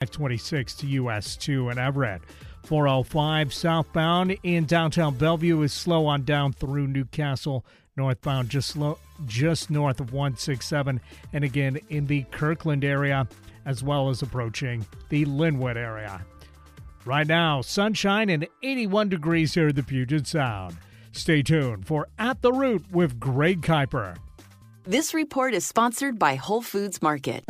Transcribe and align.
526 0.00 0.76
to 0.76 0.86
US 0.86 1.36
2 1.36 1.68
in 1.68 1.78
Everett. 1.78 2.22
405 2.64 3.52
southbound 3.52 4.34
in 4.44 4.64
downtown 4.64 5.14
Bellevue 5.14 5.60
is 5.60 5.74
slow 5.74 6.06
on 6.06 6.24
down 6.24 6.54
through 6.54 6.86
Newcastle. 6.86 7.66
Northbound 7.98 8.48
just 8.48 8.70
slow, 8.70 8.98
just 9.26 9.68
north 9.68 10.00
of 10.00 10.14
167, 10.14 11.02
and 11.34 11.44
again 11.44 11.78
in 11.90 12.06
the 12.06 12.22
Kirkland 12.30 12.82
area, 12.82 13.28
as 13.66 13.82
well 13.82 14.08
as 14.08 14.22
approaching 14.22 14.86
the 15.10 15.26
Lynnwood 15.26 15.76
area. 15.76 16.24
Right 17.04 17.26
now, 17.26 17.60
sunshine 17.60 18.30
and 18.30 18.48
81 18.62 19.10
degrees 19.10 19.52
here 19.52 19.68
at 19.68 19.76
the 19.76 19.82
Puget 19.82 20.26
Sound. 20.26 20.78
Stay 21.12 21.42
tuned 21.42 21.86
for 21.86 22.08
At 22.18 22.40
the 22.40 22.54
Root 22.54 22.90
with 22.90 23.20
Greg 23.20 23.60
Kiper. 23.60 24.16
This 24.84 25.12
report 25.12 25.52
is 25.52 25.66
sponsored 25.66 26.18
by 26.18 26.36
Whole 26.36 26.62
Foods 26.62 27.02
Market. 27.02 27.44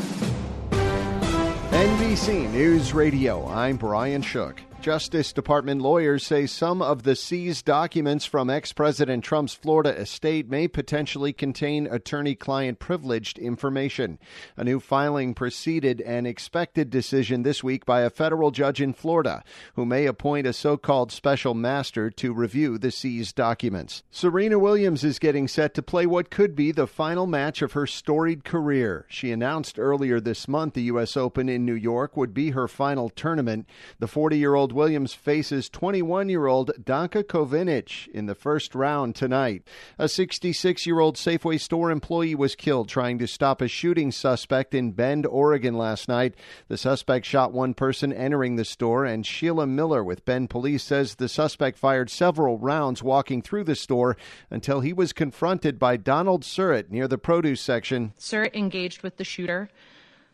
NBC 2.11 2.51
News 2.51 2.93
Radio, 2.93 3.47
I'm 3.47 3.77
Brian 3.77 4.21
Shook. 4.21 4.61
Justice 4.81 5.35
Department 5.35 5.83
lawyers 5.83 6.25
say 6.25 6.47
some 6.47 6.81
of 6.81 7.03
the 7.03 7.15
seized 7.15 7.67
documents 7.67 8.25
from 8.25 8.49
ex 8.49 8.73
President 8.73 9.23
Trump's 9.23 9.53
Florida 9.53 9.91
estate 9.91 10.49
may 10.49 10.69
potentially 10.69 11.35
contain 11.35 11.87
attorney 11.87 12.35
client 12.35 12.79
privileged 12.79 13.39
information. 13.39 14.19
A 14.57 14.65
new 14.65 14.81
filing 14.81 15.35
preceded 15.35 16.01
an 16.01 16.25
expected 16.25 16.89
decision 16.89 17.43
this 17.43 17.63
week 17.63 17.85
by 17.85 18.01
a 18.01 18.09
federal 18.09 18.51
judge 18.51 18.81
in 18.81 18.95
Florida 18.95 19.45
who 19.75 19.85
may 19.85 20.07
appoint 20.07 20.47
a 20.47 20.55
so 20.55 20.79
called 20.79 21.13
special 21.13 21.53
master 21.53 22.09
to 22.13 22.33
review 22.33 22.79
the 22.79 22.91
seized 22.91 23.37
documents. 23.37 24.03
Serena 24.11 24.59
Williams 24.59 25.05
is 25.05 25.19
getting 25.19 25.47
set 25.47 25.75
to 25.75 25.83
play 25.83 26.07
what 26.07 26.31
could 26.31 26.57
be 26.57 26.73
the 26.73 26.87
final 26.87 27.27
match 27.27 27.61
of 27.61 27.73
her 27.73 27.87
storied 27.87 28.45
career. 28.45 29.05
She 29.11 29.31
announced 29.31 29.79
earlier 29.79 30.21
this 30.21 30.49
month 30.49 30.73
the 30.73 30.85
U.S. 30.85 31.19
Open 31.19 31.51
in 31.51 31.67
New 31.67 31.75
York 31.75 32.17
would 32.17 32.33
be 32.33 32.53
her 32.53 32.67
final 32.67 33.11
tournament. 33.11 33.69
The 33.99 34.09
40 34.09 34.39
year 34.39 34.55
old 34.55 34.70
Williams 34.73 35.15
faces 35.15 35.69
21 35.69 36.29
year 36.29 36.47
old 36.47 36.71
Danka 36.83 37.23
Kovinic 37.23 38.09
in 38.09 38.27
the 38.27 38.35
first 38.35 38.75
round 38.75 39.15
tonight. 39.15 39.63
A 39.99 40.09
66 40.09 40.87
year 40.87 41.01
old 41.01 41.17
Safeway 41.17 41.61
store 41.61 41.91
employee 41.91 42.35
was 42.35 42.55
killed 42.55 42.89
trying 42.89 43.19
to 43.19 43.27
stop 43.27 43.61
a 43.61 43.69
shooting 43.69 44.11
suspect 44.11 44.75
in 44.75 44.93
Bend, 44.93 45.27
Oregon 45.27 45.75
last 45.75 46.09
night. 46.09 46.35
The 46.69 46.77
suspect 46.77 47.27
shot 47.27 47.53
one 47.53 47.75
person 47.75 48.13
entering 48.13 48.57
the 48.57 48.65
store, 48.65 49.05
and 49.05 49.27
Sheila 49.27 49.67
Miller 49.67 50.05
with 50.05 50.25
Bend 50.25 50.51
Police 50.51 50.83
says 50.83 51.15
the 51.15 51.29
suspect 51.29 51.79
fired 51.79 52.11
several 52.11 52.59
rounds 52.59 53.03
walking 53.03 53.43
through 53.43 53.65
the 53.65 53.75
store 53.75 54.17
until 54.51 54.81
he 54.81 54.93
was 54.93 55.13
confronted 55.13 55.79
by 55.79 55.97
Donald 55.97 56.45
Surratt 56.45 56.91
near 56.91 57.09
the 57.09 57.19
produce 57.19 57.61
section. 57.61 58.13
Surratt 58.17 58.55
engaged 58.55 59.03
with 59.03 59.17
the 59.17 59.25
shooter, 59.25 59.69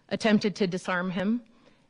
attempted 0.09 0.55
to 0.57 0.67
disarm 0.67 1.11
him, 1.11 1.43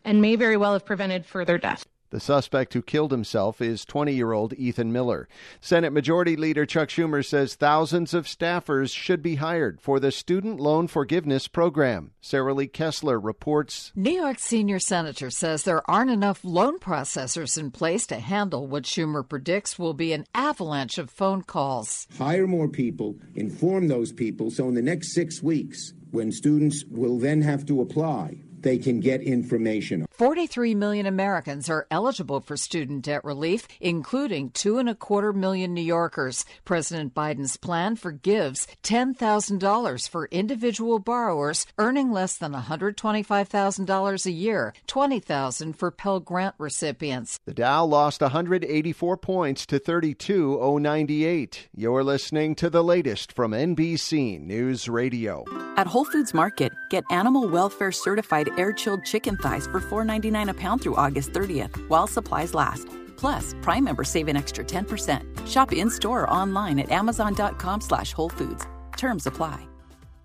and 0.04 0.22
may 0.22 0.36
very 0.36 0.56
well 0.56 0.72
have 0.72 0.86
prevented 0.86 1.26
further 1.26 1.58
death. 1.58 1.84
The 2.10 2.20
suspect 2.20 2.72
who 2.74 2.82
killed 2.82 3.10
himself 3.10 3.60
is 3.60 3.84
20 3.84 4.14
year 4.14 4.32
old 4.32 4.52
Ethan 4.54 4.92
Miller. 4.92 5.28
Senate 5.60 5.92
Majority 5.92 6.36
Leader 6.36 6.64
Chuck 6.64 6.88
Schumer 6.88 7.24
says 7.24 7.54
thousands 7.54 8.14
of 8.14 8.26
staffers 8.26 8.94
should 8.94 9.22
be 9.22 9.36
hired 9.36 9.80
for 9.80 9.98
the 9.98 10.12
Student 10.12 10.60
Loan 10.60 10.86
Forgiveness 10.86 11.48
Program. 11.48 12.12
Sarah 12.20 12.54
Lee 12.54 12.68
Kessler 12.68 13.18
reports 13.18 13.92
New 13.96 14.12
York 14.12 14.38
senior 14.38 14.78
senator 14.78 15.30
says 15.30 15.64
there 15.64 15.88
aren't 15.90 16.10
enough 16.10 16.44
loan 16.44 16.78
processors 16.78 17.58
in 17.58 17.70
place 17.70 18.06
to 18.06 18.20
handle 18.20 18.66
what 18.66 18.84
Schumer 18.84 19.28
predicts 19.28 19.78
will 19.78 19.94
be 19.94 20.12
an 20.12 20.26
avalanche 20.34 20.98
of 20.98 21.10
phone 21.10 21.42
calls. 21.42 22.06
Hire 22.18 22.46
more 22.46 22.68
people, 22.68 23.16
inform 23.34 23.88
those 23.88 24.12
people, 24.12 24.50
so 24.50 24.68
in 24.68 24.74
the 24.74 24.82
next 24.82 25.12
six 25.12 25.42
weeks, 25.42 25.92
when 26.12 26.30
students 26.30 26.84
will 26.90 27.18
then 27.18 27.42
have 27.42 27.66
to 27.66 27.80
apply, 27.80 28.36
they 28.60 28.78
can 28.78 29.00
get 29.00 29.20
information. 29.22 30.05
43 30.16 30.74
million 30.74 31.04
Americans 31.04 31.68
are 31.68 31.86
eligible 31.90 32.40
for 32.40 32.56
student 32.56 33.04
debt 33.04 33.22
relief, 33.22 33.68
including 33.80 34.48
two 34.48 34.78
and 34.78 34.88
a 34.88 34.94
quarter 34.94 35.30
million 35.30 35.74
New 35.74 35.82
Yorkers. 35.82 36.46
President 36.64 37.12
Biden's 37.12 37.58
plan 37.58 37.96
forgives 37.96 38.66
$10,000 38.82 40.08
for 40.08 40.28
individual 40.30 40.98
borrowers 41.00 41.66
earning 41.76 42.12
less 42.12 42.38
than 42.38 42.54
$125,000 42.54 44.26
a 44.26 44.30
year, 44.30 44.72
$20,000 44.88 45.76
for 45.76 45.90
Pell 45.90 46.20
Grant 46.20 46.54
recipients. 46.56 47.38
The 47.44 47.52
Dow 47.52 47.84
lost 47.84 48.22
184 48.22 49.18
points 49.18 49.66
to 49.66 49.78
32,098. 49.78 51.68
You're 51.74 52.02
listening 52.02 52.54
to 52.54 52.70
the 52.70 52.82
latest 52.82 53.34
from 53.34 53.52
NBC 53.52 54.40
News 54.40 54.88
Radio. 54.88 55.44
At 55.76 55.86
Whole 55.86 56.06
Foods 56.06 56.32
Market, 56.32 56.72
get 56.88 57.04
animal 57.10 57.50
welfare 57.50 57.92
certified 57.92 58.48
air 58.56 58.72
chilled 58.72 59.04
chicken 59.04 59.36
thighs 59.36 59.66
for 59.66 59.82
$4.99 60.06 60.50
a 60.50 60.54
pound 60.54 60.82
through 60.82 60.96
August 60.96 61.32
30th 61.32 61.76
while 61.88 62.06
supplies 62.06 62.54
last. 62.54 62.88
Plus, 63.16 63.54
Prime 63.62 63.84
members 63.84 64.10
save 64.10 64.28
an 64.28 64.36
extra 64.36 64.64
10%. 64.64 65.46
Shop 65.46 65.72
in 65.72 65.90
store 65.90 66.22
or 66.22 66.30
online 66.30 66.78
at 66.78 66.90
Amazon.com 66.90 67.80
slash 67.80 68.12
Whole 68.12 68.28
Foods. 68.28 68.66
Terms 68.96 69.26
apply. 69.26 69.66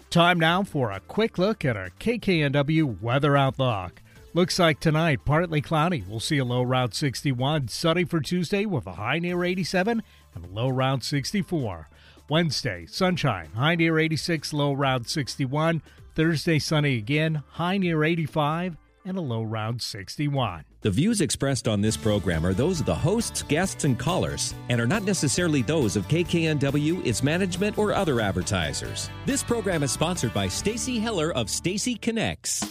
Time 0.10 0.40
now 0.40 0.64
for 0.64 0.92
a 0.92 1.00
quick 1.00 1.38
look 1.38 1.64
at 1.64 1.78
our 1.78 1.90
KKNW 2.00 3.02
weather 3.02 3.38
outlook. 3.38 4.02
Looks 4.34 4.60
like 4.60 4.80
tonight, 4.80 5.26
partly 5.26 5.62
cloudy. 5.62 6.04
We'll 6.08 6.20
see 6.20 6.38
a 6.38 6.46
low 6.46 6.64
around 6.64 6.94
61. 6.94 7.70
Sunny 7.70 8.04
for 8.04 8.20
Tuesday 8.20 8.66
with 8.66 8.88
a 8.88 8.94
high 8.94 9.20
near 9.20 9.44
87 9.44 10.04
and 10.36 10.46
a 10.46 10.48
low 10.50 10.70
around 10.70 11.02
64. 11.02 11.90
Wednesday, 12.30 12.86
sunshine, 12.86 13.50
high 13.56 13.76
near 13.76 14.00
86, 14.00 14.54
low 14.54 14.74
around 14.74 15.08
61. 15.08 15.82
Thursday, 16.16 16.60
sunny 16.60 16.98
again, 16.98 17.44
high 17.52 17.78
near 17.78 18.04
85 18.04 18.78
and 19.06 19.18
a 19.18 19.22
low 19.22 19.44
around 19.44 19.82
61. 19.82 20.64
The 20.82 20.92
views 20.92 21.22
expressed 21.22 21.68
on 21.68 21.82
this 21.82 21.98
program 21.98 22.46
are 22.46 22.54
those 22.54 22.80
of 22.80 22.86
the 22.86 22.96
hosts, 22.96 23.44
guests, 23.44 23.84
and 23.84 23.98
callers, 23.98 24.54
and 24.70 24.80
are 24.82 24.88
not 24.88 25.04
necessarily 25.04 25.62
those 25.62 25.96
of 25.96 26.08
KKNW, 26.08 27.06
its 27.06 27.24
management, 27.24 27.78
or 27.78 27.94
other 27.94 28.20
advertisers. 28.20 29.10
This 29.26 29.44
program 29.44 29.84
is 29.84 29.92
sponsored 29.92 30.34
by 30.34 30.48
Stacy 30.48 31.00
Heller 31.00 31.32
of 31.34 31.50
Stacy 31.50 31.96
Connects. 31.96 32.64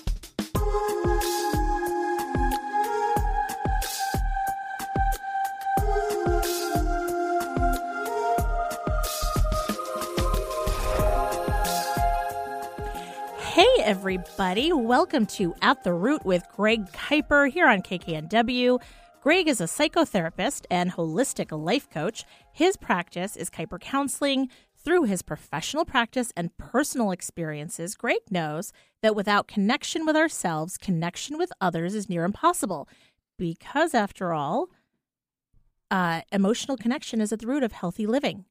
Everybody. 13.82 14.74
Welcome 14.74 15.24
to 15.26 15.54
At 15.62 15.84
the 15.84 15.94
Root 15.94 16.26
with 16.26 16.44
Greg 16.54 16.92
Kiper 16.92 17.50
here 17.50 17.66
on 17.66 17.80
KKNW. 17.80 18.78
Greg 19.22 19.48
is 19.48 19.60
a 19.60 19.64
psychotherapist 19.64 20.66
and 20.70 20.92
holistic 20.92 21.48
life 21.50 21.88
coach. 21.88 22.24
His 22.52 22.76
practice 22.76 23.36
is 23.36 23.48
Kiper 23.48 23.80
Counseling. 23.80 24.50
Through 24.76 25.04
his 25.04 25.22
professional 25.22 25.86
practice 25.86 26.30
and 26.36 26.54
personal 26.58 27.10
experiences, 27.10 27.94
Greg 27.94 28.20
knows 28.30 28.72
that 29.00 29.16
without 29.16 29.48
connection 29.48 30.04
with 30.04 30.14
ourselves, 30.14 30.76
connection 30.76 31.38
with 31.38 31.50
others 31.58 31.94
is 31.94 32.08
near 32.08 32.24
impossible. 32.24 32.86
Because, 33.38 33.94
after 33.94 34.34
all, 34.34 34.68
uh, 35.90 36.20
emotional 36.30 36.76
connection 36.76 37.22
is 37.22 37.32
at 37.32 37.38
the 37.38 37.46
root 37.46 37.62
of 37.62 37.72
healthy 37.72 38.06
living. 38.06 38.44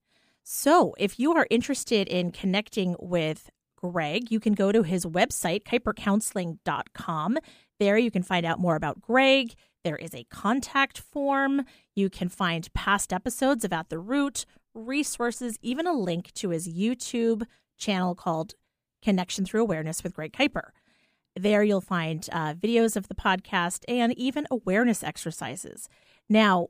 So, 0.43 0.95
if 0.97 1.19
you 1.19 1.33
are 1.33 1.45
interested 1.51 2.07
in 2.07 2.31
connecting 2.31 2.95
with 2.99 3.51
Greg, 3.81 4.29
you 4.29 4.39
can 4.41 4.53
go 4.53 4.71
to 4.73 4.83
his 4.83 5.05
website, 5.05 5.63
kipercounseling.com. 5.63 7.37
There 7.79 7.97
you 7.97 8.11
can 8.11 8.23
find 8.23 8.45
out 8.45 8.59
more 8.59 8.75
about 8.75 9.01
Greg. 9.01 9.53
There 9.85 9.95
is 9.95 10.13
a 10.13 10.25
contact 10.25 10.99
form. 10.99 11.63
You 11.95 12.09
can 12.09 12.27
find 12.27 12.71
past 12.73 13.13
episodes 13.13 13.63
At 13.63 13.89
the 13.89 13.97
Root, 13.97 14.45
resources, 14.73 15.57
even 15.61 15.87
a 15.87 15.93
link 15.93 16.33
to 16.33 16.49
his 16.49 16.67
YouTube 16.67 17.43
channel 17.77 18.15
called 18.15 18.55
Connection 19.01 19.45
Through 19.45 19.61
Awareness 19.61 20.03
with 20.03 20.13
Greg 20.13 20.33
Kiper. 20.33 20.71
There 21.37 21.63
you'll 21.63 21.79
find 21.79 22.27
uh, 22.33 22.55
videos 22.55 22.97
of 22.97 23.07
the 23.07 23.15
podcast 23.15 23.85
and 23.87 24.11
even 24.17 24.45
awareness 24.51 25.03
exercises. 25.03 25.87
Now, 26.27 26.67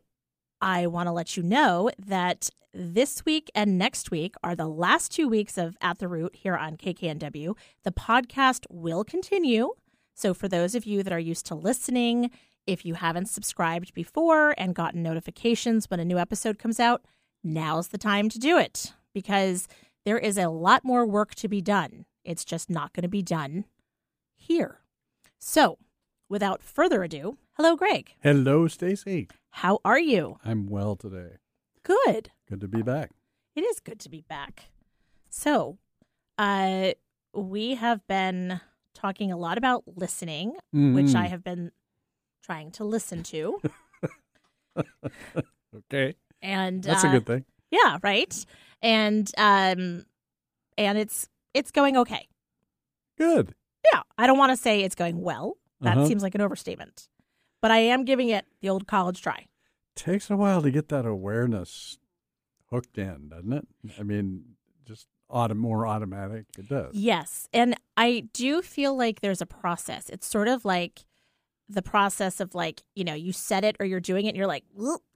I 0.62 0.86
want 0.86 1.08
to 1.08 1.12
let 1.12 1.36
you 1.36 1.42
know 1.42 1.90
that 1.98 2.50
this 2.74 3.26
week 3.26 3.50
and 3.56 3.78
next 3.78 4.12
week 4.12 4.36
are 4.44 4.56
the 4.56 4.68
last 4.68 5.12
two 5.12 5.28
weeks 5.28 5.58
of 5.58 5.76
At 5.82 6.00
the 6.00 6.08
Root 6.08 6.36
here 6.36 6.56
on 6.56 6.78
KKNW. 6.78 7.56
The 7.84 7.92
podcast 7.92 8.66
will 8.70 9.04
continue. 9.04 9.72
So, 10.14 10.34
for 10.34 10.48
those 10.48 10.76
of 10.76 10.86
you 10.86 11.02
that 11.04 11.14
are 11.14 11.20
used 11.20 11.46
to 11.48 11.56
listening, 11.56 12.30
if 12.68 12.86
you 12.86 12.96
haven't 12.96 13.28
subscribed 13.28 13.94
before 13.94 14.54
and 14.58 14.76
gotten 14.76 15.02
notifications 15.02 15.90
when 15.90 16.00
a 16.00 16.06
new 16.06 16.18
episode 16.18 16.60
comes 16.60 16.80
out, 16.80 17.04
now's 17.44 17.88
the 17.88 17.98
time 17.98 18.30
to 18.30 18.40
do 18.40 18.58
it 18.58 18.94
because 19.14 19.68
there 20.06 20.20
is 20.20 20.38
a 20.38 20.50
lot 20.50 20.84
more 20.84 21.06
work 21.06 21.36
to 21.36 21.48
be 21.48 21.62
done. 21.62 22.06
It's 22.24 22.46
just 22.46 22.70
not 22.70 22.94
going 22.94 23.04
to 23.04 23.10
be 23.10 23.24
done 23.24 23.66
here. 24.36 24.82
So, 25.40 25.78
without 26.28 26.62
further 26.62 27.02
ado, 27.04 27.38
hello, 27.54 27.76
Greg. 27.76 28.12
Hello, 28.22 28.68
Stacy. 28.68 29.28
How 29.52 29.80
are 29.84 30.00
you? 30.00 30.38
I'm 30.44 30.68
well 30.68 30.96
today. 30.96 31.38
Good. 31.84 32.32
Good 32.50 32.62
to 32.62 32.68
be 32.68 32.82
back. 32.82 33.12
It 33.56 33.62
is 33.62 33.80
good 33.80 34.00
to 34.02 34.10
be 34.10 34.22
back. 34.28 34.66
So, 35.30 35.78
uh, 36.38 36.92
we 37.34 37.76
have 37.76 38.06
been 38.08 38.60
talking 38.96 39.32
a 39.32 39.38
lot 39.38 39.58
about 39.58 39.84
listening, 39.96 40.54
Mm-hmm. 40.76 40.94
which 40.96 41.16
I 41.16 41.28
have 41.28 41.44
been 41.44 41.72
trying 42.44 42.72
to 42.72 42.84
listen 42.84 43.24
to. 43.24 43.62
okay. 45.76 46.16
And 46.42 46.84
That's 46.84 47.04
uh, 47.04 47.08
a 47.08 47.12
good 47.12 47.26
thing. 47.26 47.46
Yeah, 47.72 47.98
right. 48.02 48.34
And 48.82 49.30
um 49.38 50.06
and 50.78 50.98
it's 50.98 51.28
it's 51.54 51.72
going 51.72 51.98
okay. 51.98 52.28
Good. 53.18 53.54
Yeah, 53.94 54.02
I 54.18 54.26
don't 54.28 54.38
want 54.38 54.52
to 54.52 54.58
say 54.58 54.82
it's 54.82 54.96
going 54.96 55.22
well. 55.22 55.58
That 55.82 55.98
Uh-huh. 55.98 56.08
seems 56.08 56.24
like 56.24 56.36
an 56.36 56.42
overstatement. 56.42 57.10
But 57.62 57.72
I 57.72 57.80
am 57.80 58.06
giving 58.06 58.30
it 58.30 58.46
the 58.62 58.70
old 58.70 58.88
college 58.88 59.22
try. 59.22 59.48
Takes 59.96 60.30
a 60.30 60.38
while 60.38 60.62
to 60.62 60.72
get 60.72 60.88
that 60.90 61.06
awareness 61.06 61.98
hooked 62.72 62.98
in, 62.98 63.30
doesn't 63.30 63.54
it? 63.54 63.68
I 64.00 64.04
mean, 64.04 64.44
just 64.86 65.08
auto, 65.30 65.54
more 65.54 65.86
automatic. 65.88 66.46
It 66.58 66.68
does. 66.70 66.94
Yes. 66.94 67.48
And 67.54 67.76
I 67.98 68.28
do 68.34 68.62
feel 68.62 68.96
like 68.98 69.22
there's 69.22 69.42
a 69.42 69.46
process. 69.46 70.10
It's 70.10 70.28
sort 70.28 70.48
of 70.48 70.66
like 70.66 71.06
the 71.68 71.82
process 71.84 72.40
of 72.40 72.56
like, 72.56 72.82
you 72.96 73.04
know, 73.04 73.14
you 73.14 73.32
set 73.32 73.64
it 73.64 73.76
or 73.80 73.86
you're 73.86 74.00
doing 74.00 74.26
it 74.26 74.30
and 74.30 74.38
you're 74.38 74.48
like, 74.48 74.64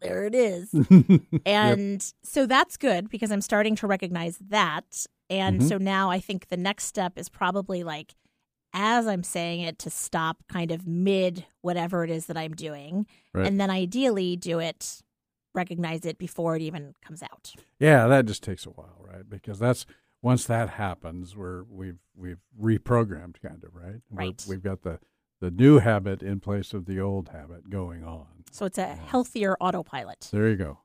there 0.02 0.26
it 0.26 0.36
is. 0.36 0.70
and 1.46 2.14
so 2.24 2.46
that's 2.46 2.78
good 2.78 3.10
because 3.10 3.32
I'm 3.32 3.42
starting 3.42 3.76
to 3.78 3.88
recognize 3.88 4.38
that. 4.50 5.06
And 5.30 5.62
Mhm. 5.62 5.68
so 5.70 5.78
now 5.80 6.12
I 6.12 6.20
think 6.20 6.48
the 6.50 6.58
next 6.58 6.86
step 6.86 7.18
is 7.18 7.28
probably 7.30 7.84
like, 7.84 8.14
as 8.72 9.08
I'm 9.08 9.24
saying 9.24 9.62
it, 9.62 9.80
to 9.80 9.90
stop 9.90 10.44
kind 10.48 10.72
of 10.72 10.86
mid 10.88 11.46
whatever 11.62 12.04
it 12.04 12.10
is 12.12 12.28
that 12.28 12.38
I'm 12.38 12.54
doing. 12.54 13.08
Right. 13.34 13.48
And 13.48 13.60
then 13.60 13.72
ideally 13.72 14.36
do 14.36 14.60
it, 14.60 15.02
recognize 15.54 16.06
it 16.06 16.18
before 16.18 16.56
it 16.56 16.62
even 16.62 16.94
comes 17.06 17.22
out. 17.24 17.54
Yeah, 17.80 18.08
that 18.08 18.26
just 18.26 18.44
takes 18.44 18.66
a 18.66 18.70
while, 18.70 18.98
right? 19.00 19.28
Because 19.30 19.60
that's 19.60 19.86
once 20.22 20.46
that 20.46 20.70
happens, 20.72 21.36
we're 21.36 21.64
we've 21.64 22.00
we've 22.16 22.40
reprogrammed 22.60 23.42
kind 23.42 23.64
of, 23.64 23.76
right? 23.76 24.02
Right. 24.10 24.44
we've 24.48 24.64
got 24.64 24.82
the 24.84 25.00
the 25.42 25.52
new 25.52 25.80
habit 25.80 26.24
in 26.24 26.40
place 26.40 26.74
of 26.74 26.86
the 26.86 27.00
old 27.00 27.30
habit 27.30 27.70
going 27.70 28.04
on. 28.04 28.28
So 28.52 28.66
it's 28.66 28.78
a 28.78 28.86
healthier 28.88 29.58
autopilot. 29.60 30.30
There 30.32 30.48
you 30.48 30.56
go. 30.56 30.80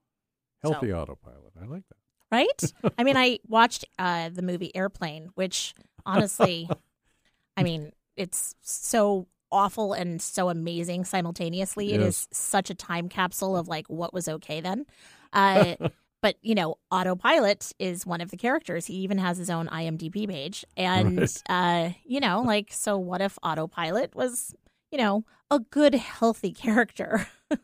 So- 0.65 0.73
Healthy 0.73 0.93
autopilot. 0.93 1.53
I 1.63 1.67
like 1.67 1.85
that. 1.89 1.97
right? 2.33 2.93
I 2.99 3.05
mean, 3.05 3.17
I 3.27 3.39
watched 3.47 3.85
uh, 3.99 4.31
the 4.31 4.43
movie 4.43 4.75
Airplane, 4.75 5.29
which 5.37 5.75
honestly, 6.05 6.69
I 7.57 7.63
mean, 7.63 7.93
it's 8.17 8.57
so 8.61 9.29
awful 9.51 9.93
and 9.93 10.21
so 10.21 10.49
amazing 10.49 11.05
simultaneously. 11.05 11.93
It 11.95 12.01
Yes. 12.01 12.09
is 12.09 12.29
such 12.33 12.71
a 12.71 12.75
time 12.75 13.09
capsule 13.09 13.57
of 13.57 13.69
like 13.69 13.87
what 13.89 14.13
was 14.13 14.29
okay 14.29 14.61
then. 14.61 14.87
Uh, 15.33 15.77
but 16.23 16.37
you 16.43 16.55
know, 16.55 16.77
Autopilot 16.91 17.73
is 17.79 18.05
one 18.07 18.21
of 18.21 18.31
the 18.31 18.37
characters. 18.37 18.87
He 18.87 18.95
even 18.95 19.19
has 19.19 19.39
his 19.39 19.51
own 19.51 19.69
IMDb 19.69 20.29
page, 20.29 20.65
and 20.77 21.19
Right. 21.21 21.43
uh, 21.49 21.91
you 22.05 22.21
know, 22.21 22.43
like, 22.43 22.73
so 22.73 22.99
what 22.99 23.21
if 23.21 23.39
Autopilot 23.43 24.15
was, 24.15 24.55
you 24.91 24.99
know, 24.99 25.25
a 25.51 25.59
good, 25.61 25.95
healthy 25.95 26.53
character? 26.53 27.27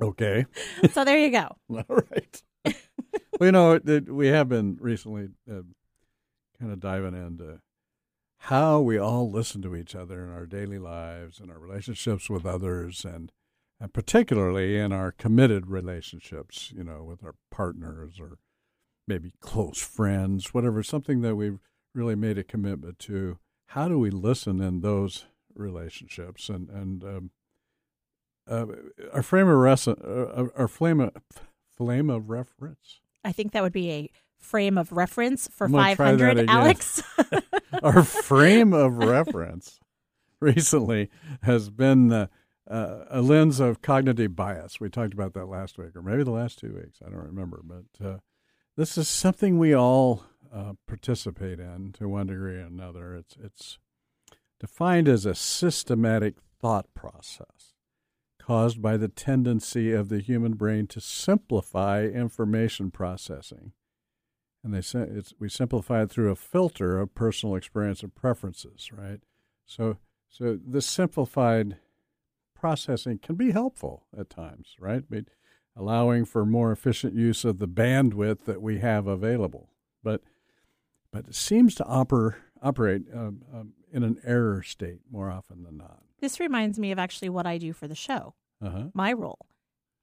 Okay. 0.00 0.46
so 0.92 1.04
there 1.04 1.18
you 1.18 1.30
go. 1.30 1.56
All 1.70 1.84
right. 2.10 2.42
well, 2.64 3.46
you 3.46 3.52
know, 3.52 3.72
it, 3.84 4.12
we 4.12 4.28
have 4.28 4.48
been 4.48 4.76
recently 4.80 5.28
uh, 5.48 5.62
kind 6.58 6.72
of 6.72 6.80
diving 6.80 7.14
into 7.14 7.60
how 8.46 8.80
we 8.80 8.98
all 8.98 9.30
listen 9.30 9.62
to 9.62 9.76
each 9.76 9.94
other 9.94 10.24
in 10.24 10.32
our 10.32 10.46
daily 10.46 10.78
lives 10.78 11.38
and 11.38 11.48
our 11.48 11.60
relationships 11.60 12.28
with 12.28 12.44
others, 12.44 13.04
and 13.04 13.30
and 13.80 13.92
particularly 13.92 14.76
in 14.76 14.92
our 14.92 15.12
committed 15.12 15.68
relationships, 15.68 16.72
you 16.74 16.82
know, 16.82 17.04
with 17.04 17.22
our 17.22 17.36
partners 17.52 18.18
or 18.18 18.38
maybe 19.06 19.32
close 19.40 19.78
friends, 19.78 20.52
whatever, 20.52 20.82
something 20.82 21.20
that 21.20 21.36
we've 21.36 21.60
really 21.94 22.16
made 22.16 22.36
a 22.36 22.42
commitment 22.42 22.98
to. 23.00 23.38
How 23.66 23.86
do 23.86 23.96
we 23.96 24.10
listen 24.10 24.60
in 24.60 24.80
those 24.80 25.26
relationships? 25.54 26.48
And 26.48 26.68
and 26.68 27.04
um, 27.04 27.30
uh, 28.50 28.66
our 29.12 29.22
frame 29.22 29.48
of 29.48 29.56
res- 29.56 29.86
uh, 29.86 30.48
our 30.56 30.68
flame 30.68 30.98
of 30.98 31.12
flame 31.76 32.10
of 32.10 32.28
reference. 32.28 33.00
I 33.24 33.30
think 33.30 33.52
that 33.52 33.62
would 33.62 33.72
be 33.72 33.90
a 33.92 34.10
frame 34.42 34.76
of 34.76 34.92
reference 34.92 35.48
for 35.48 35.66
I'm 35.66 35.72
gonna 35.72 35.96
try 35.96 36.12
that 36.12 36.36
500. 36.36 36.50
Alex. 36.50 37.02
our 37.82 38.02
frame 38.02 38.72
of 38.72 38.98
reference 38.98 39.80
recently 40.40 41.10
has 41.42 41.70
been 41.70 42.12
uh, 42.12 42.26
a 42.68 43.20
lens 43.20 43.60
of 43.60 43.82
cognitive 43.82 44.36
bias. 44.36 44.80
We 44.80 44.88
talked 44.88 45.14
about 45.14 45.34
that 45.34 45.46
last 45.46 45.78
week, 45.78 45.96
or 45.96 46.02
maybe 46.02 46.24
the 46.24 46.30
last 46.30 46.58
two 46.58 46.74
weeks. 46.74 46.98
I 47.04 47.10
don't 47.10 47.26
remember, 47.26 47.62
but 47.64 48.06
uh, 48.06 48.18
this 48.76 48.98
is 48.98 49.08
something 49.08 49.58
we 49.58 49.74
all 49.74 50.24
uh, 50.52 50.74
participate 50.86 51.58
in 51.60 51.92
to 51.98 52.08
one 52.08 52.26
degree 52.26 52.56
or 52.56 52.66
another. 52.66 53.14
It's 53.14 53.36
it's 53.42 53.78
defined 54.60 55.08
as 55.08 55.26
a 55.26 55.34
systematic 55.34 56.36
thought 56.60 56.86
process 56.94 57.72
caused 58.42 58.82
by 58.82 58.96
the 58.96 59.08
tendency 59.08 59.92
of 59.92 60.08
the 60.08 60.18
human 60.18 60.54
brain 60.54 60.86
to 60.88 61.00
simplify 61.00 62.04
information 62.04 62.90
processing. 62.90 63.72
And 64.64 64.72
they 64.72 64.80
say 64.80 65.00
it's, 65.10 65.34
we 65.40 65.48
simplify 65.48 66.02
it 66.02 66.10
through 66.10 66.30
a 66.30 66.36
filter 66.36 67.00
of 67.00 67.14
personal 67.14 67.56
experience 67.56 68.02
and 68.02 68.14
preferences, 68.14 68.90
right? 68.92 69.20
So, 69.66 69.96
so 70.28 70.58
this 70.64 70.86
simplified 70.86 71.78
processing 72.54 73.18
can 73.18 73.34
be 73.34 73.50
helpful 73.50 74.06
at 74.16 74.30
times, 74.30 74.76
right? 74.78 75.02
But 75.08 75.24
allowing 75.76 76.24
for 76.24 76.44
more 76.46 76.70
efficient 76.70 77.14
use 77.14 77.44
of 77.44 77.58
the 77.58 77.66
bandwidth 77.66 78.44
that 78.44 78.62
we 78.62 78.78
have 78.78 79.06
available. 79.06 79.70
But, 80.02 80.22
but 81.12 81.26
it 81.28 81.34
seems 81.34 81.74
to 81.76 81.84
oper, 81.84 82.36
operate 82.62 83.02
um, 83.12 83.42
um, 83.52 83.72
in 83.92 84.04
an 84.04 84.18
error 84.24 84.62
state 84.62 85.00
more 85.10 85.30
often 85.30 85.64
than 85.64 85.76
not. 85.78 86.02
This 86.20 86.38
reminds 86.38 86.78
me 86.78 86.92
of 86.92 87.00
actually 87.00 87.30
what 87.30 87.46
I 87.46 87.58
do 87.58 87.72
for 87.72 87.88
the 87.88 87.96
show. 87.96 88.34
Uh-huh. 88.64 88.84
My 88.94 89.12
role. 89.12 89.40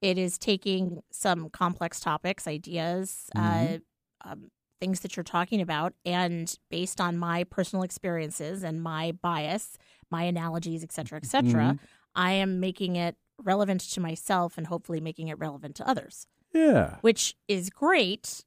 It 0.01 0.17
is 0.17 0.37
taking 0.37 1.01
some 1.11 1.49
complex 1.49 1.99
topics, 1.99 2.45
ideas, 2.47 3.29
Mhm. 3.35 3.75
uh, 3.75 3.79
um, 4.25 4.49
things 4.79 5.01
that 5.01 5.15
you're 5.17 5.23
talking 5.23 5.61
about, 5.61 5.93
and 6.05 6.57
based 6.69 7.01
on 7.01 7.17
my 7.17 7.43
personal 7.45 7.83
experiences 7.83 8.63
and 8.63 8.81
my 8.81 9.11
bias, 9.11 9.77
my 10.09 10.23
analogies, 10.23 10.83
et 10.83 10.91
cetera, 10.91 11.17
et 11.17 11.25
cetera, 11.25 11.73
Mhm. 11.73 11.79
I 12.15 12.31
am 12.31 12.59
making 12.59 12.95
it 12.95 13.15
relevant 13.37 13.81
to 13.81 13.99
myself 14.01 14.57
and 14.57 14.67
hopefully 14.67 14.99
making 14.99 15.27
it 15.27 15.37
relevant 15.37 15.75
to 15.77 15.87
others. 15.87 16.27
Yeah. 16.53 16.97
Which 17.01 17.35
is 17.47 17.69
great 17.69 18.43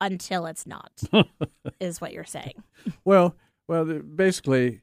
until 0.00 0.46
it's 0.46 0.66
not, 0.66 1.02
is 1.80 2.00
what 2.00 2.12
you're 2.12 2.24
saying. 2.24 2.62
well, 3.04 3.34
well, 3.66 3.84
basically, 4.00 4.82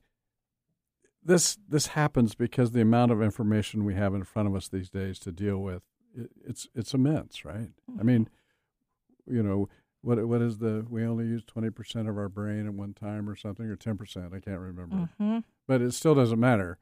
this 1.24 1.58
this 1.68 1.88
happens 1.88 2.34
because 2.36 2.72
the 2.72 2.82
amount 2.82 3.12
of 3.12 3.22
information 3.22 3.86
we 3.86 3.94
have 3.94 4.14
in 4.16 4.24
front 4.24 4.48
of 4.50 4.56
us 4.56 4.68
these 4.68 4.90
days 4.90 5.20
to 5.20 5.32
deal 5.32 5.60
with, 5.60 5.84
it, 6.16 6.32
it's 6.44 6.68
it's 6.74 6.94
immense, 6.94 7.46
right? 7.46 7.70
I 8.00 8.04
mean, 8.04 8.28
you 9.28 9.44
know, 9.44 9.70
what 10.02 10.26
what 10.28 10.42
is 10.42 10.58
the 10.60 10.86
we 10.90 11.04
only 11.04 11.26
use 11.26 11.44
twenty 11.46 11.70
percent 11.70 12.08
of 12.10 12.18
our 12.18 12.30
brain 12.30 12.66
at 12.66 12.74
one 12.74 12.94
time 12.94 13.30
or 13.30 13.36
something, 13.36 13.66
or 13.68 13.76
ten 13.76 13.98
percent? 13.98 14.34
I 14.34 14.40
can't 14.40 14.60
remember, 14.60 15.10
Mhm. 15.20 15.44
but 15.68 15.82
it 15.82 15.92
still 15.94 16.16
doesn't 16.16 16.40
matter. 16.40 16.78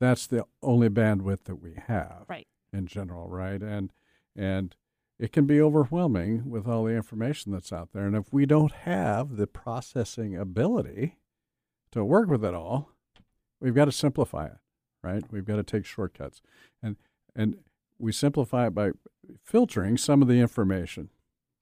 That's 0.00 0.26
the 0.26 0.44
only 0.62 0.88
bandwidth 0.88 1.44
that 1.44 1.56
we 1.56 1.74
have, 1.86 2.24
Right. 2.28 2.46
In 2.72 2.86
general, 2.86 3.28
right? 3.28 3.62
And 3.62 3.92
and 4.36 4.76
it 5.18 5.32
can 5.32 5.46
be 5.46 5.60
overwhelming 5.60 6.48
with 6.48 6.68
all 6.68 6.84
the 6.84 6.92
information 6.94 7.50
that's 7.50 7.72
out 7.72 7.90
there. 7.92 8.06
And 8.06 8.14
if 8.14 8.32
we 8.32 8.46
don't 8.46 8.70
have 8.72 9.36
the 9.36 9.48
processing 9.48 10.36
ability 10.36 11.16
to 11.90 12.04
work 12.04 12.28
with 12.28 12.44
it 12.44 12.54
all, 12.54 12.92
we've 13.60 13.74
got 13.74 13.86
to 13.86 13.92
simplify 13.92 14.46
it, 14.46 14.58
right? 15.02 15.24
We've 15.32 15.44
got 15.44 15.56
to 15.56 15.64
take 15.64 15.84
shortcuts. 15.86 16.40
And 16.82 16.96
and 17.34 17.58
we 17.98 18.12
simplify 18.12 18.68
it 18.68 18.74
by 18.74 18.92
filtering 19.42 19.96
some 19.96 20.22
of 20.22 20.28
the 20.28 20.38
information, 20.38 21.10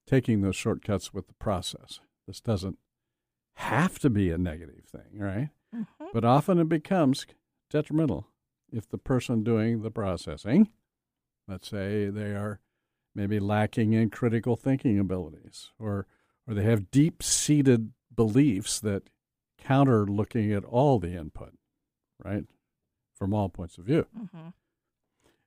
taking 0.06 0.40
those 0.40 0.56
shortcuts 0.56 1.12
with 1.12 1.26
the 1.28 1.34
process. 1.34 2.00
This 2.26 2.40
doesn't 2.40 2.78
have 3.54 3.98
to 4.00 4.10
be 4.10 4.30
a 4.30 4.38
negative 4.38 4.84
thing, 4.84 5.18
right? 5.18 5.50
But 6.12 6.24
often 6.24 6.58
it 6.58 6.68
becomes 6.68 7.26
detrimental 7.70 8.28
if 8.72 8.88
the 8.88 8.98
person 8.98 9.42
doing 9.42 9.82
the 9.82 9.90
processing, 9.90 10.70
let's 11.48 11.68
say 11.68 12.08
they 12.08 12.30
are 12.34 12.60
maybe 13.14 13.38
lacking 13.40 13.92
in 13.92 14.10
critical 14.10 14.56
thinking 14.56 14.98
abilities 14.98 15.70
or 15.78 16.06
or 16.48 16.54
they 16.54 16.62
have 16.62 16.92
deep-seated 16.92 17.92
beliefs 18.14 18.78
that 18.78 19.10
counter 19.58 20.06
looking 20.06 20.52
at 20.52 20.64
all 20.64 21.00
the 21.00 21.12
input, 21.14 21.54
right? 22.24 22.44
From 23.16 23.34
all 23.34 23.48
points 23.48 23.78
of 23.78 23.84
view. 23.84 24.06
Mhm. 24.16 24.52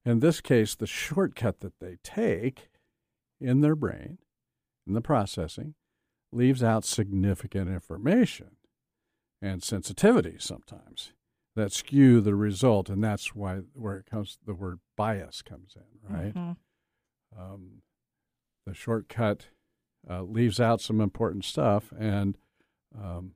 In 0.04 0.20
this 0.20 0.42
case, 0.42 0.76
the 0.76 0.86
shortcut 0.88 1.62
that 1.62 1.80
they 1.80 1.98
take 2.04 2.70
in 3.40 3.62
their 3.62 3.76
brain, 3.76 4.18
in 4.90 4.94
the 4.96 5.02
processing, 5.02 5.76
leaves 6.32 6.62
out 6.62 6.84
significant 6.84 7.70
information 7.70 8.58
and 9.42 9.64
sensitivity 9.64 10.36
sometimes 10.38 11.14
that 11.56 11.72
skew 11.72 12.20
the 12.22 12.36
result, 12.36 12.90
and 12.90 13.04
that's 13.04 13.34
why 13.34 13.60
where 13.74 13.98
it 13.98 14.06
comes 14.06 14.38
the 14.46 14.54
word 14.54 14.80
bias 14.98 15.42
comes 15.42 15.76
in, 15.76 16.14
right? 16.16 16.34
Mhm. 16.34 16.58
Um, 17.38 17.82
the 18.66 18.74
shortcut 18.74 19.48
uh, 20.10 20.24
leaves 20.24 20.60
out 20.60 20.82
some 20.82 21.02
important 21.02 21.46
stuff, 21.46 21.94
and 21.98 22.38
um, 22.98 23.36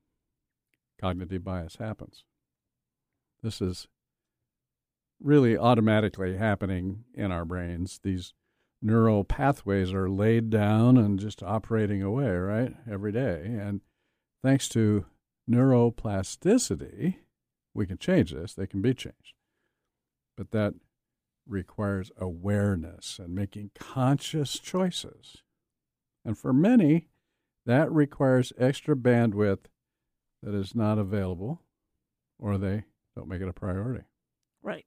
cognitive 0.99 1.43
bias 1.43 1.77
happens. 1.77 2.23
This 3.41 3.61
is 3.61 3.87
really 5.19 5.57
automatically 5.57 6.37
happening 6.37 7.05
in 7.13 7.31
our 7.31 7.45
brains. 7.45 7.99
These 8.03 8.33
neural 8.83 9.23
pathways 9.23 9.93
are 9.93 10.09
laid 10.09 10.49
down 10.49 10.97
and 10.97 11.19
just 11.19 11.41
operating 11.41 12.03
away, 12.03 12.29
right, 12.29 12.75
every 12.89 13.11
day. 13.11 13.43
And 13.45 13.81
thanks 14.43 14.67
to 14.69 15.05
neuroplasticity, 15.49 17.15
we 17.73 17.85
can 17.85 17.97
change 17.97 18.33
this, 18.33 18.53
they 18.53 18.67
can 18.67 18.81
be 18.81 18.93
changed. 18.93 19.33
But 20.37 20.51
that 20.51 20.73
requires 21.47 22.11
awareness 22.17 23.19
and 23.19 23.33
making 23.33 23.71
conscious 23.77 24.59
choices. 24.59 25.37
And 26.25 26.37
for 26.37 26.53
many, 26.53 27.09
that 27.65 27.91
requires 27.91 28.53
extra 28.57 28.95
bandwidth 28.95 29.65
that 30.41 30.53
is 30.53 30.75
not 30.75 30.97
available 30.97 31.61
or 32.39 32.57
they 32.57 32.83
don't 33.15 33.27
make 33.27 33.41
it 33.41 33.47
a 33.47 33.53
priority. 33.53 34.05
Right. 34.61 34.85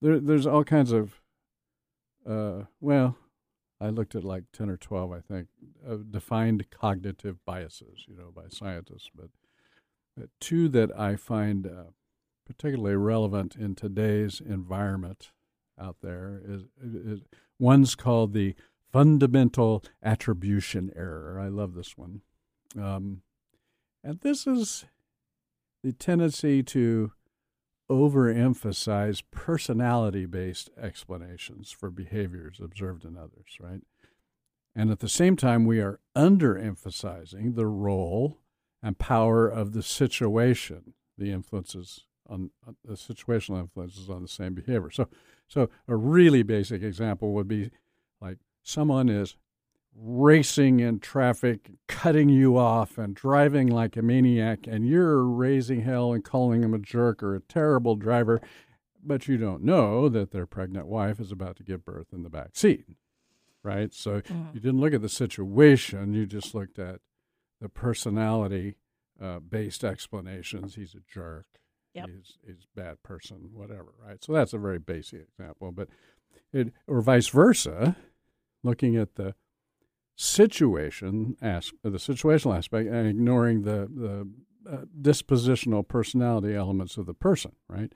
There, 0.00 0.20
there's 0.20 0.46
all 0.46 0.64
kinds 0.64 0.92
of, 0.92 1.21
uh, 2.28 2.64
well, 2.80 3.16
I 3.80 3.88
looked 3.88 4.14
at 4.14 4.24
like 4.24 4.44
10 4.52 4.70
or 4.70 4.76
12, 4.76 5.12
I 5.12 5.20
think, 5.20 5.48
uh, 5.88 5.96
defined 6.08 6.70
cognitive 6.70 7.44
biases, 7.44 8.04
you 8.06 8.16
know, 8.16 8.30
by 8.34 8.48
scientists. 8.48 9.10
But 9.14 9.30
uh, 10.20 10.26
two 10.40 10.68
that 10.68 10.96
I 10.98 11.16
find 11.16 11.66
uh, 11.66 11.90
particularly 12.46 12.96
relevant 12.96 13.56
in 13.56 13.74
today's 13.74 14.40
environment 14.40 15.30
out 15.80 15.96
there 16.02 16.40
is, 16.44 16.62
is 16.82 17.20
one's 17.58 17.94
called 17.94 18.34
the 18.34 18.54
fundamental 18.92 19.82
attribution 20.02 20.92
error. 20.94 21.40
I 21.40 21.48
love 21.48 21.74
this 21.74 21.96
one. 21.96 22.20
Um, 22.80 23.22
and 24.04 24.20
this 24.20 24.46
is 24.46 24.84
the 25.82 25.92
tendency 25.92 26.62
to 26.62 27.12
overemphasize 27.90 29.22
personality 29.30 30.26
based 30.26 30.70
explanations 30.80 31.70
for 31.70 31.90
behaviors 31.90 32.60
observed 32.62 33.04
in 33.04 33.16
others, 33.16 33.58
right? 33.60 33.82
And 34.74 34.90
at 34.90 35.00
the 35.00 35.08
same 35.08 35.36
time, 35.36 35.66
we 35.66 35.80
are 35.80 36.00
underemphasizing 36.16 37.54
the 37.54 37.66
role 37.66 38.38
and 38.82 38.98
power 38.98 39.46
of 39.46 39.72
the 39.72 39.82
situation, 39.82 40.94
the 41.18 41.30
influences 41.30 42.06
on, 42.28 42.50
on 42.66 42.76
the 42.84 42.94
situational 42.94 43.60
influences 43.60 44.08
on 44.08 44.22
the 44.22 44.28
same 44.28 44.54
behavior. 44.54 44.90
So, 44.90 45.08
so 45.46 45.68
a 45.86 45.96
really 45.96 46.42
basic 46.42 46.82
example 46.82 47.32
would 47.34 47.48
be 47.48 47.70
like 48.20 48.38
someone 48.62 49.08
is 49.08 49.36
racing 49.94 50.80
in 50.80 50.98
traffic, 50.98 51.70
cutting 51.86 52.28
you 52.28 52.56
off, 52.56 52.98
and 52.98 53.14
driving 53.14 53.68
like 53.68 53.96
a 53.96 54.02
maniac, 54.02 54.66
and 54.66 54.86
you're 54.86 55.24
raising 55.24 55.82
hell 55.82 56.12
and 56.12 56.24
calling 56.24 56.62
him 56.62 56.74
a 56.74 56.78
jerk 56.78 57.22
or 57.22 57.34
a 57.34 57.40
terrible 57.40 57.96
driver, 57.96 58.40
but 59.04 59.28
you 59.28 59.36
don't 59.36 59.62
know 59.62 60.08
that 60.08 60.30
their 60.30 60.46
pregnant 60.46 60.86
wife 60.86 61.20
is 61.20 61.32
about 61.32 61.56
to 61.56 61.62
give 61.62 61.84
birth 61.84 62.08
in 62.12 62.22
the 62.22 62.30
back 62.30 62.50
seat, 62.54 62.84
right? 63.62 63.92
So 63.92 64.20
mm. 64.22 64.54
you 64.54 64.60
didn't 64.60 64.80
look 64.80 64.94
at 64.94 65.02
the 65.02 65.08
situation, 65.08 66.14
you 66.14 66.26
just 66.26 66.54
looked 66.54 66.78
at 66.78 67.00
the 67.60 67.68
personality 67.68 68.76
uh, 69.22 69.38
based 69.38 69.84
explanations. 69.84 70.74
He's 70.74 70.94
a 70.94 71.12
jerk. 71.12 71.46
Yep. 71.94 72.08
He's, 72.08 72.38
he's 72.44 72.66
a 72.74 72.80
bad 72.80 73.02
person, 73.02 73.50
whatever, 73.52 73.92
right? 74.04 74.22
So 74.24 74.32
that's 74.32 74.54
a 74.54 74.58
very 74.58 74.78
basic 74.78 75.28
example. 75.28 75.70
But 75.72 75.88
it, 76.52 76.72
or 76.86 77.02
vice 77.02 77.28
versa, 77.28 77.96
looking 78.62 78.96
at 78.96 79.16
the 79.16 79.34
situation 80.16 81.36
as 81.40 81.72
the 81.82 81.90
situational 81.90 82.56
aspect 82.56 82.88
and 82.88 83.06
ignoring 83.08 83.62
the 83.62 83.88
the 83.94 84.28
uh, 84.70 84.84
dispositional 85.00 85.86
personality 85.86 86.54
elements 86.54 86.96
of 86.96 87.06
the 87.06 87.14
person 87.14 87.52
right? 87.68 87.92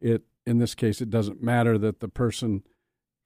It 0.00 0.22
in 0.44 0.58
this 0.58 0.74
case 0.74 1.00
it 1.00 1.10
doesn't 1.10 1.42
matter 1.42 1.78
that 1.78 2.00
the 2.00 2.08
person 2.08 2.62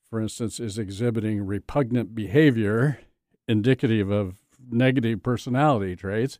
for 0.08 0.20
instance 0.20 0.58
is 0.60 0.78
exhibiting 0.78 1.44
repugnant 1.44 2.14
behavior 2.14 3.00
indicative 3.48 4.10
of 4.10 4.36
negative 4.70 5.22
personality 5.22 5.96
traits. 5.96 6.38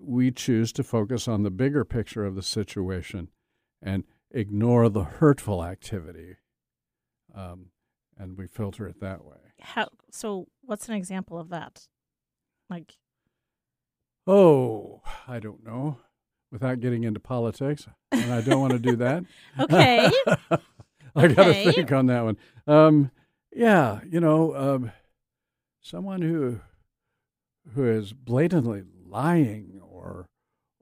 We 0.00 0.30
choose 0.30 0.72
to 0.72 0.82
focus 0.82 1.28
on 1.28 1.42
the 1.42 1.50
bigger 1.50 1.84
picture 1.84 2.24
of 2.24 2.34
the 2.34 2.42
situation 2.42 3.28
and 3.82 4.04
ignore 4.30 4.88
the 4.88 5.04
hurtful 5.04 5.64
activity 5.64 6.36
um, 7.34 7.66
and 8.16 8.36
we 8.36 8.46
filter 8.46 8.86
it 8.86 9.00
that 9.00 9.24
way 9.24 9.49
how 9.62 9.88
so 10.10 10.46
what's 10.62 10.88
an 10.88 10.94
example 10.94 11.38
of 11.38 11.48
that? 11.50 11.86
Like 12.68 12.96
oh 14.26 15.02
i 15.26 15.38
don't 15.38 15.64
know. 15.64 15.98
Without 16.52 16.80
getting 16.80 17.04
into 17.04 17.20
politics 17.20 17.86
and 18.10 18.32
i 18.32 18.40
don't 18.40 18.60
want 18.60 18.72
to 18.72 18.78
do 18.78 18.96
that. 18.96 19.24
Okay. 19.60 20.10
I 21.16 21.26
gotta 21.26 21.72
think 21.72 21.90
on 21.90 22.06
that 22.06 22.24
one. 22.24 22.36
Um, 22.66 23.10
yeah 23.52 24.00
you 24.08 24.20
know 24.20 24.54
um, 24.54 24.92
someone 25.80 26.22
who 26.22 26.60
who 27.74 27.84
is 27.84 28.12
blatantly 28.12 28.82
lying 29.06 29.80
or 29.82 30.28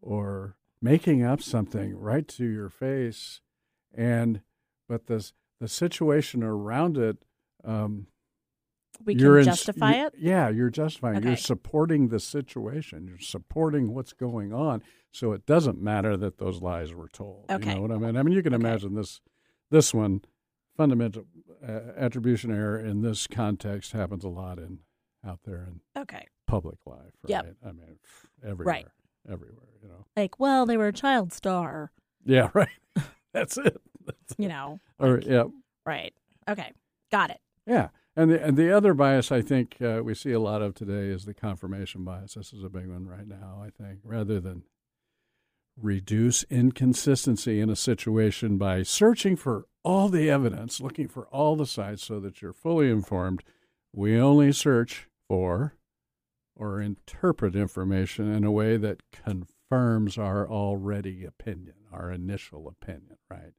or 0.01 0.57
making 0.81 1.25
up 1.25 1.43
something 1.43 1.97
right 1.97 2.29
to 2.29 2.45
your 2.45 2.69
face 2.69 3.41
and 3.95 4.43
but 4.89 5.07
the 5.07 5.31
the 5.61 5.69
situation 5.69 6.43
around 6.43 6.97
it 6.97 7.19
um, 7.65 8.07
we 9.05 9.15
can 9.15 9.21
you're 9.21 9.43
justify 9.43 9.93
in, 9.93 10.07
it? 10.07 10.15
Yeah, 10.19 10.49
you're 10.49 10.71
justifying. 10.71 11.19
Okay. 11.19 11.29
You're 11.29 11.37
supporting 11.37 12.09
the 12.09 12.21
situation. 12.21 13.07
You're 13.07 13.19
supporting 13.19 13.95
what's 13.95 14.13
going 14.13 14.53
on. 14.53 14.83
So 15.11 15.33
it 15.33 15.47
doesn't 15.47 15.81
matter 15.81 16.17
that 16.17 16.39
those 16.39 16.61
lies 16.61 16.95
were 16.95 17.09
told. 17.09 17.47
Okay. 17.51 17.71
You 17.71 17.75
know 17.77 17.83
what 17.83 17.93
I 17.93 17.99
mean? 17.99 18.17
I 18.17 18.23
mean, 18.23 18.35
you 18.35 18.43
can 18.43 18.55
okay. 18.55 18.63
imagine 18.63 18.95
this 18.95 19.21
this 19.71 19.95
one 19.95 20.23
fundamental 20.77 21.25
uh, 21.67 21.81
attribution 21.97 22.51
error 22.53 22.79
in 22.79 23.03
this 23.03 23.27
context 23.27 23.93
happens 23.93 24.25
a 24.25 24.29
lot 24.29 24.59
in 24.59 24.81
out 25.27 25.41
there 25.45 25.67
in 25.67 25.81
okay 26.01 26.27
public 26.47 26.79
life. 26.87 27.13
Right? 27.23 27.31
Yep. 27.31 27.57
I 27.65 27.73
mean, 27.73 27.99
everywhere. 28.45 28.75
Right. 28.75 28.87
Everywhere, 29.31 29.69
you 29.83 29.89
know. 29.89 30.07
Like, 30.17 30.41
well, 30.41 30.67
they 30.67 30.77
were 30.77 30.89
a 30.89 30.93
child 30.93 31.33
star. 31.33 31.93
Yeah, 32.25 32.51
right. 32.55 32.69
That's 33.33 33.59
it. 33.59 33.81
That's 34.07 34.35
you 34.39 34.49
know. 34.49 34.81
Like, 34.99 35.09
or 35.09 35.21
yeah. 35.21 35.45
Right. 35.85 36.15
Okay. 36.49 36.73
Got 37.11 37.31
it. 37.31 37.41
Yeah. 37.67 37.89
And 38.19 38.33
the, 38.33 38.45
and 38.45 38.57
the 38.57 38.77
other 38.77 38.95
bias 38.95 39.31
I 39.31 39.43
think 39.43 39.77
uh, 39.81 40.01
we 40.03 40.13
see 40.13 40.33
a 40.33 40.41
lot 40.41 40.61
of 40.61 40.75
today 40.75 41.07
is 41.07 41.25
the 41.25 41.35
confirmation 41.35 42.03
bias. 42.03 42.35
This 42.35 42.53
is 42.53 42.65
a 42.65 42.69
big 42.69 42.89
one 42.89 43.07
right 43.07 43.29
now, 43.29 43.63
I 43.65 43.71
think. 43.71 44.01
Rather 44.03 44.41
than 44.41 44.65
reduce 45.81 46.43
inconsistency 46.51 47.61
in 47.61 47.71
a 47.71 47.77
situation 47.77 48.59
by 48.59 48.83
searching 48.83 49.37
for 49.37 49.67
all 49.85 50.09
the 50.09 50.29
evidence, 50.29 50.81
looking 50.81 51.07
for 51.07 51.29
all 51.29 51.55
the 51.55 51.65
sides 51.65 52.03
so 52.03 52.19
that 52.19 52.43
you're 52.43 52.53
fully 52.53 52.91
informed, 52.91 53.45
we 53.95 54.19
only 54.19 54.51
search 54.51 55.07
for 55.29 55.77
or 56.57 56.81
interpret 56.81 57.55
information 57.55 58.33
in 58.35 58.43
a 58.43 58.51
way 58.51 58.77
that 58.77 59.13
confirms 59.13 60.19
our 60.19 60.51
already 60.51 61.25
opinion, 61.25 61.77
our 61.93 62.11
initial 62.11 62.67
opinion, 62.67 63.19
right? 63.31 63.53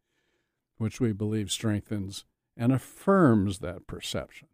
Which 0.76 1.00
we 1.00 1.14
believe 1.14 1.50
strengthens 1.50 2.26
and 2.60 2.74
affirms 2.74 3.60
that 3.60 3.88
perception. 3.88 4.50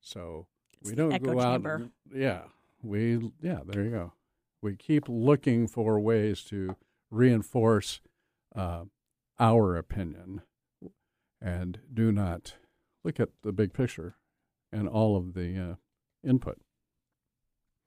So 0.00 0.48
it's 0.80 0.90
we 0.90 0.96
don't 0.96 1.22
go 1.22 1.40
out. 1.40 1.54
Chamber. 1.54 1.90
Yeah, 2.12 2.42
we 2.82 3.32
yeah. 3.40 3.60
There 3.64 3.84
you 3.84 3.90
go. 3.90 4.12
We 4.60 4.76
keep 4.76 5.04
looking 5.08 5.66
for 5.68 5.98
ways 6.00 6.42
to 6.44 6.76
reinforce 7.10 8.00
uh, 8.54 8.84
our 9.38 9.76
opinion, 9.76 10.42
and 11.40 11.78
do 11.92 12.10
not 12.10 12.54
look 13.04 13.20
at 13.20 13.30
the 13.42 13.52
big 13.52 13.72
picture 13.72 14.16
and 14.72 14.88
all 14.88 15.16
of 15.16 15.34
the 15.34 15.58
uh, 15.58 15.74
input. 16.28 16.58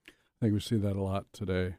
I 0.08 0.46
think 0.46 0.54
we 0.54 0.60
see 0.60 0.78
that 0.78 0.96
a 0.96 1.02
lot 1.02 1.26
today. 1.32 1.76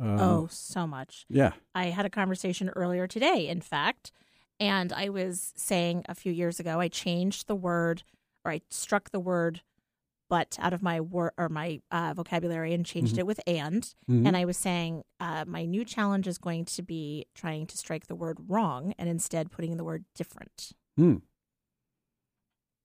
Um, 0.00 0.20
oh, 0.20 0.48
so 0.50 0.86
much. 0.86 1.26
Yeah. 1.28 1.52
I 1.74 1.86
had 1.86 2.06
a 2.06 2.10
conversation 2.10 2.68
earlier 2.70 3.08
today, 3.08 3.48
in 3.48 3.60
fact, 3.60 4.12
and 4.60 4.92
I 4.92 5.08
was 5.08 5.52
saying 5.56 6.04
a 6.08 6.14
few 6.14 6.32
years 6.32 6.58
ago, 6.60 6.80
I 6.80 6.88
changed 6.88 7.46
the 7.46 7.54
word 7.54 8.02
or 8.44 8.52
I 8.52 8.60
struck 8.70 9.10
the 9.10 9.20
word 9.20 9.62
but 10.28 10.58
out 10.60 10.72
of 10.72 10.82
my 10.82 11.00
word 11.00 11.32
or 11.38 11.48
my 11.48 11.80
uh, 11.90 12.12
vocabulary 12.14 12.74
and 12.74 12.84
changed 12.84 13.12
mm-hmm. 13.12 13.20
it 13.20 13.26
with 13.26 13.40
and. 13.46 13.82
Mm-hmm. 14.10 14.26
And 14.26 14.36
I 14.36 14.44
was 14.44 14.56
saying 14.56 15.04
uh, 15.20 15.44
my 15.46 15.64
new 15.64 15.84
challenge 15.84 16.26
is 16.26 16.38
going 16.38 16.66
to 16.66 16.82
be 16.82 17.26
trying 17.34 17.66
to 17.66 17.78
strike 17.78 18.06
the 18.06 18.14
word 18.14 18.38
wrong 18.46 18.94
and 18.98 19.08
instead 19.08 19.50
putting 19.50 19.72
in 19.72 19.78
the 19.78 19.84
word 19.84 20.04
different. 20.14 20.72
Mm. 20.98 21.22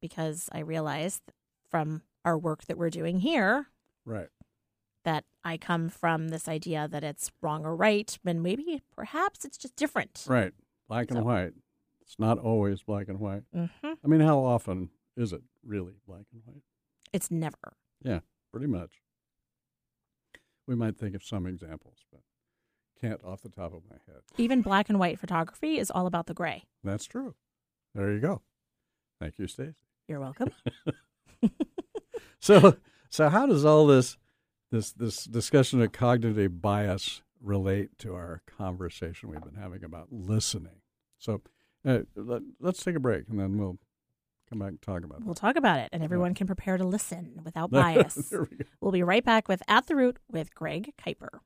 Because 0.02 0.50
I 0.52 0.60
realized 0.60 1.22
from 1.70 2.04
our 2.24 2.38
work 2.38 2.66
that 2.66 2.78
we're 2.78 2.90
doing 2.90 3.20
here, 3.20 3.68
right, 4.06 4.30
that 5.04 5.26
I 5.44 5.58
come 5.58 5.90
from 5.90 6.30
this 6.30 6.48
idea 6.48 6.88
that 6.90 7.04
it's 7.04 7.32
wrong 7.42 7.66
or 7.66 7.76
right, 7.76 8.18
and 8.26 8.42
maybe 8.42 8.82
perhaps 8.96 9.44
it's 9.44 9.58
just 9.58 9.76
different. 9.76 10.26
Right, 10.28 10.54
black 10.88 11.10
and 11.10 11.20
so, 11.20 11.24
white. 11.24 11.54
It's 12.04 12.20
not 12.20 12.38
always 12.38 12.84
black 12.84 13.08
and 13.08 13.20
white. 13.20 13.44
Mm-hmm. 13.56 13.94
I 14.04 14.08
mean, 14.08 14.20
how 14.20 14.40
often 14.40 14.90
is 15.16 15.34
it 15.34 15.42
really 15.66 15.94
black 16.06 16.26
and 16.34 16.42
white? 16.46 16.64
It's 17.12 17.32
never. 17.32 17.78
Yeah, 18.04 18.20
pretty 18.52 18.68
much. 18.68 19.02
We 20.68 20.76
might 20.76 20.98
think 20.98 21.16
of 21.16 21.24
some 21.24 21.46
examples, 21.46 22.06
but 22.12 22.22
can't 23.00 23.24
off 23.24 23.42
the 23.42 23.50
top 23.50 23.74
of 23.74 23.82
my 23.90 23.98
head. 24.08 24.22
Even 24.38 24.62
black 24.62 24.90
and 24.90 25.00
white 25.00 25.20
photography 25.20 25.78
is 25.78 25.92
all 25.92 26.08
about 26.08 26.28
the 26.28 26.34
gray. 26.34 26.64
That's 26.84 27.06
true. 27.06 27.36
There 27.96 28.12
you 28.12 28.20
go. 28.20 28.42
Thank 29.20 29.40
you, 29.40 29.48
Stacy. 29.48 29.76
You're 30.08 30.20
welcome. 30.20 30.52
so, 32.40 32.78
so 33.10 33.30
how 33.30 33.46
does 33.46 33.66
all 33.66 33.88
this 33.88 34.18
this 34.72 34.92
this 34.92 35.26
discussion 35.26 35.82
of 35.82 35.92
cognitive 35.92 36.62
bias 36.62 37.22
relate 37.42 37.98
to 38.00 38.16
our 38.16 38.42
conversation 38.58 39.30
we've 39.30 39.44
been 39.44 39.62
having 39.62 39.84
about 39.84 40.08
listening? 40.12 40.82
So, 41.18 41.42
uh, 41.86 42.00
let, 42.16 42.42
us 42.64 42.78
take 42.78 42.96
a 42.96 43.00
break 43.00 43.26
and 43.30 43.40
then 43.40 43.58
we'll 43.58 43.78
come 44.50 44.60
back 44.60 44.70
and 44.70 44.82
talk 44.82 45.04
about 45.04 45.20
it. 45.20 45.26
We'll 45.26 45.36
talk 45.36 45.56
about 45.56 45.80
it, 45.80 45.90
and 45.92 46.04
everyone 46.04 46.32
yeah. 46.32 46.36
can 46.36 46.48
prepare 46.48 46.78
to 46.78 46.84
listen 46.84 47.42
without 47.44 47.72
bias. 47.72 48.32
we 48.32 48.66
we'll 48.82 48.92
be 48.92 49.04
right 49.04 49.24
back 49.24 49.48
with 49.48 49.62
At 49.68 49.88
the 49.88 49.96
Root 49.96 50.18
with 50.30 50.54
Greg 50.54 50.94
Kiper. 50.98 51.40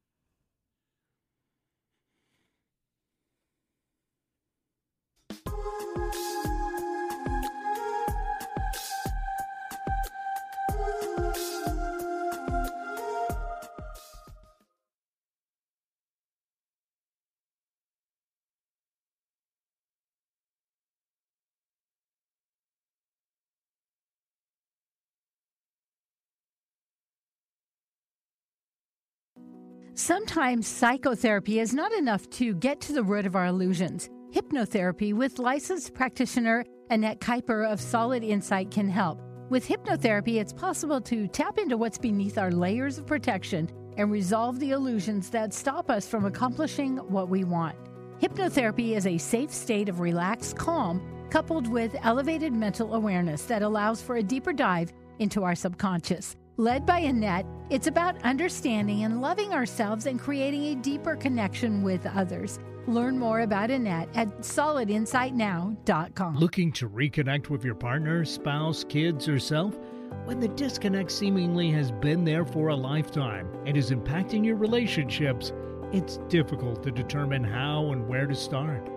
Sometimes 30.08 30.66
psychotherapy 30.66 31.60
is 31.60 31.74
not 31.74 31.92
enough 31.92 32.30
to 32.30 32.54
get 32.54 32.80
to 32.80 32.94
the 32.94 33.04
root 33.04 33.26
of 33.26 33.36
our 33.36 33.48
illusions. 33.48 34.10
Hypnotherapy 34.34 35.14
with 35.14 35.38
licensed 35.38 35.94
practitioner 35.94 36.64
Annette 36.90 37.20
Kiper 37.20 37.70
of 37.70 37.82
Solid 37.82 38.24
Insight 38.24 38.72
can 38.72 38.88
help. 38.88 39.20
With 39.50 39.68
hypnotherapy, 39.68 40.40
it's 40.40 40.54
possible 40.54 41.02
to 41.02 41.28
tap 41.28 41.58
into 41.58 41.76
what's 41.76 41.98
beneath 41.98 42.38
our 42.38 42.52
layers 42.52 42.98
of 42.98 43.06
protection 43.06 43.70
and 43.98 44.10
resolve 44.10 44.62
the 44.62 44.72
illusions 44.72 45.30
that 45.32 45.54
stop 45.54 45.90
us 45.90 46.08
from 46.08 46.24
accomplishing 46.24 46.96
what 47.10 47.28
we 47.28 47.44
want. 47.44 47.76
Hypnotherapy 48.22 48.96
is 48.96 49.08
a 49.08 49.18
safe 49.18 49.52
state 49.52 49.90
of 49.90 50.00
relaxed 50.00 50.56
calm 50.56 51.02
coupled 51.30 51.68
with 51.68 51.94
elevated 52.04 52.54
mental 52.54 52.96
awareness 52.96 53.44
that 53.44 53.62
allows 53.62 54.02
for 54.02 54.16
a 54.16 54.24
deeper 54.24 54.54
dive 54.54 54.94
into 55.20 55.44
our 55.44 55.54
subconscious. 55.54 56.38
Led 56.60 56.88
by 56.88 57.02
Annette, 57.02 57.46
it's 57.70 57.86
about 57.86 58.20
understanding 58.24 59.04
and 59.04 59.22
loving 59.22 59.54
ourselves 59.54 60.08
and 60.08 60.20
creating 60.20 60.64
a 60.66 60.76
deeper 60.76 61.16
connection 61.16 61.84
with 61.84 62.04
others. 62.08 62.58
Learn 62.88 63.20
more 63.20 63.42
about 63.42 63.70
Annette 63.70 64.10
at 64.16 64.40
solidinsightnow.com. 64.40 66.36
Looking 66.36 66.72
to 66.72 66.90
reconnect 66.90 67.50
with 67.50 67.64
your 67.64 67.76
partner, 67.76 68.26
spouse, 68.26 68.84
kids, 68.84 69.30
or 69.30 69.38
self? 69.38 69.78
When 70.26 70.40
the 70.40 70.48
disconnect 70.48 71.12
seemingly 71.12 71.70
has 71.72 71.92
been 71.92 72.24
there 72.24 72.44
for 72.44 72.70
a 72.70 72.76
lifetime 72.76 73.48
and 73.68 73.78
is 73.78 73.92
impacting 73.92 74.44
your 74.44 74.56
relationships, 74.56 75.54
it's 75.94 76.18
difficult 76.28 76.82
to 76.82 76.90
determine 76.90 77.44
how 77.44 77.92
and 77.92 78.08
where 78.08 78.26
to 78.26 78.34
start. 78.34 78.90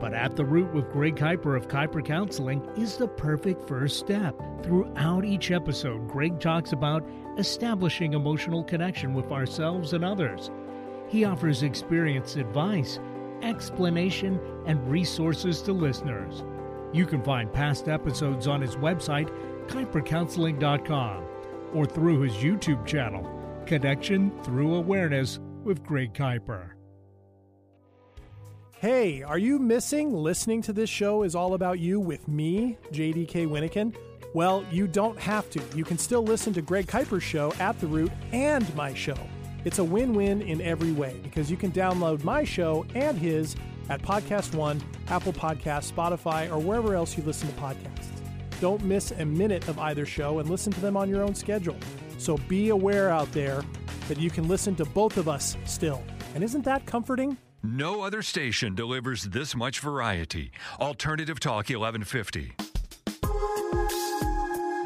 But 0.00 0.14
At 0.14 0.36
the 0.36 0.44
Root 0.44 0.72
with 0.74 0.90
Greg 0.90 1.16
Kiper 1.16 1.56
of 1.56 1.68
Kiper 1.68 2.04
Counseling 2.04 2.66
is 2.76 2.96
the 2.96 3.08
perfect 3.08 3.66
first 3.66 3.98
step. 3.98 4.34
Throughout 4.62 5.24
each 5.24 5.50
episode, 5.50 6.08
Greg 6.08 6.40
talks 6.40 6.72
about 6.72 7.08
establishing 7.38 8.12
emotional 8.12 8.64
connection 8.64 9.14
with 9.14 9.30
ourselves 9.30 9.92
and 9.92 10.04
others. 10.04 10.50
He 11.08 11.24
offers 11.24 11.62
experience, 11.62 12.36
advice, 12.36 12.98
explanation, 13.42 14.40
and 14.66 14.90
resources 14.90 15.62
to 15.62 15.72
listeners. 15.72 16.44
You 16.92 17.06
can 17.06 17.22
find 17.22 17.52
past 17.52 17.88
episodes 17.88 18.46
on 18.46 18.60
his 18.60 18.76
website, 18.76 19.30
KiperCounseling.com, 19.68 21.24
or 21.72 21.86
through 21.86 22.20
his 22.20 22.34
YouTube 22.34 22.86
channel, 22.86 23.28
Connection 23.66 24.30
Through 24.42 24.74
Awareness 24.74 25.40
with 25.64 25.82
Greg 25.82 26.14
Kiper. 26.14 26.70
Hey, 28.80 29.22
are 29.22 29.38
you 29.38 29.58
missing 29.58 30.12
listening 30.12 30.60
to 30.62 30.72
this 30.72 30.90
show 30.90 31.22
is 31.22 31.34
all 31.34 31.54
about 31.54 31.78
you 31.78 31.98
with 32.00 32.28
me, 32.28 32.76
JDK 32.92 33.46
Winnikin? 33.48 33.94
Well, 34.34 34.64
you 34.70 34.86
don't 34.86 35.18
have 35.18 35.48
to. 35.50 35.62
You 35.74 35.84
can 35.84 35.96
still 35.96 36.22
listen 36.22 36.52
to 36.54 36.60
Greg 36.62 36.86
Kiper's 36.86 37.22
show 37.22 37.52
at 37.60 37.80
The 37.80 37.86
Root 37.86 38.12
and 38.32 38.74
my 38.74 38.92
show. 38.92 39.16
It's 39.64 39.78
a 39.78 39.84
win 39.84 40.12
win 40.12 40.42
in 40.42 40.60
every 40.60 40.92
way 40.92 41.18
because 41.22 41.50
you 41.50 41.56
can 41.56 41.72
download 41.72 42.24
my 42.24 42.44
show 42.44 42.84
and 42.94 43.16
his 43.16 43.56
at 43.88 44.02
Podcast 44.02 44.54
One, 44.54 44.82
Apple 45.08 45.32
Podcasts, 45.32 45.90
Spotify, 45.90 46.50
or 46.50 46.58
wherever 46.58 46.94
else 46.94 47.16
you 47.16 47.22
listen 47.22 47.48
to 47.48 47.54
podcasts. 47.54 48.08
Don't 48.60 48.82
miss 48.84 49.12
a 49.12 49.24
minute 49.24 49.66
of 49.68 49.78
either 49.78 50.04
show 50.04 50.40
and 50.40 50.50
listen 50.50 50.72
to 50.74 50.80
them 50.80 50.96
on 50.96 51.08
your 51.08 51.22
own 51.22 51.34
schedule. 51.34 51.76
So 52.18 52.36
be 52.48 52.68
aware 52.68 53.08
out 53.08 53.30
there 53.32 53.62
that 54.08 54.18
you 54.18 54.30
can 54.30 54.46
listen 54.48 54.74
to 54.76 54.84
both 54.84 55.16
of 55.16 55.28
us 55.28 55.56
still. 55.64 56.02
And 56.34 56.44
isn't 56.44 56.64
that 56.64 56.84
comforting? 56.84 57.38
No 57.66 58.02
other 58.02 58.20
station 58.20 58.74
delivers 58.74 59.22
this 59.22 59.56
much 59.56 59.80
variety. 59.80 60.52
Alternative 60.78 61.40
Talk 61.40 61.70
1150. 61.70 62.52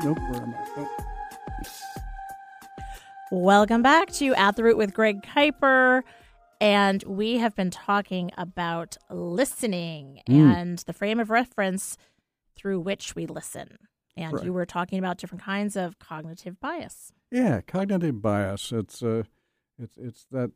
Nope, 0.04 0.16
where 0.30 0.42
am 0.42 0.54
I? 0.54 0.64
Oh. 0.76 0.88
Welcome 3.32 3.82
back 3.82 4.12
to 4.12 4.32
At 4.36 4.54
the 4.54 4.62
Root 4.62 4.76
with 4.76 4.94
Greg 4.94 5.22
Kiper. 5.22 6.02
And 6.60 7.02
we 7.02 7.38
have 7.38 7.56
been 7.56 7.72
talking 7.72 8.30
about 8.38 8.96
listening 9.10 10.22
mm. 10.28 10.54
and 10.54 10.78
the 10.78 10.92
frame 10.92 11.18
of 11.18 11.30
reference 11.30 11.96
through 12.54 12.78
which 12.78 13.16
we 13.16 13.26
listen. 13.26 13.78
And 14.16 14.34
right. 14.34 14.44
you 14.44 14.52
were 14.52 14.66
talking 14.66 15.00
about 15.00 15.18
different 15.18 15.42
kinds 15.42 15.74
of 15.74 15.98
cognitive 15.98 16.60
bias. 16.60 17.12
Yeah, 17.32 17.60
cognitive 17.60 18.22
bias. 18.22 18.70
It's 18.70 19.02
uh, 19.02 19.24
it's 19.80 19.96
it's 19.98 20.26
that 20.30 20.52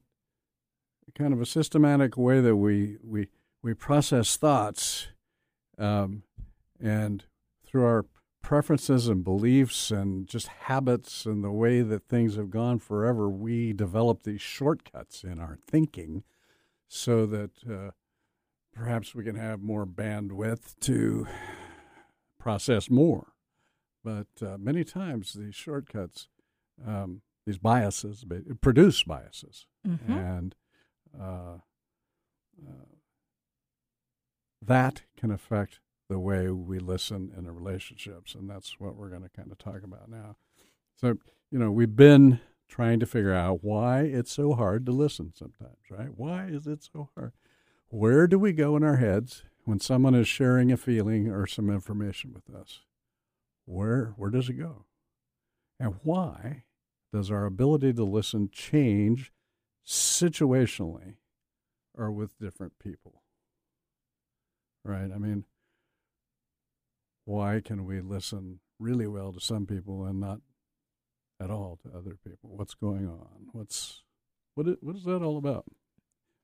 kind 1.16 1.32
of 1.32 1.40
a 1.40 1.46
systematic 1.46 2.16
way 2.16 2.40
that 2.40 2.56
we 2.56 2.96
we 3.02 3.28
we 3.62 3.74
process 3.74 4.36
thoughts, 4.36 5.08
um, 5.78 6.22
and 6.80 7.24
through 7.64 7.84
our 7.84 8.06
preferences 8.42 9.06
and 9.06 9.22
beliefs 9.22 9.90
and 9.90 10.26
just 10.26 10.48
habits 10.48 11.26
and 11.26 11.44
the 11.44 11.50
way 11.52 11.80
that 11.80 12.08
things 12.08 12.34
have 12.34 12.50
gone 12.50 12.78
forever, 12.78 13.28
we 13.28 13.72
develop 13.72 14.24
these 14.24 14.40
shortcuts 14.42 15.22
in 15.22 15.38
our 15.38 15.56
thinking, 15.56 16.24
so 16.88 17.24
that 17.26 17.50
uh, 17.70 17.90
perhaps 18.74 19.14
we 19.14 19.22
can 19.22 19.36
have 19.36 19.62
more 19.62 19.86
bandwidth 19.86 20.74
to 20.80 21.26
process 22.38 22.90
more. 22.90 23.28
But 24.04 24.26
uh, 24.44 24.56
many 24.58 24.82
times 24.82 25.34
these 25.34 25.54
shortcuts, 25.54 26.28
um, 26.84 27.22
these 27.46 27.58
biases, 27.58 28.24
produce 28.60 29.04
biases, 29.04 29.66
mm-hmm. 29.86 30.12
and 30.12 30.54
Uh, 31.18 31.58
uh, 32.66 32.84
that 34.64 35.02
can 35.16 35.30
affect 35.30 35.80
the 36.08 36.18
way 36.18 36.48
we 36.48 36.78
listen 36.78 37.32
in 37.36 37.44
the 37.44 37.52
relationships, 37.52 38.34
and 38.34 38.48
that's 38.48 38.78
what 38.78 38.96
we're 38.96 39.08
going 39.08 39.22
to 39.22 39.28
kind 39.28 39.50
of 39.50 39.58
talk 39.58 39.82
about 39.82 40.08
now. 40.08 40.36
So, 40.94 41.14
you 41.50 41.58
know, 41.58 41.70
we've 41.70 41.96
been 41.96 42.40
trying 42.68 43.00
to 43.00 43.06
figure 43.06 43.34
out 43.34 43.62
why 43.62 44.00
it's 44.02 44.32
so 44.32 44.54
hard 44.54 44.86
to 44.86 44.92
listen 44.92 45.32
sometimes, 45.34 45.76
right? 45.90 46.08
Why 46.16 46.46
is 46.46 46.66
it 46.66 46.82
so 46.82 47.10
hard? 47.14 47.32
Where 47.88 48.26
do 48.26 48.38
we 48.38 48.52
go 48.52 48.76
in 48.76 48.84
our 48.84 48.96
heads 48.96 49.42
when 49.64 49.80
someone 49.80 50.14
is 50.14 50.28
sharing 50.28 50.72
a 50.72 50.76
feeling 50.76 51.28
or 51.28 51.46
some 51.46 51.68
information 51.68 52.32
with 52.32 52.54
us? 52.54 52.80
Where 53.66 54.14
where 54.16 54.30
does 54.30 54.48
it 54.48 54.54
go? 54.54 54.86
And 55.78 55.96
why 56.02 56.64
does 57.12 57.30
our 57.30 57.44
ability 57.44 57.92
to 57.94 58.04
listen 58.04 58.48
change 58.50 59.32
situationally 59.86 61.14
or 61.94 62.10
with 62.10 62.38
different 62.38 62.78
people. 62.78 63.22
Right? 64.84 65.10
I 65.14 65.18
mean, 65.18 65.44
why 67.24 67.60
can 67.64 67.84
we 67.84 68.00
listen 68.00 68.60
really 68.78 69.06
well 69.06 69.32
to 69.32 69.40
some 69.40 69.66
people 69.66 70.04
and 70.04 70.18
not 70.18 70.40
at 71.40 71.50
all 71.50 71.78
to 71.82 71.96
other 71.96 72.16
people? 72.24 72.50
What's 72.56 72.74
going 72.74 73.08
on? 73.08 73.48
What's 73.52 74.02
what 74.54 74.68
is, 74.68 74.76
what 74.80 74.96
is 74.96 75.04
that 75.04 75.22
all 75.22 75.38
about? 75.38 75.64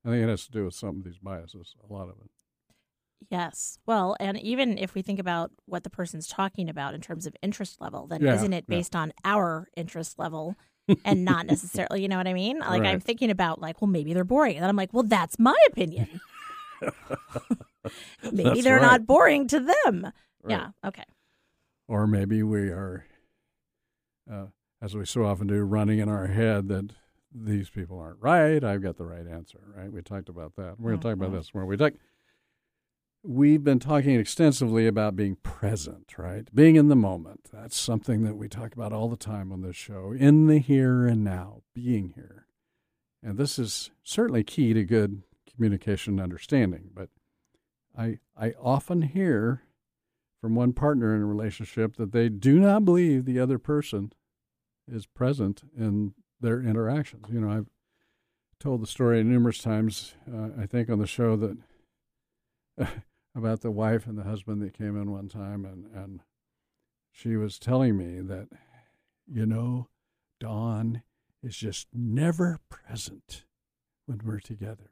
I 0.04 0.10
think 0.10 0.22
it 0.22 0.28
has 0.28 0.46
to 0.46 0.52
do 0.52 0.64
with 0.64 0.74
some 0.74 0.98
of 0.98 1.04
these 1.04 1.18
biases, 1.18 1.74
a 1.88 1.92
lot 1.92 2.04
of 2.04 2.14
it. 2.24 2.30
Yes. 3.30 3.78
Well, 3.84 4.16
and 4.20 4.38
even 4.38 4.78
if 4.78 4.94
we 4.94 5.02
think 5.02 5.18
about 5.18 5.50
what 5.66 5.82
the 5.82 5.90
person's 5.90 6.28
talking 6.28 6.68
about 6.68 6.94
in 6.94 7.00
terms 7.00 7.26
of 7.26 7.36
interest 7.42 7.80
level, 7.80 8.06
then 8.06 8.22
yeah, 8.22 8.34
isn't 8.34 8.52
it 8.52 8.66
based 8.66 8.94
yeah. 8.94 9.00
on 9.00 9.12
our 9.24 9.68
interest 9.76 10.18
level 10.18 10.54
and 11.04 11.24
not 11.24 11.46
necessarily, 11.52 12.02
you 12.02 12.08
know 12.08 12.16
what 12.16 12.26
I 12.26 12.32
mean? 12.34 12.58
Like 12.58 12.82
right. 12.82 12.86
I'm 12.90 13.00
thinking 13.00 13.30
about 13.30 13.60
like, 13.60 13.80
well, 13.80 13.88
maybe 13.88 14.12
they're 14.14 14.24
boring. 14.24 14.56
And 14.56 14.62
then 14.62 14.70
I'm 14.70 14.76
like, 14.76 14.92
well, 14.92 15.02
that's 15.02 15.38
my 15.38 15.56
opinion. 15.68 16.20
maybe 18.32 18.42
that's 18.44 18.64
they're 18.64 18.76
right. 18.76 18.82
not 18.82 19.06
boring 19.06 19.46
to 19.48 19.60
them. 19.60 20.04
Right. 20.42 20.50
Yeah. 20.50 20.68
Okay. 20.84 21.04
Or 21.88 22.06
maybe 22.06 22.42
we 22.42 22.68
are, 22.68 23.06
uh, 24.30 24.46
as 24.82 24.94
we 24.94 25.04
so 25.06 25.24
often 25.24 25.46
do, 25.46 25.62
running 25.62 25.98
in 25.98 26.08
our 26.08 26.26
head 26.26 26.68
that 26.68 26.90
these 27.34 27.70
people 27.70 27.98
aren't 27.98 28.20
right. 28.20 28.62
I've 28.62 28.82
got 28.82 28.96
the 28.96 29.04
right 29.06 29.26
answer, 29.26 29.58
right? 29.76 29.90
We 29.92 30.02
talked 30.02 30.28
about 30.28 30.56
that. 30.56 30.78
We're 30.78 30.90
going 30.90 31.00
to 31.00 31.08
talk 31.08 31.14
about 31.14 31.30
Mhm. 31.30 31.38
this 31.38 31.54
more. 31.54 31.66
We 31.66 31.76
talk. 31.76 31.92
We've 33.30 33.62
been 33.62 33.78
talking 33.78 34.18
extensively 34.18 34.86
about 34.86 35.14
being 35.14 35.36
present, 35.42 36.14
right? 36.16 36.48
Being 36.54 36.76
in 36.76 36.88
the 36.88 36.96
moment. 36.96 37.50
That's 37.52 37.78
something 37.78 38.22
that 38.22 38.38
we 38.38 38.48
talk 38.48 38.72
about 38.72 38.94
all 38.94 39.10
the 39.10 39.18
time 39.18 39.52
on 39.52 39.60
this 39.60 39.76
show. 39.76 40.14
In 40.18 40.46
the 40.46 40.60
here 40.60 41.06
and 41.06 41.22
now, 41.22 41.60
being 41.74 42.14
here. 42.14 42.46
And 43.22 43.36
this 43.36 43.58
is 43.58 43.90
certainly 44.02 44.44
key 44.44 44.72
to 44.72 44.82
good 44.82 45.24
communication 45.54 46.14
and 46.14 46.22
understanding. 46.22 46.88
But 46.94 47.10
I 47.94 48.20
I 48.34 48.54
often 48.58 49.02
hear 49.02 49.62
from 50.40 50.54
one 50.54 50.72
partner 50.72 51.14
in 51.14 51.20
a 51.20 51.26
relationship 51.26 51.96
that 51.96 52.12
they 52.12 52.30
do 52.30 52.58
not 52.58 52.86
believe 52.86 53.26
the 53.26 53.40
other 53.40 53.58
person 53.58 54.10
is 54.90 55.04
present 55.04 55.64
in 55.76 56.14
their 56.40 56.62
interactions. 56.62 57.26
You 57.30 57.42
know, 57.42 57.50
I've 57.50 57.68
told 58.58 58.80
the 58.80 58.86
story 58.86 59.22
numerous 59.22 59.58
times, 59.58 60.14
uh, 60.34 60.48
I 60.58 60.64
think, 60.64 60.88
on 60.88 60.98
the 60.98 61.06
show 61.06 61.36
that 61.36 61.58
about 63.38 63.62
the 63.62 63.70
wife 63.70 64.06
and 64.06 64.18
the 64.18 64.24
husband 64.24 64.60
that 64.62 64.76
came 64.76 65.00
in 65.00 65.10
one 65.10 65.28
time, 65.28 65.64
and, 65.64 65.86
and 65.94 66.20
she 67.10 67.36
was 67.36 67.58
telling 67.58 67.96
me 67.96 68.20
that, 68.20 68.48
you 69.26 69.46
know, 69.46 69.88
Don 70.40 71.02
is 71.42 71.56
just 71.56 71.88
never 71.94 72.58
present 72.68 73.44
when 74.06 74.20
we're 74.24 74.40
together. 74.40 74.90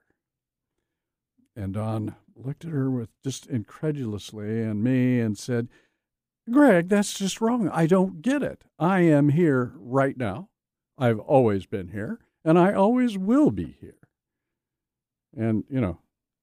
And 1.55 1.75
Don 1.75 2.15
looked 2.35 2.65
at 2.65 2.71
her 2.71 2.91
with 2.91 3.09
just 3.23 3.47
incredulously 3.47 4.63
and 4.63 4.83
me 4.83 5.21
and 5.21 5.37
said, 5.37 5.69
Greg, 6.51 6.89
that's 6.89 7.19
just 7.19 7.41
wrong. 7.41 7.69
I 7.71 7.87
don't 7.87 8.23
get 8.23 8.43
it. 8.43 8.65
I 8.79 9.01
am 9.01 9.31
here 9.31 9.73
right 9.77 10.17
now. 10.17 10.49
I've 10.99 11.19
always 11.19 11.67
been 11.67 11.89
here, 11.89 12.21
and 12.45 12.59
I 12.59 12.73
always 12.73 13.19
will 13.19 13.51
be 13.51 13.77
here. 13.81 13.99
And, 15.37 15.65
you 15.69 15.81
know, 15.81 15.99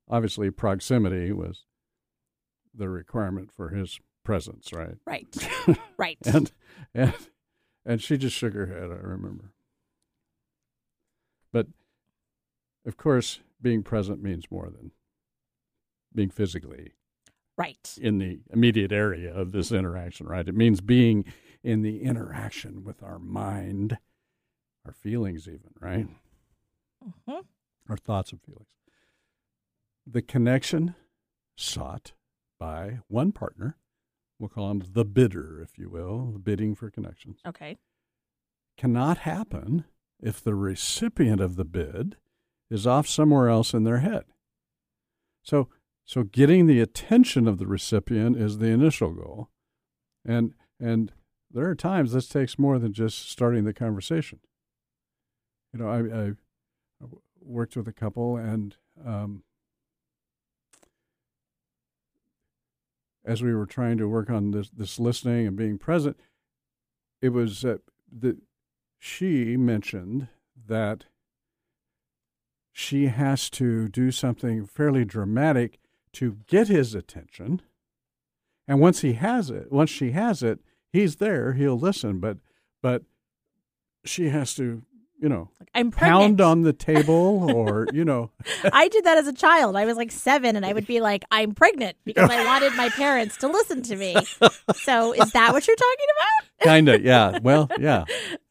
obviously 0.09 0.51
proximity 0.51 1.31
was 1.31 1.63
the 2.73 2.89
requirement 2.89 3.51
for 3.51 3.69
his 3.69 3.99
presence, 4.23 4.71
right? 4.73 4.97
Right. 5.05 5.49
right. 5.97 6.17
and 6.25 6.51
and 6.93 7.13
and 7.85 8.01
she 8.01 8.17
just 8.17 8.35
shook 8.35 8.53
her 8.53 8.67
head, 8.67 8.89
I 8.91 9.01
remember. 9.07 9.51
But 11.51 11.67
of 12.85 12.97
course, 12.97 13.39
being 13.61 13.83
present 13.83 14.21
means 14.21 14.45
more 14.49 14.69
than 14.69 14.91
being 16.13 16.29
physically 16.29 16.93
right 17.57 17.97
in 18.01 18.17
the 18.17 18.39
immediate 18.51 18.91
area 18.91 19.33
of 19.33 19.51
this 19.51 19.71
interaction, 19.71 20.27
right? 20.27 20.47
It 20.47 20.55
means 20.55 20.81
being 20.81 21.25
in 21.63 21.81
the 21.81 22.01
interaction 22.01 22.83
with 22.83 23.01
our 23.03 23.19
mind, 23.19 23.97
our 24.85 24.91
feelings, 24.93 25.47
even, 25.47 25.71
right? 25.79 26.07
Mhm. 27.27 27.45
Our 27.89 27.97
thoughts 27.97 28.31
and 28.31 28.41
feelings. 28.41 28.67
The 30.05 30.21
connection 30.21 30.95
sought 31.55 32.13
by 32.63 32.99
one 33.09 33.33
partner, 33.33 33.75
we'll 34.39 34.47
call 34.47 34.71
him 34.71 34.81
the 34.93 35.03
bidder, 35.03 35.59
if 35.61 35.77
you 35.77 35.89
will, 35.89 36.39
bidding 36.41 36.75
for 36.75 36.89
connections, 36.89 37.39
Okay. 37.45 37.77
cannot 38.77 39.17
happen 39.19 39.83
if 40.21 40.41
the 40.41 40.55
recipient 40.55 41.41
of 41.41 41.57
the 41.57 41.65
bid 41.65 42.15
is 42.69 42.87
off 42.87 43.05
somewhere 43.05 43.49
else 43.49 43.73
in 43.73 43.83
their 43.83 43.99
head. 43.99 44.23
So, 45.41 45.67
so 46.05 46.23
getting 46.23 46.65
the 46.65 46.79
attention 46.79 47.49
of 47.49 47.57
the 47.57 47.67
recipient 47.67 48.37
is 48.37 48.59
the 48.59 48.67
initial 48.67 49.13
goal, 49.13 49.49
and 50.23 50.53
and 50.79 51.11
there 51.51 51.69
are 51.69 51.75
times 51.75 52.13
this 52.13 52.29
takes 52.29 52.57
more 52.57 52.79
than 52.79 52.93
just 52.93 53.29
starting 53.29 53.65
the 53.65 53.73
conversation. 53.73 54.39
You 55.73 55.79
know, 55.79 55.89
I, 55.89 56.27
I 56.27 56.31
worked 57.41 57.75
with 57.75 57.89
a 57.89 57.93
couple, 57.93 58.37
and 58.37 58.77
um, 59.05 59.43
as 63.25 63.41
we 63.41 63.53
were 63.53 63.65
trying 63.65 63.97
to 63.97 64.09
work 64.09 64.29
on 64.29 64.51
this 64.51 64.69
this 64.69 64.99
listening 64.99 65.47
and 65.47 65.55
being 65.55 65.77
present, 65.77 66.17
it 67.21 67.29
was 67.29 67.63
uh, 67.63 67.77
that 68.11 68.37
she 68.99 69.57
mentioned 69.57 70.27
that 70.67 71.05
she 72.71 73.07
has 73.07 73.49
to 73.51 73.87
do 73.87 74.11
something 74.11 74.65
fairly 74.65 75.05
dramatic 75.05 75.79
to 76.13 76.37
get 76.47 76.67
his 76.67 76.95
attention. 76.95 77.61
And 78.67 78.79
once 78.79 79.01
he 79.01 79.13
has 79.13 79.49
it, 79.49 79.71
once 79.71 79.89
she 79.89 80.11
has 80.11 80.41
it, 80.41 80.59
he's 80.91 81.17
there, 81.17 81.53
he'll 81.53 81.79
listen, 81.79 82.19
but 82.19 82.37
but 82.81 83.03
she 84.05 84.29
has 84.29 84.53
to, 84.55 84.83
you 85.23 85.29
know, 85.29 85.49
I'm 85.73 85.89
pound 85.89 86.41
on 86.41 86.63
the 86.63 86.73
table 86.73 87.49
or, 87.55 87.87
you 87.93 88.03
know, 88.03 88.29
I 88.73 88.89
did 88.89 89.05
that 89.05 89.17
as 89.17 89.25
a 89.25 89.31
child. 89.33 89.77
I 89.77 89.85
was 89.85 89.95
like 89.95 90.11
seven, 90.11 90.57
and 90.57 90.65
I 90.65 90.73
would 90.73 90.85
be 90.85 90.99
like, 90.99 91.23
"I'm 91.31 91.53
pregnant" 91.55 91.95
because 92.03 92.29
I 92.29 92.43
wanted 92.45 92.75
my 92.75 92.89
parents 92.89 93.37
to 93.37 93.47
listen 93.47 93.81
to 93.83 93.95
me. 93.95 94.15
So, 94.75 95.13
is 95.13 95.31
that 95.31 95.51
what 95.53 95.65
you're 95.67 95.75
talking 95.75 96.05
about? 96.17 96.65
kind 96.67 96.89
of, 96.89 97.01
yeah. 97.03 97.39
Well, 97.41 97.69
yeah. 97.79 98.03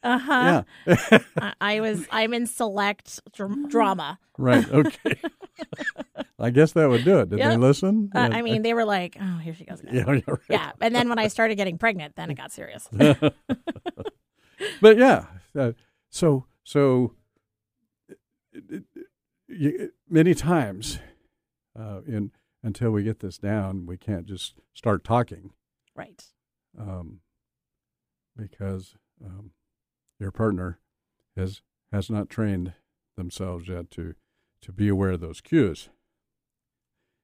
Uh 0.02 0.18
huh. 0.18 0.62
Yeah. 0.86 1.18
I, 1.38 1.52
I 1.60 1.80
was. 1.80 2.06
I'm 2.10 2.32
in 2.34 2.46
select 2.46 3.20
dr- 3.34 3.68
drama. 3.68 4.18
right. 4.38 4.66
Okay. 4.70 5.20
I 6.38 6.50
guess 6.50 6.72
that 6.72 6.88
would 6.88 7.04
do 7.04 7.18
it. 7.20 7.30
Did 7.30 7.38
they 7.40 7.56
listen? 7.56 8.10
Uh, 8.14 8.28
Yeah. 8.30 8.38
I 8.38 8.42
mean, 8.42 8.62
they 8.62 8.72
were 8.74 8.84
like, 8.84 9.16
"Oh, 9.20 9.38
here 9.38 9.54
she 9.54 9.64
goes 9.64 9.80
again." 9.80 9.94
Yeah, 9.94 10.04
yeah, 10.12 10.22
right. 10.26 10.38
Yeah. 10.48 10.72
And 10.80 10.94
then 10.94 11.08
when 11.08 11.18
I 11.18 11.28
started 11.28 11.56
getting 11.56 11.76
pregnant, 11.78 12.16
then 12.16 12.30
it 12.30 12.34
got 12.34 12.50
serious. 12.52 12.88
but 14.80 14.96
yeah, 14.98 15.26
uh, 15.58 15.72
so 16.10 16.44
so 16.64 17.14
it- 18.52 18.84
it- 18.94 19.06
you, 19.48 19.92
many 20.08 20.34
times, 20.34 20.98
uh, 21.78 22.00
in 22.06 22.32
until 22.62 22.90
we 22.92 23.02
get 23.02 23.18
this 23.18 23.38
down, 23.38 23.86
we 23.86 23.96
can't 23.96 24.24
just 24.26 24.60
start 24.72 25.02
talking, 25.02 25.52
right. 25.96 26.22
um, 26.78 27.20
because 28.36 28.94
um, 29.24 29.50
your 30.18 30.30
partner 30.30 30.78
has 31.36 31.62
has 31.90 32.08
not 32.08 32.28
trained 32.30 32.72
themselves 33.16 33.68
yet 33.68 33.90
to 33.90 34.14
to 34.60 34.72
be 34.72 34.88
aware 34.88 35.10
of 35.10 35.20
those 35.20 35.40
cues. 35.40 35.88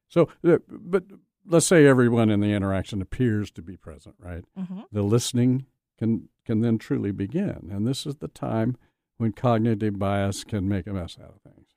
So, 0.08 0.28
but 0.42 1.04
let's 1.46 1.66
say 1.66 1.86
everyone 1.86 2.30
in 2.30 2.40
the 2.40 2.52
interaction 2.52 3.00
appears 3.00 3.50
to 3.52 3.62
be 3.62 3.76
present, 3.76 4.16
right? 4.18 4.44
Mhm. 4.58 4.84
The 4.90 5.02
listening 5.02 5.66
can 5.98 6.28
can 6.44 6.60
then 6.62 6.78
truly 6.78 7.12
begin, 7.12 7.68
and 7.70 7.86
this 7.86 8.06
is 8.06 8.16
the 8.16 8.28
time 8.28 8.76
when 9.18 9.32
cognitive 9.32 9.98
bias 9.98 10.44
can 10.44 10.68
make 10.68 10.86
a 10.86 10.92
mess 10.92 11.18
out 11.20 11.34
of 11.34 11.52
things, 11.52 11.68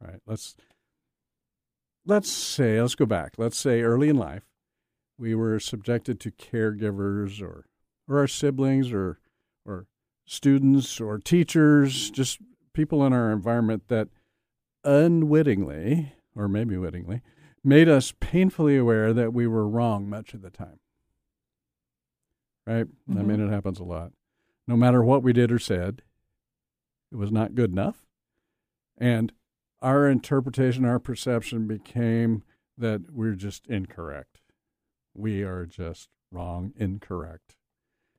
right? 0.00 0.20
Let's 0.26 0.54
let's 2.06 2.30
say 2.30 2.80
let's 2.80 2.94
go 2.94 3.06
back. 3.06 3.34
Let's 3.36 3.58
say 3.58 3.82
early 3.82 4.08
in 4.08 4.16
life, 4.16 4.44
we 5.18 5.34
were 5.34 5.58
subjected 5.58 6.20
to 6.20 6.30
caregivers 6.30 7.42
or 7.42 7.66
or 8.08 8.18
our 8.18 8.28
siblings 8.28 8.92
or 8.92 9.18
or 9.66 9.86
students 10.26 11.00
or 11.00 11.18
teachers, 11.18 12.10
just 12.10 12.38
people 12.72 13.04
in 13.04 13.12
our 13.12 13.32
environment 13.32 13.88
that 13.88 14.08
unwittingly 14.84 16.14
or 16.34 16.48
maybe 16.48 16.76
wittingly 16.76 17.22
made 17.64 17.88
us 17.88 18.12
painfully 18.18 18.76
aware 18.76 19.12
that 19.12 19.32
we 19.32 19.46
were 19.46 19.68
wrong 19.68 20.08
much 20.08 20.34
of 20.34 20.42
the 20.42 20.50
time. 20.50 20.80
Right? 22.66 22.86
I 23.08 23.12
mean, 23.12 23.38
mm-hmm. 23.38 23.48
it 23.48 23.52
happens 23.52 23.78
a 23.78 23.84
lot. 23.84 24.12
No 24.66 24.76
matter 24.76 25.02
what 25.02 25.22
we 25.22 25.32
did 25.32 25.50
or 25.50 25.58
said, 25.58 26.02
it 27.12 27.16
was 27.16 27.30
not 27.30 27.54
good 27.54 27.70
enough. 27.70 28.06
And 28.98 29.32
our 29.80 30.08
interpretation, 30.08 30.84
our 30.84 30.98
perception 30.98 31.66
became 31.66 32.42
that 32.78 33.12
we're 33.12 33.34
just 33.34 33.66
incorrect. 33.66 34.40
We 35.14 35.42
are 35.42 35.66
just 35.66 36.08
wrong, 36.30 36.72
incorrect. 36.76 37.56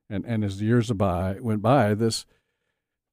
And 0.09 0.25
and 0.25 0.43
as 0.43 0.57
the 0.59 0.65
years 0.65 0.91
by 0.91 1.37
went 1.39 1.61
by, 1.61 1.93
this 1.95 2.25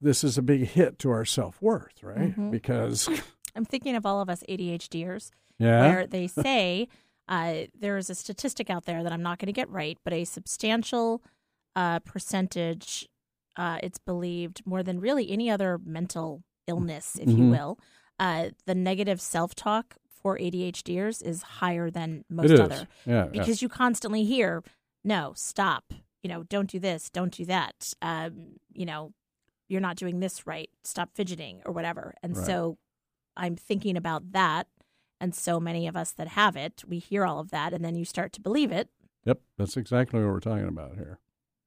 this 0.01 0.23
is 0.25 0.37
a 0.37 0.43
big 0.43 0.67
hit 0.69 0.99
to 1.01 1.11
our 1.11 1.25
self 1.25 1.61
worth, 1.63 2.03
right? 2.03 2.37
Mhm. 2.37 2.51
Because 2.51 3.09
I'm 3.57 3.65
thinking 3.65 3.95
of 3.97 4.05
all 4.05 4.21
of 4.21 4.29
us 4.29 4.43
ADHDers, 4.49 5.31
Yeah. 5.59 5.89
where 5.89 6.07
they 6.07 6.27
say 6.47 6.89
uh, 7.29 7.67
there 7.79 7.97
is 7.97 8.11
a 8.11 8.15
statistic 8.15 8.69
out 8.71 8.85
there 8.87 9.03
that 9.05 9.13
I'm 9.13 9.23
not 9.23 9.39
going 9.39 9.47
to 9.47 9.53
get 9.53 9.71
right, 9.71 9.97
but 10.05 10.13
a 10.13 10.25
substantial 10.25 11.23
uh, 11.77 12.01
percentage, 12.01 13.09
uh, 13.57 13.79
it's 13.83 13.99
believed 13.99 14.63
more 14.67 14.83
than 14.83 15.01
really 15.01 15.31
any 15.31 15.51
other 15.51 15.79
mental 15.85 16.43
illness, 16.67 17.17
if 17.17 17.29
you 17.29 17.45
Mhm. 17.45 17.51
will, 17.51 17.79
uh, 18.19 18.51
the 18.67 18.75
negative 18.75 19.21
self 19.21 19.55
talk 19.55 19.97
for 20.09 20.39
ADHDers 20.39 21.23
is 21.23 21.43
higher 21.43 21.91
than 21.91 22.25
most 22.29 22.51
other. 22.61 22.87
Yeah, 23.07 23.15
yeah. 23.25 23.25
because 23.27 23.63
you 23.63 23.69
constantly 23.69 24.25
hear, 24.25 24.63
no, 25.03 25.33
stop, 25.35 25.93
you 26.23 26.29
know, 26.29 26.43
don't 26.45 26.71
do 26.71 26.79
this, 26.79 27.09
don't 27.11 27.33
do 27.33 27.45
that, 27.47 27.95
um, 28.03 28.61
you 28.73 28.85
know, 28.87 29.13
you're 29.69 29.81
not 29.81 29.97
doing 29.97 30.21
this 30.21 30.47
right, 30.47 30.69
stop 30.85 31.11
fidgeting 31.15 31.63
or 31.65 31.73
whatever. 31.73 32.15
And 32.23 32.37
Right. 32.37 32.45
so 32.47 32.79
I'm 33.37 33.57
thinking 33.57 33.97
about 33.97 34.33
that. 34.33 34.69
And 35.23 35.35
so 35.35 35.61
many 35.61 35.87
of 35.87 35.97
us 35.97 36.13
that 36.13 36.29
have 36.29 36.57
it, 36.57 36.83
we 36.87 36.99
hear 36.99 37.25
all 37.27 37.39
of 37.41 37.51
that, 37.51 37.73
and 37.75 37.85
then 37.85 37.95
you 37.95 38.05
start 38.05 38.33
to 38.35 38.41
believe 38.41 38.73
it. 38.73 38.89
Yep, 39.25 39.41
that's 39.59 39.77
exactly 39.77 40.19
what 40.21 40.29
we're 40.33 40.41
talking 40.41 40.67
about 40.67 40.95
here. 40.97 41.19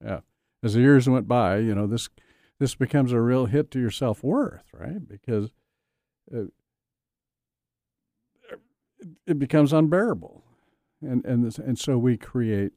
Yeah. 0.03 0.21
As 0.63 0.73
the 0.73 0.79
years 0.79 1.07
went 1.09 1.27
by, 1.27 1.57
you 1.57 1.75
know, 1.75 1.85
this 1.87 2.09
this 2.59 2.73
becomes 2.75 3.11
a 3.11 3.19
real 3.19 3.45
hit 3.47 3.69
to 3.71 3.79
your 3.79 3.91
self 3.91 4.23
worth, 4.23 4.63
right? 4.73 5.05
Because 5.07 5.51
uh, 6.33 6.45
it 9.27 9.37
becomes 9.39 9.73
unbearable, 9.73 10.43
and 11.01 11.25
and 11.25 11.43
this, 11.45 11.57
and 11.57 11.77
so 11.77 11.97
we 11.97 12.17
create 12.17 12.71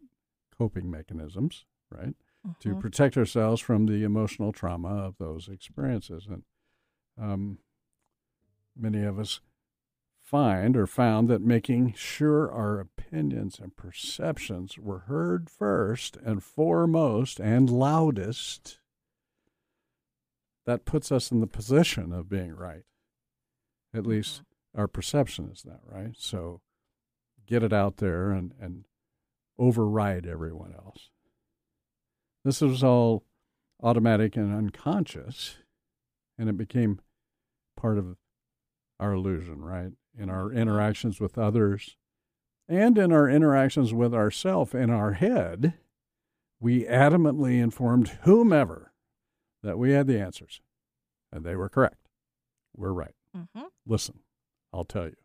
coping 0.59 0.91
mechanisms, 0.91 1.65
right, 1.91 2.15
to 2.61 2.71
Mhm. 2.71 2.81
protect 2.81 3.17
ourselves 3.17 3.61
from 3.61 3.87
the 3.87 4.03
emotional 4.03 4.53
trauma 4.53 4.89
of 5.05 5.19
those 5.19 5.49
experiences, 5.49 6.27
and 6.27 6.43
um, 7.19 7.59
many 8.75 9.03
of 9.05 9.19
us 9.19 9.41
find 10.27 10.77
or 10.77 10.89
found 10.89 11.29
that 11.29 11.41
making 11.41 11.95
sure 11.95 12.51
our 12.51 12.81
opinions 12.81 13.61
and 13.61 13.77
perceptions 13.77 14.77
were 14.77 15.01
heard 15.01 15.49
first 15.49 16.17
and 16.17 16.43
foremost 16.43 17.39
and 17.39 17.71
loudest 17.71 18.81
that 20.67 20.85
puts 20.85 21.13
us 21.13 21.31
in 21.31 21.41
the 21.41 21.47
position 21.47 22.13
of 22.13 22.29
being 22.29 22.53
right. 22.53 22.83
At 23.95 24.01
mm-hmm. 24.01 24.11
least 24.11 24.43
our 24.75 24.89
perception 24.89 25.49
is 25.53 25.63
that 25.63 25.79
right? 25.85 26.17
So 26.19 26.61
get 27.47 27.63
it 27.63 27.73
out 27.73 27.99
there 27.99 28.33
and 28.33 28.53
and 28.61 28.85
override 29.59 30.27
everyone 30.27 30.75
else. 30.75 31.09
This 32.45 32.61
was 32.61 32.83
all 32.83 33.23
automatic 33.81 34.37
and 34.37 34.53
unconscious 34.53 35.59
and 36.37 36.49
it 36.49 36.57
became 36.57 37.01
part 37.77 37.97
of 37.97 38.17
our 38.99 39.13
illusion, 39.13 39.63
right? 39.63 39.93
In 40.19 40.31
our 40.31 40.51
interactions 40.51 41.21
with 41.21 41.37
others 41.37 41.97
and 42.69 42.99
in 42.99 43.13
our 43.13 43.29
interactions 43.29 43.95
with 43.95 44.15
ourself 44.15 44.75
in 44.75 44.91
our 44.91 45.13
head, 45.13 45.75
we 46.59 46.85
adamantly 46.85 47.61
informed 47.63 48.09
whomever 48.23 48.93
that 49.63 49.79
we 49.79 49.93
had 49.93 50.07
the 50.07 50.21
answers 50.21 50.61
and 51.33 51.45
they 51.45 51.57
were 51.57 51.69
correct. 51.69 52.09
We're 52.75 52.93
right. 52.93 53.15
Mm-hmm. 53.37 53.67
Listen, 53.87 54.21
I'll 54.73 54.85
tell 54.85 55.07
you. 55.07 55.17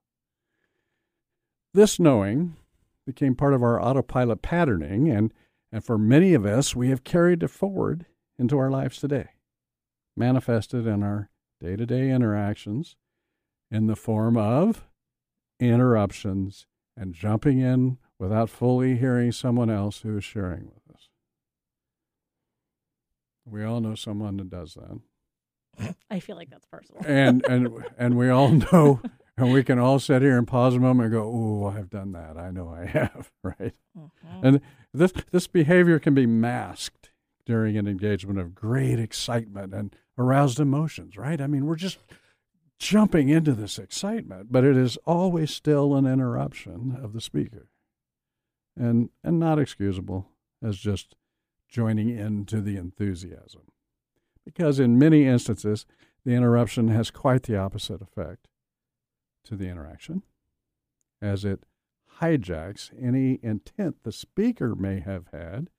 This 1.73 1.99
knowing 1.99 2.57
became 3.05 3.35
part 3.35 3.53
of 3.53 3.63
our 3.63 3.81
autopilot 3.81 4.41
patterning, 4.41 5.09
and, 5.09 5.33
and 5.71 5.83
for 5.83 5.97
many 5.97 6.33
of 6.33 6.45
us, 6.45 6.75
we 6.75 6.89
have 6.89 7.03
carried 7.03 7.43
it 7.43 7.47
forward 7.47 8.05
into 8.37 8.57
our 8.57 8.69
lives 8.69 8.99
today, 8.99 9.29
manifested 10.15 10.85
in 10.85 11.01
our 11.01 11.29
day 11.59 11.75
to 11.75 11.85
day 11.85 12.09
interactions 12.09 12.95
in 13.71 13.87
the 13.87 13.95
form 13.95 14.37
of 14.37 14.85
interruptions 15.59 16.65
and 16.97 17.13
jumping 17.13 17.59
in 17.59 17.97
without 18.19 18.49
fully 18.49 18.97
hearing 18.97 19.31
someone 19.31 19.69
else 19.69 20.01
who 20.01 20.17
is 20.17 20.23
sharing 20.23 20.65
with 20.65 20.95
us. 20.95 21.09
We 23.45 23.63
all 23.63 23.81
know 23.81 23.95
someone 23.95 24.37
that 24.37 24.49
does 24.49 24.75
that. 24.75 25.93
I 26.09 26.19
feel 26.19 26.35
like 26.35 26.49
that's 26.49 26.65
personal. 26.65 27.01
and 27.07 27.43
and 27.47 27.69
and 27.97 28.17
we 28.17 28.29
all 28.29 28.49
know 28.49 29.01
and 29.37 29.51
we 29.51 29.63
can 29.63 29.79
all 29.79 29.99
sit 29.99 30.21
here 30.21 30.37
and 30.37 30.47
pause 30.47 30.75
a 30.75 30.79
moment 30.79 31.05
and 31.05 31.13
go, 31.13 31.23
"Oh, 31.23 31.73
I've 31.75 31.89
done 31.89 32.11
that. 32.11 32.37
I 32.37 32.51
know 32.51 32.69
I 32.69 32.85
have." 32.85 33.31
Right? 33.43 33.73
Mm-hmm. 33.97 34.45
And 34.45 34.61
this 34.93 35.13
this 35.31 35.47
behavior 35.47 35.97
can 35.97 36.13
be 36.13 36.27
masked 36.27 37.09
during 37.45 37.75
an 37.77 37.87
engagement 37.87 38.37
of 38.37 38.53
great 38.53 38.99
excitement 38.99 39.73
and 39.73 39.95
aroused 40.17 40.59
emotions. 40.59 41.17
Right? 41.17 41.41
I 41.41 41.47
mean, 41.47 41.65
we're 41.65 41.75
just 41.75 41.97
jumping 42.81 43.29
into 43.29 43.53
this 43.53 43.77
excitement, 43.77 44.51
but 44.51 44.63
it 44.63 44.75
is 44.75 44.97
always 45.05 45.51
still 45.51 45.95
an 45.95 46.05
interruption 46.05 46.97
of 47.01 47.13
the 47.13 47.21
speaker, 47.21 47.69
and 48.75 49.09
and 49.23 49.39
not 49.39 49.59
excusable 49.59 50.29
as 50.63 50.77
just 50.77 51.15
joining 51.69 52.09
into 52.09 52.61
the 52.61 52.77
enthusiasm 52.77 53.61
because 54.45 54.79
in 54.79 54.99
many 54.99 55.25
instances, 55.25 55.85
the 56.25 56.33
interruption 56.33 56.87
has 56.89 57.11
quite 57.11 57.43
the 57.43 57.57
opposite 57.57 58.01
effect 58.01 58.47
to 59.45 59.55
the 59.55 59.67
interaction, 59.67 60.23
as 61.21 61.45
it 61.45 61.63
hijacks 62.19 62.91
any 63.01 63.39
intent 63.41 64.03
the 64.03 64.11
speaker 64.11 64.75
may 64.75 64.99
have 64.99 65.25
had 65.31 65.69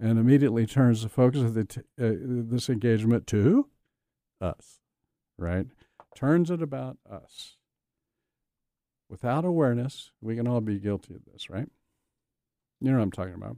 and 0.00 0.18
immediately 0.18 0.66
turns 0.66 1.02
the 1.02 1.08
focus 1.08 1.42
of 1.42 1.54
the 1.54 1.64
t- 1.64 1.80
uh, 2.00 2.12
this 2.22 2.68
engagement 2.68 3.26
to 3.26 3.68
us, 4.40 4.80
right? 5.36 5.66
Turns 6.14 6.50
it 6.50 6.62
about 6.62 6.98
us. 7.10 7.56
Without 9.08 9.44
awareness, 9.44 10.10
we 10.20 10.36
can 10.36 10.48
all 10.48 10.60
be 10.60 10.78
guilty 10.78 11.14
of 11.14 11.24
this, 11.30 11.50
right? 11.50 11.68
You 12.80 12.90
know 12.90 12.98
what 12.98 13.02
I'm 13.02 13.12
talking 13.12 13.34
about. 13.34 13.56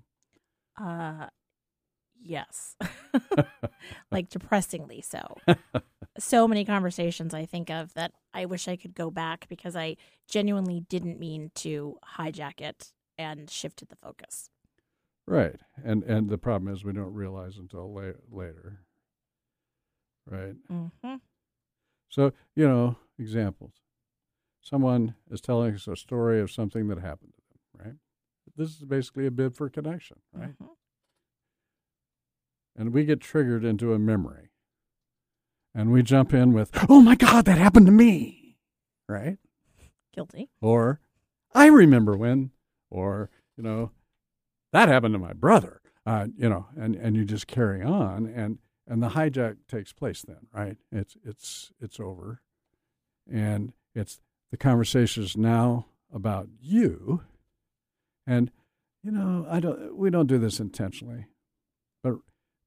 Uh, 0.81 1.29
yes. 2.21 2.77
like 4.11 4.29
depressingly 4.29 5.01
so. 5.01 5.37
so 6.19 6.49
many 6.49 6.65
conversations 6.65 7.35
I 7.35 7.47
think 7.47 7.71
of 7.71 7.95
that 7.95 8.13
I 8.33 8.47
wish 8.47 8.69
I 8.69 8.77
could 8.77 8.95
go 8.95 9.11
back 9.11 9.47
because 9.49 9.77
I 9.77 9.97
genuinely 10.29 10.81
didn't 10.89 11.19
mean 11.19 11.51
to 11.57 11.99
hijack 12.19 12.61
it 12.61 12.93
and 13.19 13.49
shifted 13.49 13.89
the 13.89 13.97
focus. 13.97 14.51
Right, 15.27 15.57
and 15.83 16.03
and 16.03 16.29
the 16.29 16.37
problem 16.37 16.73
is 16.73 16.85
we 16.85 16.93
don't 16.93 17.15
realize 17.15 17.57
until 17.57 17.93
la- 17.95 18.13
later. 18.31 18.81
Right. 20.27 20.55
Mm-hmm. 20.71 21.15
So 22.15 22.33
you 22.55 22.69
know, 22.69 22.97
examples. 23.19 23.73
Someone 24.61 25.17
is 25.33 25.41
telling 25.41 25.75
us 25.75 25.89
a 25.89 25.97
story 25.97 26.41
of 26.41 26.49
something 26.49 26.87
that 26.87 27.01
happened 27.01 27.33
to 27.35 27.43
them. 27.51 27.87
Right. 27.87 27.95
This 28.57 28.69
is 28.69 28.85
basically 28.85 29.27
a 29.27 29.33
bid 29.33 29.57
for 29.57 29.69
connection. 29.69 30.19
Right. 30.33 30.51
Mm-hmm. 30.51 30.75
And 32.77 32.93
we 32.93 33.05
get 33.05 33.21
triggered 33.21 33.65
into 33.65 33.93
a 33.93 33.99
memory, 33.99 34.51
and 35.75 35.91
we 35.91 36.05
jump 36.05 36.33
in 36.33 36.53
with, 36.53 36.71
"Oh 36.89 37.01
my 37.01 37.17
God, 37.17 37.47
that 37.47 37.59
happened 37.59 37.87
to 37.87 37.93
me." 37.93 38.59
Right. 39.09 39.39
Guilty. 40.15 40.51
Or, 40.61 41.01
I 41.53 41.67
remember 41.67 42.17
when, 42.17 42.53
or 42.91 43.29
you 43.57 43.65
know, 43.65 43.91
that 44.73 44.89
happened 44.89 45.15
to 45.15 45.19
my 45.19 45.33
brother. 45.33 45.81
Uh, 46.07 46.29
you 46.37 46.49
know, 46.49 46.67
and 46.77 46.95
and 46.95 47.17
you 47.17 47.25
just 47.25 47.49
carry 47.49 47.83
on, 47.83 48.27
and 48.27 48.59
and 48.87 49.03
the 49.03 49.11
hijack 49.11 49.57
takes 49.69 49.93
place 49.93 50.23
then, 50.23 50.47
right? 50.53 50.77
It's 50.93 51.17
it's 51.25 51.73
it's 51.81 52.01
over, 52.01 52.41
and 53.31 53.73
it's 53.95 54.21
the 54.51 54.57
conversation 54.57 55.23
is 55.23 55.37
now 55.37 55.87
about 56.13 56.49
you, 56.61 57.23
and 58.27 58.51
you 59.03 59.11
know, 59.11 59.47
I 59.49 59.61
don't 59.61 59.97
we 59.97 60.11
don't 60.11 60.27
do 60.27 60.39
this 60.39 60.61
intentionally, 60.61 61.27
but 62.03 62.15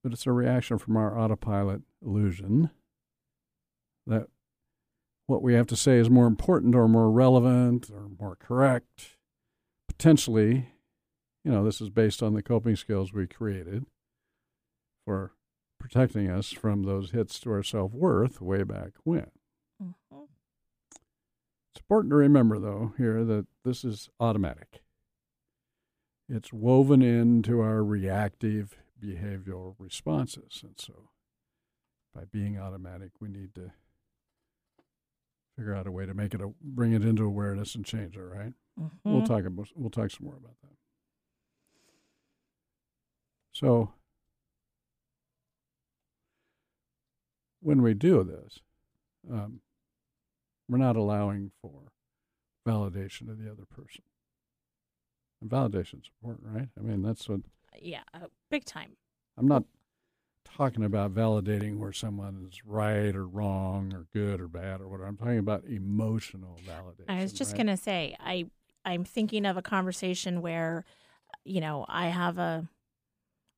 but 0.04 0.14
it's 0.14 0.28
a 0.28 0.32
reaction 0.32 0.78
from 0.78 0.98
our 0.98 1.18
autopilot 1.18 1.82
illusion 2.04 2.70
that 4.06 4.28
what 5.26 5.44
we 5.44 5.54
have 5.54 5.68
to 5.68 5.76
say 5.76 5.98
is 5.98 6.10
more 6.10 6.28
important 6.28 6.74
or 6.74 6.88
more 6.88 7.12
relevant 7.12 7.90
or 7.90 8.08
more 8.18 8.36
correct, 8.36 9.18
potentially 9.88 10.72
you 11.48 11.54
know, 11.54 11.64
this 11.64 11.80
is 11.80 11.90
based 11.90 12.22
on 12.22 12.34
the 12.34 12.44
coping 12.44 12.76
skills 12.76 13.14
we 13.14 13.26
created 13.26 13.86
for 15.06 15.32
protecting 15.92 16.30
us 16.30 16.52
from 16.52 16.84
those 16.84 17.12
hits 17.12 17.40
to 17.40 17.50
our 17.52 17.64
self 17.64 17.94
worth 17.94 18.42
way 18.42 18.64
back 18.64 18.92
when. 19.06 19.32
Mm-hmm. 19.82 20.24
It's 20.92 21.80
important 21.82 22.12
to 22.12 22.18
remember, 22.18 22.60
though, 22.60 22.94
here 22.98 23.24
that 23.24 23.48
this 23.64 23.86
is 23.86 24.10
automatic. 24.20 24.82
It's 26.28 26.52
woven 26.52 27.02
into 27.02 27.62
our 27.62 27.84
reactive 27.86 28.76
behavioral 29.02 29.76
responses. 29.80 30.60
And 30.62 30.74
so, 30.78 31.10
by 32.14 32.24
being 32.26 32.60
automatic, 32.60 33.12
we 33.22 33.30
need 33.30 33.56
to 33.56 33.72
figure 35.56 35.74
out 35.74 35.88
a 35.88 35.92
way 35.92 36.06
to 36.06 36.14
make 36.14 36.34
it, 36.34 36.42
a, 36.42 36.50
bring 36.62 36.92
it 36.92 37.04
into 37.06 37.24
awareness 37.24 37.76
and 37.76 37.86
change 37.86 38.18
it, 38.18 38.22
right? 38.22 38.54
We'll 39.06 39.22
Mhm. 39.22 39.26
talk 39.26 39.46
about, 39.46 39.70
we'll 39.74 39.90
talk 39.90 40.12
some 40.12 40.26
more 40.26 40.36
about 40.36 40.60
that. 40.64 40.76
So, 43.54 43.94
when 47.68 47.82
we 47.82 47.94
do 47.94 48.24
this, 48.24 48.60
um, 49.30 49.60
we're 50.70 50.78
not 50.78 50.96
allowing 50.96 51.52
for 51.62 51.92
validation 52.66 53.30
of 53.30 53.38
the 53.38 53.52
other 53.52 53.66
person. 53.70 54.04
And 55.42 55.50
validation 55.50 55.96
is 55.96 56.10
important, 56.22 56.48
right? 56.50 56.70
I 56.80 56.82
mean, 56.82 57.02
that's 57.02 57.28
what 57.28 57.42
Yeah, 57.82 58.04
uh, 58.14 58.28
big 58.50 58.64
time. 58.64 58.96
I'm 59.38 59.50
not 59.50 59.66
talking 60.46 60.86
about 60.86 61.14
validating 61.14 61.78
where 61.78 61.92
someone 61.92 62.48
is 62.50 62.66
right 62.66 63.14
or 63.14 63.28
wrong 63.28 63.94
or 63.94 64.06
good 64.14 64.40
or 64.40 64.48
bad 64.48 64.80
or 64.80 64.88
whatever. 64.88 65.10
I'm 65.10 65.18
talking 65.18 65.38
about 65.38 65.66
emotional 65.66 66.62
validation. 66.66 67.10
I 67.10 67.22
was 67.22 67.34
just 67.34 67.52
right? 67.52 67.58
gonna 67.58 67.76
say, 67.76 68.16
I 68.22 68.46
I'm 68.86 69.04
thinking 69.04 69.46
of 69.46 69.58
a 69.58 69.62
conversation 69.62 70.42
where, 70.42 70.86
you 71.44 71.60
know, 71.60 71.86
I 71.90 72.08
have 72.08 72.38
a 72.38 72.70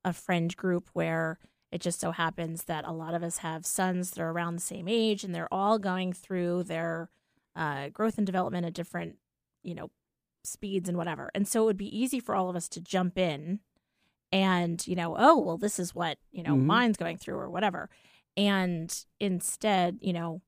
a 0.04 0.14
friend 0.14 0.56
group 0.58 0.90
where 0.94 1.38
it 1.72 1.82
just 1.82 2.00
so 2.00 2.12
happens 2.12 2.64
that 2.66 2.86
a 2.86 2.92
lot 2.92 3.14
of 3.14 3.24
us 3.24 3.40
have 3.40 3.66
sons 3.66 4.12
that 4.12 4.22
are 4.22 4.32
around 4.32 4.56
the 4.56 4.62
same 4.62 4.88
age, 4.88 5.24
and 5.24 5.34
they're 5.36 5.54
all 5.54 5.78
going 5.80 6.14
through 6.14 6.64
their 6.64 7.10
uh, 7.56 7.90
growth 7.90 8.18
and 8.18 8.26
development 8.26 8.66
at 8.66 8.74
different, 8.74 9.18
you 9.64 9.76
know, 9.76 9.92
speeds 10.44 10.88
and 10.90 10.98
whatever. 10.98 11.30
And 11.36 11.48
so 11.48 11.64
it 11.64 11.66
would 11.66 11.78
be 11.78 11.98
easy 11.98 12.20
for 12.20 12.36
all 12.36 12.50
of 12.50 12.56
us 12.56 12.70
to 12.70 12.82
jump 12.82 13.18
in 13.18 13.60
and 14.32 14.86
you 14.86 14.96
know 14.96 15.16
oh 15.18 15.40
well 15.40 15.58
this 15.58 15.80
is 15.80 15.96
what 15.96 16.20
you 16.32 16.44
know 16.44 16.54
Mhm. 16.54 16.62
mine's 16.66 16.98
going 16.98 17.18
through 17.18 17.34
or 17.40 17.50
whatever 17.50 17.90
and 18.38 19.06
instead 19.20 19.98
you 20.02 20.14
know 20.14 20.44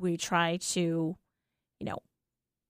we 0.00 0.16
try 0.16 0.56
to 0.56 1.14
you 1.78 1.84
know 1.86 1.98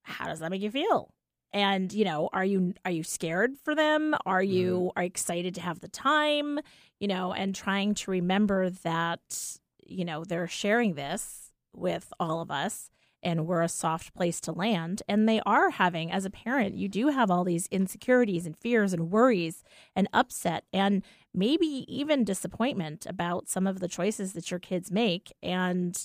how 0.02 0.26
does 0.26 0.40
that 0.40 0.50
make 0.50 0.62
you 0.62 0.70
feel 0.72 1.13
and 1.54 1.92
you 1.92 2.04
know 2.04 2.28
are 2.32 2.44
you 2.44 2.74
are 2.84 2.90
you 2.90 3.04
scared 3.04 3.56
for 3.62 3.74
them? 3.74 4.14
Are 4.26 4.42
mm-hmm. 4.42 4.52
you 4.52 4.92
are 4.96 5.04
you 5.04 5.06
excited 5.06 5.54
to 5.54 5.62
have 5.62 5.80
the 5.80 5.88
time 5.88 6.58
you 7.00 7.08
know 7.08 7.32
and 7.32 7.54
trying 7.54 7.94
to 7.94 8.10
remember 8.10 8.68
that 8.68 9.56
you 9.86 10.04
know 10.04 10.24
they're 10.24 10.48
sharing 10.48 10.94
this 10.94 11.52
with 11.72 12.12
all 12.20 12.40
of 12.40 12.50
us 12.50 12.90
and 13.22 13.46
we're 13.46 13.62
a 13.62 13.68
soft 13.70 14.14
place 14.14 14.38
to 14.38 14.52
land. 14.52 15.02
And 15.08 15.26
they 15.26 15.40
are 15.46 15.70
having 15.70 16.12
as 16.12 16.26
a 16.26 16.30
parent 16.30 16.74
you 16.74 16.88
do 16.88 17.08
have 17.08 17.30
all 17.30 17.44
these 17.44 17.68
insecurities 17.68 18.44
and 18.44 18.56
fears 18.56 18.92
and 18.92 19.10
worries 19.10 19.62
and 19.96 20.08
upset 20.12 20.64
and 20.72 21.02
maybe 21.32 21.86
even 21.88 22.24
disappointment 22.24 23.06
about 23.06 23.48
some 23.48 23.66
of 23.66 23.80
the 23.80 23.88
choices 23.88 24.34
that 24.34 24.50
your 24.50 24.60
kids 24.60 24.90
make. 24.90 25.32
And 25.42 25.96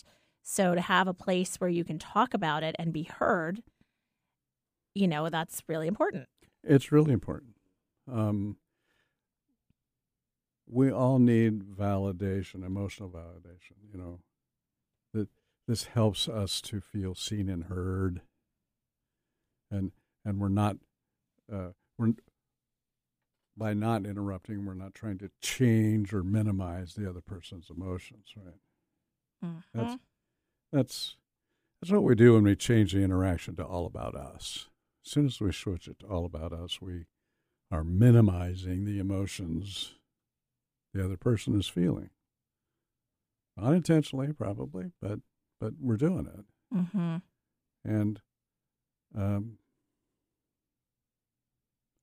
so 0.44 0.76
to 0.76 0.82
have 0.82 1.08
a 1.08 1.14
place 1.14 1.58
where 1.58 1.70
you 1.70 1.84
can 1.84 2.00
talk 2.00 2.34
about 2.34 2.64
it 2.64 2.76
and 2.80 2.94
be 2.94 3.04
heard 3.04 3.62
you 4.96 5.08
know 5.08 5.30
that's 5.30 5.62
really 5.68 5.88
important 5.88 6.28
It's 6.64 6.92
really 6.92 7.14
important. 7.14 7.56
Um, 8.12 8.58
we 10.68 10.92
all 10.92 11.20
need 11.20 11.64
validation, 11.64 12.66
emotional 12.66 13.10
validation. 13.10 13.78
You 13.92 13.98
know, 13.98 14.20
that 15.14 15.30
this 15.68 15.86
helps 15.86 16.28
us 16.28 16.62
to 16.62 16.82
feel 16.82 17.16
seen 17.16 17.50
and 17.50 17.66
heard, 17.66 18.22
and 19.72 19.92
and 20.26 20.40
we're 20.40 20.50
not 20.50 20.78
uh, 21.52 21.70
we're 21.98 22.14
by 23.58 23.74
not 23.74 24.06
interrupting, 24.06 24.66
we're 24.66 24.74
not 24.74 24.94
trying 24.94 25.18
to 25.20 25.30
change 25.42 26.14
or 26.14 26.24
minimize 26.24 26.94
the 26.94 27.10
other 27.10 27.22
person's 27.22 27.70
emotions. 27.70 28.34
Right. 28.36 29.54
That's 29.74 29.98
that's 30.72 31.16
that's 31.82 31.92
what 31.92 32.04
we 32.04 32.16
do 32.16 32.34
when 32.34 32.44
we 32.44 32.56
change 32.56 32.94
the 32.94 33.02
interaction 33.02 33.56
to 33.56 33.64
all 33.64 33.86
about 33.86 34.16
us. 34.16 34.68
As 35.10 35.14
soon 35.14 35.26
as 35.26 35.42
we 35.42 35.52
switch 35.52 35.88
it 35.88 35.98
to 36.02 36.06
all 36.06 36.24
about 36.24 36.54
us, 36.54 36.80
we 36.80 37.06
are 37.72 37.84
minimizing 37.84 38.86
the 38.86 39.00
emotions 39.00 39.96
the 40.94 41.04
other 41.04 41.18
person 41.18 41.60
is 41.60 41.68
feeling. 41.68 42.12
Unintentionally, 43.60 44.34
probably, 44.34 44.92
but 45.02 45.22
but 45.60 45.74
we're 45.82 45.98
doing 45.98 46.28
it, 46.28 46.78
mm-hmm. 46.78 47.16
and 47.84 48.22
um, 49.18 49.58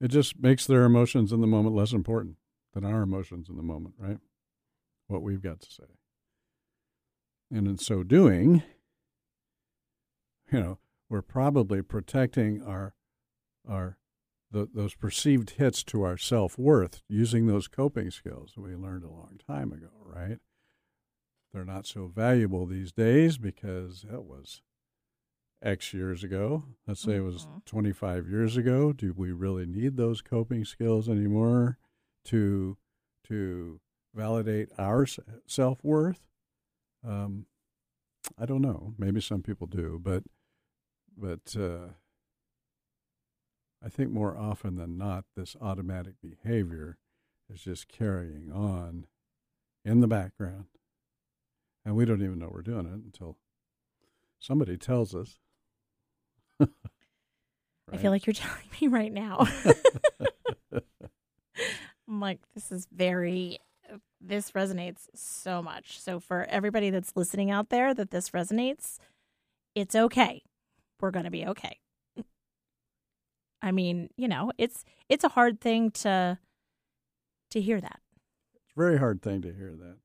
it 0.01 0.09
just 0.09 0.41
makes 0.41 0.67
their 0.67 0.83
emotions 0.83 1.31
in 1.31 1.41
the 1.41 1.47
moment 1.47 1.77
less 1.77 1.93
important 1.93 2.39
than 2.75 2.85
our 2.85 3.03
emotions 3.03 3.49
in 3.49 3.57
the 3.57 3.63
moment, 3.63 3.95
right? 3.99 4.19
What 5.07 5.23
we've 5.23 5.41
got 5.41 5.61
to 5.61 5.71
say, 5.71 5.95
and 7.53 7.69
in 7.69 7.79
so 7.79 8.03
doing, 8.03 8.65
you 10.51 10.59
know, 10.59 10.79
we're 11.09 11.23
probably 11.23 11.83
protecting 11.83 12.61
our 12.65 12.96
our 13.69 13.97
the, 14.51 14.69
those 14.73 14.95
perceived 14.95 15.51
hits 15.51 15.83
to 15.85 16.03
our 16.03 16.17
self 16.17 16.59
worth 16.59 17.03
using 17.09 17.47
those 17.47 17.69
coping 17.69 18.11
skills 18.11 18.53
that 18.55 18.63
we 18.63 18.75
learned 18.75 19.05
a 19.05 19.11
long 19.11 19.41
time 19.47 19.73
ago, 19.73 19.91
right? 20.05 20.39
They're 21.53 21.65
not 21.65 21.87
so 21.87 22.07
valuable 22.07 22.67
these 22.67 22.93
days 22.93 23.39
because 23.39 24.05
it 24.13 24.23
was 24.23 24.63
X 25.63 25.93
years 25.95 26.23
ago. 26.23 26.65
Let's 26.87 27.01
say 27.01 27.17
it 27.17 27.25
was 27.25 27.47
25 27.65 28.29
years 28.29 28.57
ago. 28.57 28.93
Do 28.93 29.13
we 29.17 29.33
really 29.33 29.67
need 29.67 29.97
those 29.97 30.21
coping 30.21 30.65
skills 30.65 31.09
anymore 31.09 31.79
to 32.27 32.77
to 33.29 33.81
validate 34.15 34.69
our 34.79 35.07
self 35.47 35.83
worth? 35.83 36.21
Um, 37.07 37.47
I 38.39 38.47
don't 38.47 38.63
know. 38.63 38.95
Maybe 38.99 39.21
some 39.21 39.43
people 39.43 39.67
do, 39.67 39.99
but 40.03 40.25
but 41.17 41.57
uh, 41.59 41.95
I 43.87 43.89
think 43.89 44.11
more 44.11 44.37
often 44.37 44.75
than 44.75 44.99
not, 44.99 45.27
this 45.37 45.55
automatic 45.63 46.15
behavior 46.21 46.99
is 47.49 47.61
just 47.63 47.87
carrying 47.87 48.51
on 48.53 49.07
in 49.85 50.01
the 50.01 50.09
background, 50.09 50.65
and 51.85 51.95
we 51.95 52.05
don't 52.05 52.21
even 52.21 52.41
know 52.41 52.51
we're 52.53 52.63
doing 52.63 52.87
it 52.87 53.05
until 53.05 53.37
somebody 54.41 54.77
tells 54.77 55.15
us. 55.15 55.39
I 56.61 57.97
feel 57.97 58.11
like 58.11 58.27
you're 58.27 58.35
telling 58.35 58.65
me 58.81 58.89
right 58.89 59.13
now. 59.13 59.47
I'm 62.09 62.19
like, 62.21 62.41
this 62.57 62.73
is 62.73 62.89
very, 62.93 63.61
this 64.21 64.51
resonates 64.51 65.07
so 65.15 65.63
much. 65.63 66.01
So, 66.01 66.19
for 66.19 66.45
everybody 66.51 66.91
that's 66.91 67.15
listening 67.15 67.53
out 67.53 67.69
there 67.69 67.95
that 67.95 68.11
this 68.11 68.31
resonates, 68.31 68.99
it's 69.77 69.95
okay. 69.95 70.43
We're 71.01 71.13
going 71.13 71.27
to 71.27 71.31
be 71.31 71.47
okay. 71.47 71.79
I 73.63 73.73
mean, 73.73 74.11
you 74.17 74.29
know, 74.29 74.53
it's 74.59 74.85
it's 75.09 75.25
a 75.25 75.29
hard 75.29 75.61
thing 75.61 75.91
to 75.93 76.39
to 77.51 77.61
hear 77.61 77.81
that. 77.81 78.01
It's 78.55 78.73
a 78.77 78.81
very 78.81 78.99
hard 78.99 79.23
thing 79.23 79.43
to 79.43 79.53
hear 79.53 79.75
that, 79.77 79.97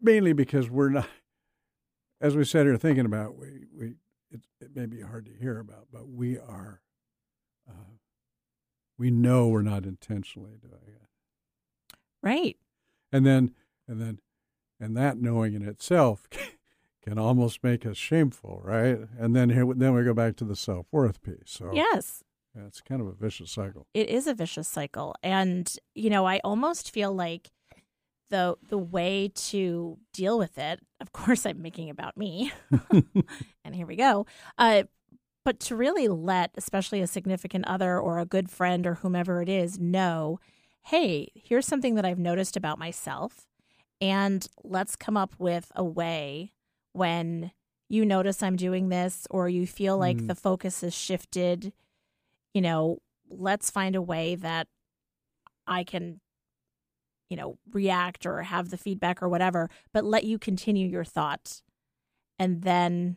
mainly 0.00 0.32
because 0.32 0.70
we're 0.70 0.90
not, 0.90 1.08
as 2.20 2.36
we 2.36 2.44
sat 2.44 2.66
here 2.66 2.76
thinking 2.76 3.06
about, 3.06 3.36
we 3.36 3.66
we 3.76 3.94
it, 4.30 4.40
it 4.60 4.74
may 4.74 4.86
be 4.86 5.02
hard 5.02 5.26
to 5.26 5.32
hear 5.32 5.58
about, 5.58 5.88
but 5.92 6.08
we 6.08 6.38
are, 6.38 6.80
uh, 7.68 7.96
we 8.98 9.10
know 9.10 9.48
we're 9.48 9.62
not 9.62 9.84
intentionally 9.84 10.56
doing 10.60 10.74
it, 10.86 11.96
right? 12.22 12.56
And 13.12 13.26
then 13.26 13.54
and 13.86 14.00
then 14.00 14.18
and 14.80 14.96
that 14.96 15.18
knowing 15.18 15.54
in 15.54 15.62
itself 15.62 16.28
can 17.02 17.18
almost 17.18 17.62
make 17.62 17.84
us 17.84 17.96
shameful, 17.96 18.62
right? 18.64 18.98
And 19.18 19.36
then 19.36 19.50
here 19.50 19.66
then 19.74 19.94
we 19.94 20.04
go 20.04 20.14
back 20.14 20.36
to 20.36 20.44
the 20.44 20.56
self 20.56 20.86
worth 20.90 21.22
piece. 21.22 21.36
So 21.46 21.70
yes. 21.74 22.22
Yeah, 22.54 22.66
it's 22.66 22.80
kind 22.80 23.00
of 23.00 23.06
a 23.06 23.12
vicious 23.12 23.50
cycle. 23.50 23.86
It 23.94 24.08
is 24.08 24.26
a 24.26 24.34
vicious 24.34 24.68
cycle. 24.68 25.14
And, 25.22 25.74
you 25.94 26.10
know, 26.10 26.26
I 26.26 26.40
almost 26.44 26.90
feel 26.90 27.12
like 27.14 27.50
the 28.30 28.56
the 28.68 28.78
way 28.78 29.30
to 29.34 29.98
deal 30.12 30.38
with 30.38 30.56
it, 30.58 30.80
of 31.00 31.12
course 31.12 31.44
I'm 31.46 31.60
making 31.62 31.90
about 31.90 32.16
me. 32.16 32.52
and 33.64 33.74
here 33.76 33.86
we 33.86 33.96
go. 33.96 34.26
Uh 34.58 34.84
but 35.44 35.58
to 35.60 35.76
really 35.76 36.06
let 36.08 36.50
especially 36.56 37.00
a 37.00 37.06
significant 37.06 37.66
other 37.66 37.98
or 37.98 38.18
a 38.18 38.24
good 38.26 38.48
friend 38.50 38.86
or 38.86 38.94
whomever 38.94 39.42
it 39.42 39.48
is 39.48 39.78
know, 39.78 40.38
hey, 40.84 41.28
here's 41.34 41.66
something 41.66 41.94
that 41.96 42.04
I've 42.04 42.18
noticed 42.18 42.56
about 42.56 42.78
myself 42.78 43.46
and 44.00 44.46
let's 44.64 44.96
come 44.96 45.16
up 45.16 45.34
with 45.38 45.70
a 45.74 45.84
way 45.84 46.52
when 46.92 47.50
you 47.88 48.06
notice 48.06 48.42
I'm 48.42 48.56
doing 48.56 48.88
this 48.88 49.26
or 49.30 49.48
you 49.48 49.66
feel 49.66 49.98
like 49.98 50.16
Mm. 50.18 50.28
the 50.28 50.34
focus 50.34 50.82
is 50.82 50.94
shifted 50.94 51.72
you 52.54 52.60
know, 52.60 52.98
let's 53.30 53.70
find 53.70 53.96
a 53.96 54.02
way 54.02 54.34
that 54.36 54.68
I 55.66 55.84
can, 55.84 56.20
you 57.30 57.36
know, 57.36 57.58
react 57.72 58.26
or 58.26 58.42
have 58.42 58.70
the 58.70 58.76
feedback 58.76 59.22
or 59.22 59.28
whatever, 59.28 59.70
but 59.92 60.04
let 60.04 60.24
you 60.24 60.38
continue 60.38 60.86
your 60.88 61.04
thought. 61.04 61.62
And 62.38 62.62
then 62.62 63.16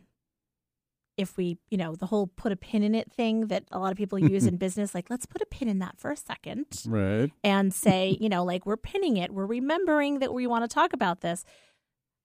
if 1.16 1.36
we, 1.36 1.56
you 1.70 1.78
know, 1.78 1.94
the 1.94 2.06
whole 2.06 2.26
put 2.26 2.52
a 2.52 2.56
pin 2.56 2.82
in 2.82 2.94
it 2.94 3.10
thing 3.10 3.46
that 3.46 3.64
a 3.72 3.78
lot 3.78 3.90
of 3.90 3.96
people 3.96 4.18
use 4.18 4.46
in 4.46 4.56
business, 4.56 4.94
like, 4.94 5.10
let's 5.10 5.26
put 5.26 5.42
a 5.42 5.46
pin 5.46 5.68
in 5.68 5.78
that 5.80 5.98
for 5.98 6.10
a 6.10 6.16
second 6.16 6.66
Right. 6.86 7.30
and 7.42 7.72
say, 7.72 8.16
you 8.20 8.28
know, 8.28 8.44
like 8.44 8.66
we're 8.66 8.76
pinning 8.76 9.16
it, 9.16 9.32
we're 9.32 9.46
remembering 9.46 10.18
that 10.20 10.32
we 10.34 10.46
want 10.46 10.64
to 10.64 10.72
talk 10.72 10.92
about 10.92 11.20
this. 11.20 11.44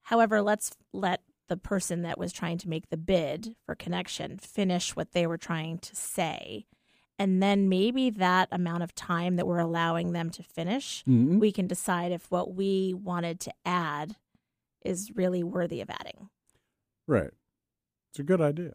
However, 0.04 0.42
let's 0.42 0.72
let 0.94 1.22
the 1.48 1.58
person 1.58 2.02
that 2.04 2.18
was 2.18 2.32
trying 2.32 2.58
to 2.58 2.70
make 2.70 2.90
the 2.90 2.98
bid 2.98 3.56
for 3.66 3.76
connection 3.76 4.38
finish 4.38 4.96
what 4.96 5.12
they 5.12 5.28
were 5.28 5.38
trying 5.38 5.78
to 5.80 5.96
say. 5.96 6.66
And 7.22 7.40
then 7.44 7.70
maybe 7.70 8.10
that 8.10 8.50
amount 8.52 8.82
of 8.82 8.96
time 8.96 9.36
that 9.36 9.46
we're 9.46 9.60
allowing 9.60 10.12
them 10.12 10.32
to 10.32 10.42
finish, 10.42 11.04
Mhm. 11.06 11.40
we 11.40 11.52
can 11.52 11.68
decide 11.68 12.12
if 12.12 12.32
what 12.32 12.56
we 12.56 12.96
wanted 12.96 13.40
to 13.42 13.54
add 13.64 14.16
is 14.84 15.16
really 15.16 15.44
worthy 15.44 15.82
of 15.82 15.90
adding. 15.92 16.32
Right. 17.06 17.30
It's 18.10 18.18
a 18.18 18.24
good 18.24 18.42
idea. 18.42 18.74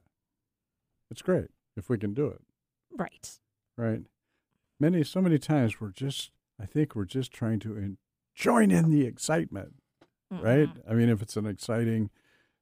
It's 1.11 1.23
great 1.23 1.51
if 1.77 1.89
we 1.89 1.99
can 1.99 2.15
do 2.15 2.29
it. 2.29 2.41
Right. 2.93 3.41
Right. 3.77 4.05
Many, 4.79 5.03
so 5.03 5.21
many 5.21 5.39
times 5.41 5.81
we're 5.81 5.91
just, 5.91 6.31
I 6.57 6.67
think 6.67 6.95
we're 6.95 7.05
just 7.05 7.33
trying 7.33 7.59
to 7.61 7.77
in, 7.77 7.99
join 8.33 8.71
in 8.71 8.91
the 8.91 9.07
excitement. 9.07 9.83
Right. 10.31 10.71
I 10.89 10.95
mean, 10.95 11.09
if 11.09 11.21
it's 11.21 11.37
an 11.37 11.47
exciting, 11.47 12.11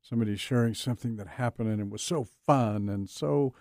somebody 0.01 0.37
sharing 0.37 0.72
something 0.72 1.16
that 1.16 1.26
happened 1.26 1.68
and 1.68 1.80
it 1.82 1.91
was 1.91 2.01
so 2.03 2.24
fun 2.24 2.89
and 2.89 3.11
so 3.11 3.55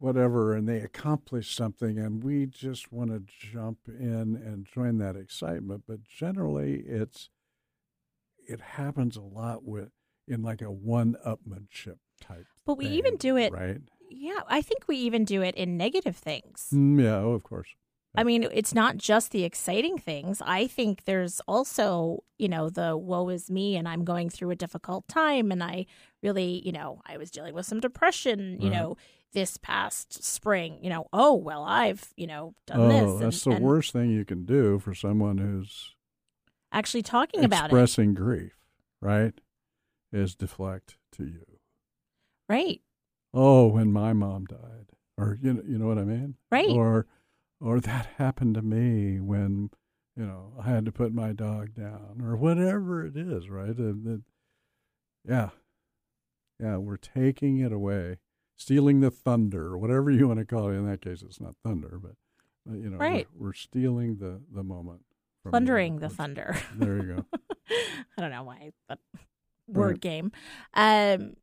whatever, 0.00 0.54
and 0.54 0.66
they 0.68 0.80
accomplish 0.80 1.54
something, 1.54 1.98
and 1.98 2.24
we 2.24 2.46
just 2.46 2.90
want 2.90 3.10
to 3.10 3.22
jump 3.28 3.78
in 3.86 4.34
and 4.44 4.66
join 4.66 4.98
that 4.98 5.14
excitement. 5.14 5.84
But 5.86 6.02
generally, 6.02 6.82
it's, 6.86 7.28
it 8.48 8.60
happens 8.60 9.16
a 9.16 9.22
lot 9.22 9.62
with, 9.62 9.90
in 10.26 10.42
like 10.42 10.62
a 10.62 10.70
one 10.70 11.16
upmanship 11.24 11.98
type. 12.20 12.46
But 12.64 12.78
we 12.78 12.86
thing, 12.86 12.94
even 12.94 13.16
do 13.16 13.36
it. 13.36 13.52
Right. 13.52 13.80
Yeah, 14.08 14.40
I 14.48 14.62
think 14.62 14.88
we 14.88 14.96
even 14.96 15.24
do 15.24 15.42
it 15.42 15.54
in 15.54 15.76
negative 15.76 16.16
things. 16.16 16.68
Mm, 16.72 17.02
yeah, 17.02 17.16
oh, 17.18 17.32
of 17.32 17.44
course. 17.44 17.68
I 18.16 18.24
mean, 18.24 18.48
it's 18.52 18.74
not 18.74 18.96
just 18.96 19.30
the 19.30 19.44
exciting 19.44 19.96
things. 19.96 20.42
I 20.44 20.66
think 20.66 21.04
there's 21.04 21.40
also, 21.46 22.24
you 22.38 22.48
know, 22.48 22.68
the 22.68 22.96
woe 22.96 23.28
is 23.28 23.48
me 23.50 23.76
and 23.76 23.86
I'm 23.86 24.04
going 24.04 24.30
through 24.30 24.50
a 24.50 24.56
difficult 24.56 25.06
time 25.06 25.52
and 25.52 25.62
I 25.62 25.86
really, 26.20 26.60
you 26.66 26.72
know, 26.72 27.00
I 27.06 27.18
was 27.18 27.30
dealing 27.30 27.54
with 27.54 27.66
some 27.66 27.78
depression, 27.78 28.60
you 28.60 28.68
Right. 28.68 28.78
know, 28.78 28.96
this 29.32 29.56
past 29.56 30.22
spring, 30.24 30.78
you 30.82 30.90
know, 30.90 31.06
oh, 31.12 31.34
well, 31.34 31.64
I've, 31.64 32.12
you 32.16 32.26
know, 32.26 32.54
done 32.66 32.80
oh, 32.80 32.88
this. 32.88 33.20
that's 33.20 33.46
and, 33.46 33.52
the 33.52 33.56
and 33.56 33.64
worst 33.64 33.92
thing 33.92 34.10
you 34.10 34.24
can 34.24 34.44
do 34.44 34.78
for 34.78 34.94
someone 34.94 35.38
who's 35.38 35.94
Actually 36.72 37.02
talking 37.02 37.44
about 37.44 37.64
it. 37.64 37.66
expressing 37.66 38.14
grief, 38.14 38.52
right? 39.00 39.34
Is 40.12 40.34
deflect 40.34 40.96
to 41.12 41.24
you. 41.24 41.44
Right. 42.48 42.80
Oh, 43.32 43.68
when 43.68 43.92
my 43.92 44.12
mom 44.12 44.46
died, 44.46 44.90
or 45.16 45.38
you 45.40 45.54
know, 45.54 45.62
you 45.66 45.78
know 45.78 45.86
what 45.86 45.98
I 45.98 46.04
mean, 46.04 46.34
Right. 46.50 46.68
Or, 46.68 47.06
or 47.60 47.80
that 47.80 48.06
happened 48.18 48.54
to 48.56 48.62
me 48.62 49.20
when, 49.20 49.70
you 50.16 50.26
know, 50.26 50.54
I 50.60 50.68
had 50.68 50.84
to 50.86 50.92
put 50.92 51.12
my 51.14 51.32
dog 51.32 51.74
down, 51.74 52.20
or 52.24 52.36
whatever 52.36 53.06
it 53.06 53.16
is, 53.16 53.48
right? 53.48 53.70
Uh, 53.70 53.82
and 53.82 54.06
it- 54.06 54.22
yeah, 55.28 55.50
yeah, 56.58 56.76
we're 56.78 56.96
taking 56.96 57.58
it 57.58 57.72
away, 57.72 58.18
stealing 58.60 59.00
the 59.00 59.10
thunder, 59.10 59.68
or 59.68 59.78
whatever 59.78 60.10
you 60.10 60.28
want 60.28 60.38
to 60.38 60.44
call 60.44 60.68
it. 60.68 60.74
In 60.74 60.86
that 60.90 61.00
case, 61.00 61.22
it's 61.22 61.40
not 61.40 61.54
thunder, 61.64 61.98
but 62.00 62.12
uh, 62.70 62.74
you 62.76 62.90
know, 62.90 62.98
we're- 62.98 63.10
Right. 63.10 63.28
we're, 63.34 63.54
stealing 63.54 64.16
the 64.18 64.40
the 64.54 64.62
moment. 64.62 65.00
Plundering 65.48 65.94
the 65.96 66.00
That's- 66.08 66.16
thunder. 66.16 66.56
There 66.76 66.96
you 66.98 67.14
go. 67.14 67.24
I 68.18 68.20
don't 68.20 68.30
know 68.30 68.42
why, 68.42 68.72
but 68.88 68.98
word 69.66 70.00
game. 70.02 70.32
Um, 70.74 71.34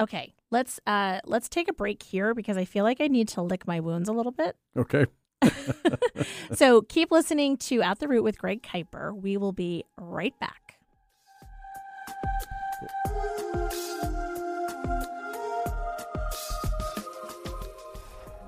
okay, 0.00 0.34
let's 0.52 0.78
uh 0.86 1.18
let's 1.24 1.48
take 1.48 1.68
a 1.68 1.72
break 1.72 2.02
here 2.04 2.34
because 2.34 2.56
I 2.56 2.64
feel 2.64 2.84
like 2.84 3.00
I 3.00 3.08
need 3.08 3.26
to 3.28 3.42
lick 3.42 3.66
my 3.66 3.80
wounds 3.80 4.08
a 4.08 4.12
little 4.12 4.30
bit. 4.32 4.54
Okay. 4.76 5.06
so 6.52 6.82
keep 6.82 7.10
listening 7.10 7.56
to 7.56 7.82
At 7.82 7.98
the 7.98 8.06
Root 8.08 8.22
with 8.22 8.38
Greg 8.38 8.62
Kiper. 8.62 9.14
We 9.14 9.36
will 9.36 9.52
be 9.52 9.84
right 9.98 10.38
back. 10.38 10.65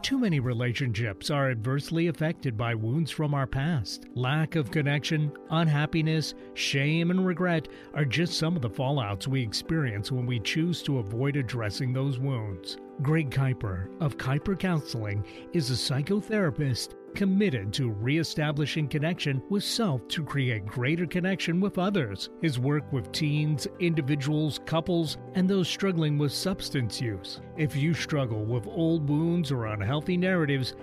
Too 0.09 0.19
many 0.19 0.41
relationships 0.41 1.29
are 1.29 1.51
adversely 1.51 2.07
affected 2.07 2.57
by 2.57 2.75
wounds 2.75 3.11
from 3.11 3.35
our 3.35 3.47
past. 3.47 4.07
Lack 4.15 4.57
of 4.57 4.71
connection, 4.71 5.31
unhappiness, 5.51 6.33
shame, 6.55 7.11
and 7.11 7.27
regret 7.27 7.69
are 7.93 8.07
just 8.07 8.39
some 8.39 8.57
of 8.57 8.63
the 8.63 8.71
fallouts 8.71 9.27
we 9.27 9.43
experience 9.43 10.11
when 10.11 10.25
we 10.25 10.41
choose 10.41 10.83
to 10.85 10.97
avoid 10.97 11.37
addressing 11.37 11.93
those 11.93 12.19
wounds. 12.19 12.79
Greg 13.03 13.31
Kiper 13.31 13.91
of 14.01 14.17
Kiper 14.17 14.59
Counseling 14.59 15.23
is 15.53 15.71
a 15.71 15.75
psychotherapist 15.75 16.95
committed 17.15 17.73
to 17.75 17.91
reestablishing 17.91 18.89
connection 18.89 19.43
with 19.49 19.65
self 19.65 20.07
to 20.09 20.25
create 20.25 20.67
greater 20.67 21.07
connection 21.07 21.61
with 21.61 21.79
others. 21.79 22.31
His 22.41 22.59
work 22.59 22.91
with 22.93 23.13
teens, 23.13 23.67
individuals, 23.81 24.61
couples, 24.67 25.19
and 25.35 25.49
those 25.49 25.69
struggling 25.69 26.19
with 26.19 26.33
substance 26.33 27.01
use. 27.01 27.41
If 27.57 27.77
you 27.77 27.95
struggle 27.95 28.45
with 28.45 28.67
old 28.67 29.09
wounds 29.09 29.53
or 29.53 29.67
unhealthy 29.67 30.17
narratives, 30.17 30.75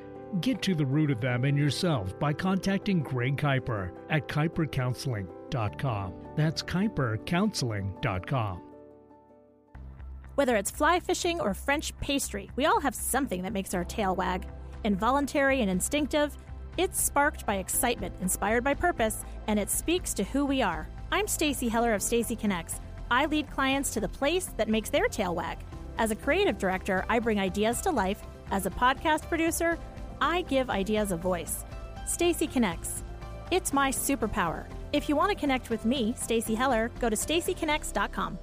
get 0.42 0.62
to 0.64 0.76
the 0.76 0.86
root 0.86 1.12
of 1.12 1.22
them 1.22 1.46
in 1.46 1.56
yourself 1.56 2.20
by 2.20 2.34
contacting 2.34 3.02
Greg 3.02 3.38
Kiper 3.38 3.92
at 4.10 4.28
kipercounseling.com. 4.28 6.14
That's 6.36 6.62
kipercounseling.com. 6.64 8.62
Whether 10.36 10.58
it's 10.58 10.70
fly 10.70 11.00
fishing 11.00 11.40
or 11.40 11.54
French 11.54 11.98
pastry, 12.02 12.50
we 12.58 12.66
all 12.66 12.82
have 12.82 12.94
something 12.94 13.44
that 13.44 13.54
makes 13.54 13.74
our 13.74 13.86
tail 13.86 14.14
wag. 14.16 14.46
Involuntary 14.86 15.62
and 15.62 15.70
instinctive, 15.72 16.38
it's 16.78 17.02
sparked 17.02 17.44
by 17.48 17.56
excitement, 17.56 18.14
inspired 18.22 18.64
by 18.64 18.76
purpose, 18.76 19.26
and 19.48 19.60
it 19.60 19.72
speaks 19.72 20.14
to 20.14 20.24
who 20.26 20.46
we 20.46 20.62
are. 20.62 20.88
I'm 21.12 21.28
Stacy 21.28 21.68
Heller 21.68 21.96
of 21.96 22.04
Stacy 22.04 22.36
Connects. 22.36 22.80
I 23.10 23.26
lead 23.26 23.50
clients 23.50 23.90
to 23.96 24.00
the 24.00 24.08
place 24.08 24.46
that 24.58 24.70
makes 24.70 24.92
their 24.92 25.08
tail 25.08 25.34
wag. 25.34 25.58
As 25.98 26.12
a 26.12 26.16
creative 26.16 26.60
director, 26.60 27.04
I 27.10 27.18
bring 27.18 27.40
ideas 27.40 27.82
to 27.82 27.90
life. 27.90 28.22
As 28.52 28.68
a 28.68 28.70
podcast 28.70 29.28
producer, 29.28 29.80
I 30.22 30.44
give 30.44 30.70
ideas 30.70 31.12
a 31.12 31.18
voice. 31.18 31.66
Stacy 32.06 32.46
Connects. 32.46 33.04
It's 33.50 33.74
my 33.74 33.90
superpower. 33.90 34.66
If 34.94 35.10
you 35.10 35.16
want 35.16 35.32
to 35.32 35.40
connect 35.40 35.72
with 35.72 35.84
me, 35.86 36.14
Stacy 36.16 36.54
Heller, 36.54 36.92
go 37.00 37.10
to 37.10 37.16
stacyconnects.com. 37.16 38.38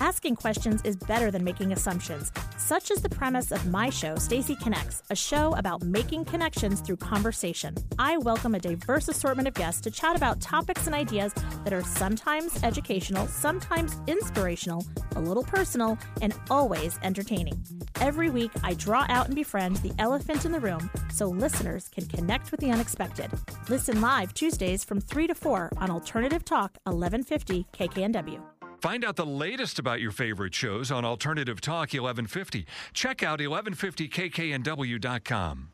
Asking 0.00 0.36
questions 0.36 0.80
is 0.84 0.94
better 0.94 1.32
than 1.32 1.42
making 1.42 1.72
assumptions. 1.72 2.30
Such 2.56 2.92
is 2.92 3.02
the 3.02 3.08
premise 3.08 3.50
of 3.50 3.66
my 3.66 3.90
show, 3.90 4.14
Stacy 4.14 4.54
Connects, 4.54 5.02
a 5.10 5.16
show 5.16 5.56
about 5.56 5.82
making 5.82 6.24
connections 6.24 6.80
through 6.80 6.98
conversation. 6.98 7.74
I 7.98 8.16
welcome 8.18 8.54
a 8.54 8.60
diverse 8.60 9.08
assortment 9.08 9.48
of 9.48 9.54
guests 9.54 9.80
to 9.82 9.90
chat 9.90 10.14
about 10.14 10.40
topics 10.40 10.86
and 10.86 10.94
ideas 10.94 11.32
that 11.64 11.72
are 11.72 11.82
sometimes 11.82 12.62
educational, 12.62 13.26
sometimes 13.26 13.96
inspirational, 14.06 14.86
a 15.16 15.20
little 15.20 15.42
personal, 15.42 15.98
and 16.22 16.32
always 16.48 16.96
entertaining. 17.02 17.60
Every 18.00 18.30
week, 18.30 18.52
I 18.62 18.74
draw 18.74 19.04
out 19.08 19.26
and 19.26 19.34
befriend 19.34 19.78
the 19.78 19.92
elephant 19.98 20.44
in 20.44 20.52
the 20.52 20.60
room 20.60 20.88
so 21.12 21.26
listeners 21.26 21.88
can 21.88 22.06
connect 22.06 22.52
with 22.52 22.60
the 22.60 22.70
unexpected. 22.70 23.32
Listen 23.68 24.00
live 24.00 24.32
Tuesdays 24.32 24.84
from 24.84 25.00
3 25.00 25.26
to 25.26 25.34
4 25.34 25.72
on 25.78 25.90
Alternative 25.90 26.44
Talk 26.44 26.78
1150 26.84 27.66
KKNW. 27.72 28.57
Find 28.80 29.04
out 29.04 29.16
the 29.16 29.26
latest 29.26 29.80
about 29.80 30.00
your 30.00 30.12
favorite 30.12 30.54
shows 30.54 30.92
on 30.92 31.04
Alternative 31.04 31.60
Talk 31.60 31.92
1150. 31.92 32.64
Check 32.92 33.24
out 33.24 33.40
1150kknw.com. 33.40 35.68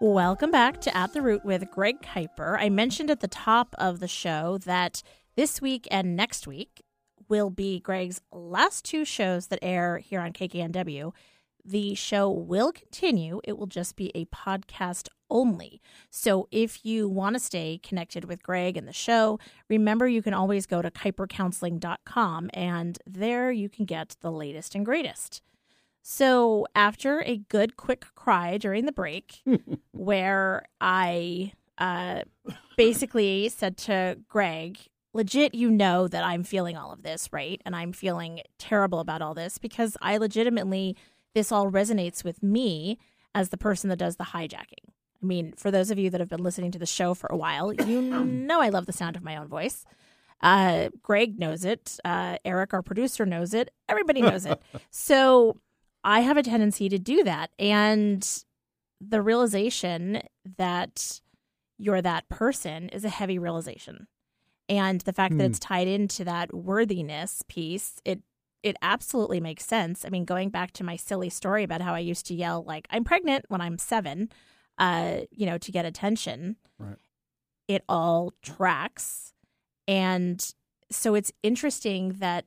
Welcome 0.00 0.52
back 0.52 0.80
to 0.82 0.96
At 0.96 1.12
the 1.12 1.22
Root 1.22 1.44
with 1.44 1.68
Greg 1.70 2.02
Kiper. 2.02 2.56
I 2.58 2.68
mentioned 2.68 3.10
at 3.10 3.20
the 3.20 3.28
top 3.28 3.74
of 3.78 4.00
the 4.00 4.08
show 4.08 4.58
that 4.58 5.02
this 5.36 5.60
week 5.60 5.86
and 5.90 6.16
next 6.16 6.46
week 6.46 6.82
will 7.28 7.50
be 7.50 7.80
Greg's 7.80 8.20
last 8.32 8.84
two 8.84 9.04
shows 9.04 9.48
that 9.48 9.58
air 9.60 9.98
here 9.98 10.20
on 10.20 10.32
KKNW. 10.32 11.12
The 11.68 11.94
show 11.94 12.30
will 12.30 12.72
continue, 12.72 13.42
it 13.44 13.58
will 13.58 13.66
just 13.66 13.94
be 13.94 14.10
a 14.14 14.24
podcast 14.26 15.08
only. 15.28 15.82
So 16.08 16.48
if 16.50 16.82
you 16.82 17.10
want 17.10 17.34
to 17.34 17.40
stay 17.40 17.78
connected 17.82 18.24
with 18.24 18.42
Greg 18.42 18.78
and 18.78 18.88
the 18.88 18.92
show, 18.94 19.38
remember 19.68 20.08
you 20.08 20.22
can 20.22 20.32
always 20.32 20.64
go 20.64 20.80
to 20.80 20.90
kipercounseling.com 20.90 22.50
and 22.54 22.98
there 23.06 23.52
you 23.52 23.68
can 23.68 23.84
get 23.84 24.16
the 24.22 24.32
latest 24.32 24.74
and 24.74 24.86
greatest. 24.86 25.42
So 26.00 26.66
after 26.74 27.20
a 27.20 27.36
good 27.36 27.76
quick 27.76 28.06
cry 28.14 28.56
during 28.56 28.86
the 28.86 28.92
break, 28.92 29.42
where 29.92 30.64
I 30.80 31.52
uh, 31.76 32.22
basically 32.78 33.50
said 33.50 33.76
to 33.76 34.16
Greg, 34.26 34.78
legit, 35.12 35.54
you 35.54 35.70
know 35.70 36.08
that 36.08 36.24
I'm 36.24 36.44
feeling 36.44 36.78
all 36.78 36.92
of 36.92 37.02
this, 37.02 37.28
right? 37.30 37.60
And 37.66 37.76
I'm 37.76 37.92
feeling 37.92 38.40
terrible 38.56 39.00
about 39.00 39.20
all 39.20 39.34
this 39.34 39.58
because 39.58 39.98
I 40.00 40.16
legitimately, 40.16 40.96
this 41.34 41.52
all 41.52 41.70
resonates 41.70 42.24
with 42.24 42.42
me 42.42 42.98
as 43.34 43.50
the 43.50 43.58
person 43.58 43.88
that 43.90 43.98
does 43.98 44.16
the 44.16 44.24
hijacking. 44.24 44.88
I 45.22 45.26
mean, 45.26 45.52
for 45.56 45.70
those 45.70 45.90
of 45.90 45.98
you 45.98 46.10
that 46.10 46.20
have 46.20 46.28
been 46.28 46.42
listening 46.42 46.70
to 46.72 46.78
the 46.78 46.86
show 46.86 47.12
for 47.14 47.26
a 47.30 47.36
while, 47.36 47.72
you 47.72 48.00
know 48.02 48.60
I 48.60 48.68
love 48.68 48.86
the 48.86 48.92
sound 48.92 49.16
of 49.16 49.22
my 49.22 49.36
own 49.36 49.48
voice. 49.48 49.84
Uh, 50.40 50.90
Greg 51.02 51.38
knows 51.38 51.64
it. 51.64 51.98
Uh, 52.04 52.36
Eric, 52.44 52.72
our 52.72 52.82
producer, 52.82 53.26
knows 53.26 53.52
it. 53.54 53.70
Everybody 53.88 54.22
knows 54.22 54.46
it. 54.46 54.60
So 54.90 55.56
I 56.04 56.20
have 56.20 56.36
a 56.36 56.42
tendency 56.44 56.88
to 56.88 56.98
do 56.98 57.24
that. 57.24 57.50
And 57.58 58.26
the 59.00 59.20
realization 59.20 60.22
that 60.56 61.20
you're 61.76 62.02
that 62.02 62.28
person 62.28 62.88
is 62.90 63.04
a 63.04 63.08
heavy 63.08 63.38
realization. 63.38 64.06
And 64.68 65.00
the 65.02 65.12
fact 65.12 65.36
that 65.38 65.44
Hmm. 65.44 65.50
it's 65.50 65.58
tied 65.58 65.88
into 65.88 66.24
that 66.24 66.54
worthiness 66.54 67.42
piece, 67.48 68.00
it 68.04 68.20
it 68.62 68.76
absolutely 68.82 69.40
makes 69.40 69.64
sense. 69.64 70.04
I 70.04 70.08
mean, 70.08 70.24
going 70.24 70.50
back 70.50 70.72
to 70.72 70.84
my 70.84 70.96
silly 70.96 71.30
story 71.30 71.62
about 71.62 71.80
how 71.80 71.94
I 71.94 72.00
used 72.00 72.26
to 72.26 72.34
yell 72.34 72.64
like 72.64 72.86
I'm 72.90 73.04
pregnant 73.04 73.44
when 73.48 73.60
I'm 73.60 73.78
7, 73.78 74.28
uh, 74.78 75.18
you 75.30 75.46
know, 75.46 75.58
to 75.58 75.72
get 75.72 75.84
attention. 75.84 76.56
Right. 76.78 76.96
It 77.68 77.84
all 77.88 78.32
tracks. 78.42 79.32
And 79.86 80.54
so 80.90 81.14
it's 81.14 81.32
interesting 81.42 82.14
that 82.18 82.46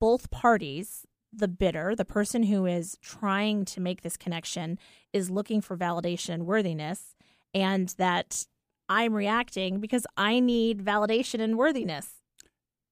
both 0.00 0.30
parties, 0.30 1.06
the 1.32 1.48
bidder, 1.48 1.94
the 1.94 2.04
person 2.04 2.44
who 2.44 2.66
is 2.66 2.96
trying 3.02 3.64
to 3.66 3.80
make 3.80 4.02
this 4.02 4.16
connection, 4.16 4.78
is 5.12 5.30
looking 5.30 5.60
for 5.60 5.76
validation 5.76 6.30
and 6.34 6.46
worthiness, 6.46 7.14
and 7.54 7.88
that 7.98 8.46
I'm 8.88 9.12
reacting 9.14 9.80
because 9.80 10.06
I 10.16 10.40
need 10.40 10.84
validation 10.84 11.40
and 11.40 11.58
worthiness. 11.58 12.22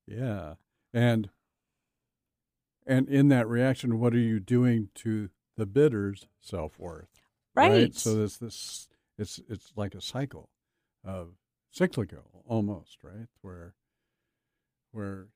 Yeah. 0.06 0.54
And 0.92 1.30
and 2.86 3.08
in 3.08 3.28
that 3.28 3.48
reaction, 3.48 3.98
what 3.98 4.14
are 4.14 4.18
you 4.18 4.40
doing 4.40 4.88
to 4.96 5.30
the 5.56 5.66
bidder's 5.66 6.26
self 6.40 6.78
worth? 6.78 7.20
Right. 7.54 7.94
So 7.94 8.14
there's 8.14 8.38
this 8.38 8.88
it's 9.18 9.40
it's 9.48 9.72
like 9.76 9.94
a 9.94 10.00
cycle 10.00 10.50
of 11.04 11.30
cyclical 11.70 12.44
almost, 12.46 12.98
right? 13.02 13.28
Where 13.42 13.74
where 14.92 15.28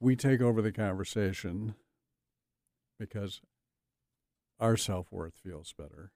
we 0.00 0.16
take 0.16 0.40
over 0.40 0.60
the 0.60 0.72
conversation 0.72 1.74
because 2.98 3.40
our 4.60 4.76
self 4.76 5.10
worth 5.10 5.38
feels 5.42 5.72
better. 5.72 6.12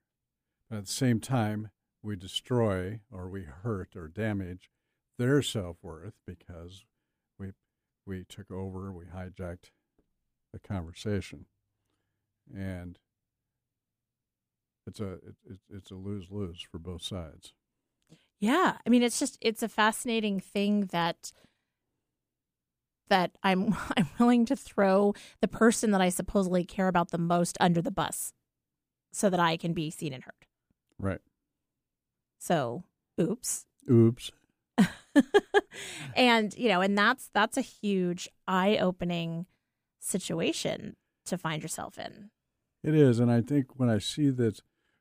But 0.69 0.79
at 0.79 0.87
the 0.87 0.93
same 0.93 1.21
time, 1.21 1.71
we 2.03 2.17
destroy 2.17 3.01
or 3.11 3.29
we 3.29 3.43
hurt 3.43 3.97
or 3.97 4.09
damage 4.09 4.71
their 5.19 5.43
self 5.43 5.79
worth 5.83 6.15
because 6.27 6.85
we 7.39 7.53
we 8.07 8.25
took 8.25 8.51
over, 8.51 8.93
we 8.93 9.07
hijacked 9.07 9.71
the 10.53 10.59
conversation, 10.59 11.47
and 12.55 12.99
it's 14.87 15.01
a 15.01 15.13
it, 15.13 15.59
it's 15.71 15.91
a 15.91 15.95
lose 15.95 16.29
lose 16.31 16.61
for 16.71 16.79
both 16.79 17.03
sides. 17.03 17.53
Yeah, 18.39 18.79
I 18.85 18.91
mean, 18.91 19.03
it's 19.03 19.19
just 19.19 19.39
it's 19.41 19.63
a 19.63 19.69
fascinating 19.69 20.41
thing 20.41 20.87
that 20.87 21.33
that 23.09 23.33
I'm 23.43 23.77
I'm 23.97 24.09
willing 24.19 24.47
to 24.47 24.57
throw 24.57 25.15
the 25.41 25.49
person 25.49 25.91
that 25.91 26.01
I 26.01 26.09
supposedly 26.09 26.65
care 26.65 26.89
about 26.89 27.11
the 27.11 27.19
most 27.19 27.57
under 27.61 27.83
the 27.83 27.91
bus, 27.91 28.33
so 29.13 29.31
that 29.31 29.41
I 29.41 29.57
can 29.57 29.73
be 29.73 29.91
seen 29.91 30.13
and 30.13 30.25
heard. 30.25 30.47
Right. 30.99 31.21
So, 32.39 32.85
oops. 33.21 33.67
Oops. 33.91 34.31
and 36.17 36.57
you 36.57 36.69
know, 36.69 36.81
and 36.81 36.97
that's 36.97 37.29
that's 37.35 37.59
a 37.59 37.63
huge 37.63 38.29
eye-opening 38.49 39.47
situation 40.01 40.97
to 41.27 41.39
find 41.39 41.63
yourself 41.63 41.99
in. 41.99 42.31
It 42.83 42.95
is, 42.95 43.21
and 43.21 43.31
I 43.31 43.43
think 43.43 43.79
when 43.79 43.91
I 43.91 43.99
see 43.99 44.31
that, 44.31 44.61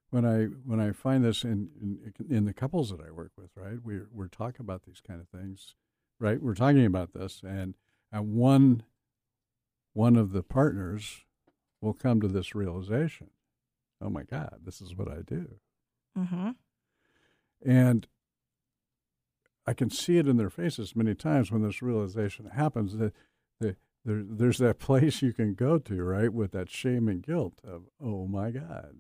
when 0.09 0.25
I 0.25 0.45
when 0.65 0.79
I 0.79 0.91
find 0.91 1.23
this 1.23 1.43
in 1.43 1.69
in, 1.81 2.13
in 2.29 2.45
the 2.45 2.53
couples 2.53 2.91
that 2.91 2.99
I 2.99 3.11
work 3.11 3.31
with, 3.37 3.51
right, 3.55 3.77
we're 3.83 4.09
we're 4.13 4.27
talking 4.27 4.61
about 4.61 4.83
these 4.83 5.01
kind 5.05 5.21
of 5.21 5.29
things, 5.29 5.75
right? 6.19 6.41
We're 6.41 6.55
talking 6.55 6.85
about 6.85 7.13
this, 7.13 7.41
and 7.43 7.75
and 8.11 8.35
one 8.35 8.83
one 9.93 10.17
of 10.17 10.33
the 10.33 10.43
partners 10.43 11.21
will 11.81 11.93
come 11.93 12.19
to 12.21 12.27
this 12.27 12.53
realization, 12.53 13.29
oh 14.01 14.09
my 14.09 14.23
God, 14.23 14.59
this 14.65 14.81
is 14.81 14.95
what 14.95 15.09
I 15.09 15.21
do, 15.25 15.55
mm-hmm. 16.17 16.49
and 17.65 18.07
I 19.65 19.73
can 19.73 19.89
see 19.89 20.17
it 20.17 20.27
in 20.27 20.37
their 20.37 20.49
faces 20.49 20.95
many 20.95 21.15
times 21.15 21.51
when 21.51 21.61
this 21.61 21.81
realization 21.81 22.49
happens 22.53 22.97
that 22.97 23.13
the, 23.59 23.75
there, 24.05 24.23
there's 24.27 24.57
that 24.59 24.79
place 24.79 25.21
you 25.21 25.33
can 25.33 25.53
go 25.53 25.77
to, 25.77 26.03
right, 26.03 26.33
with 26.33 26.51
that 26.51 26.69
shame 26.69 27.07
and 27.07 27.21
guilt 27.21 27.59
of, 27.63 27.83
oh 28.01 28.27
my 28.27 28.51
God, 28.51 28.95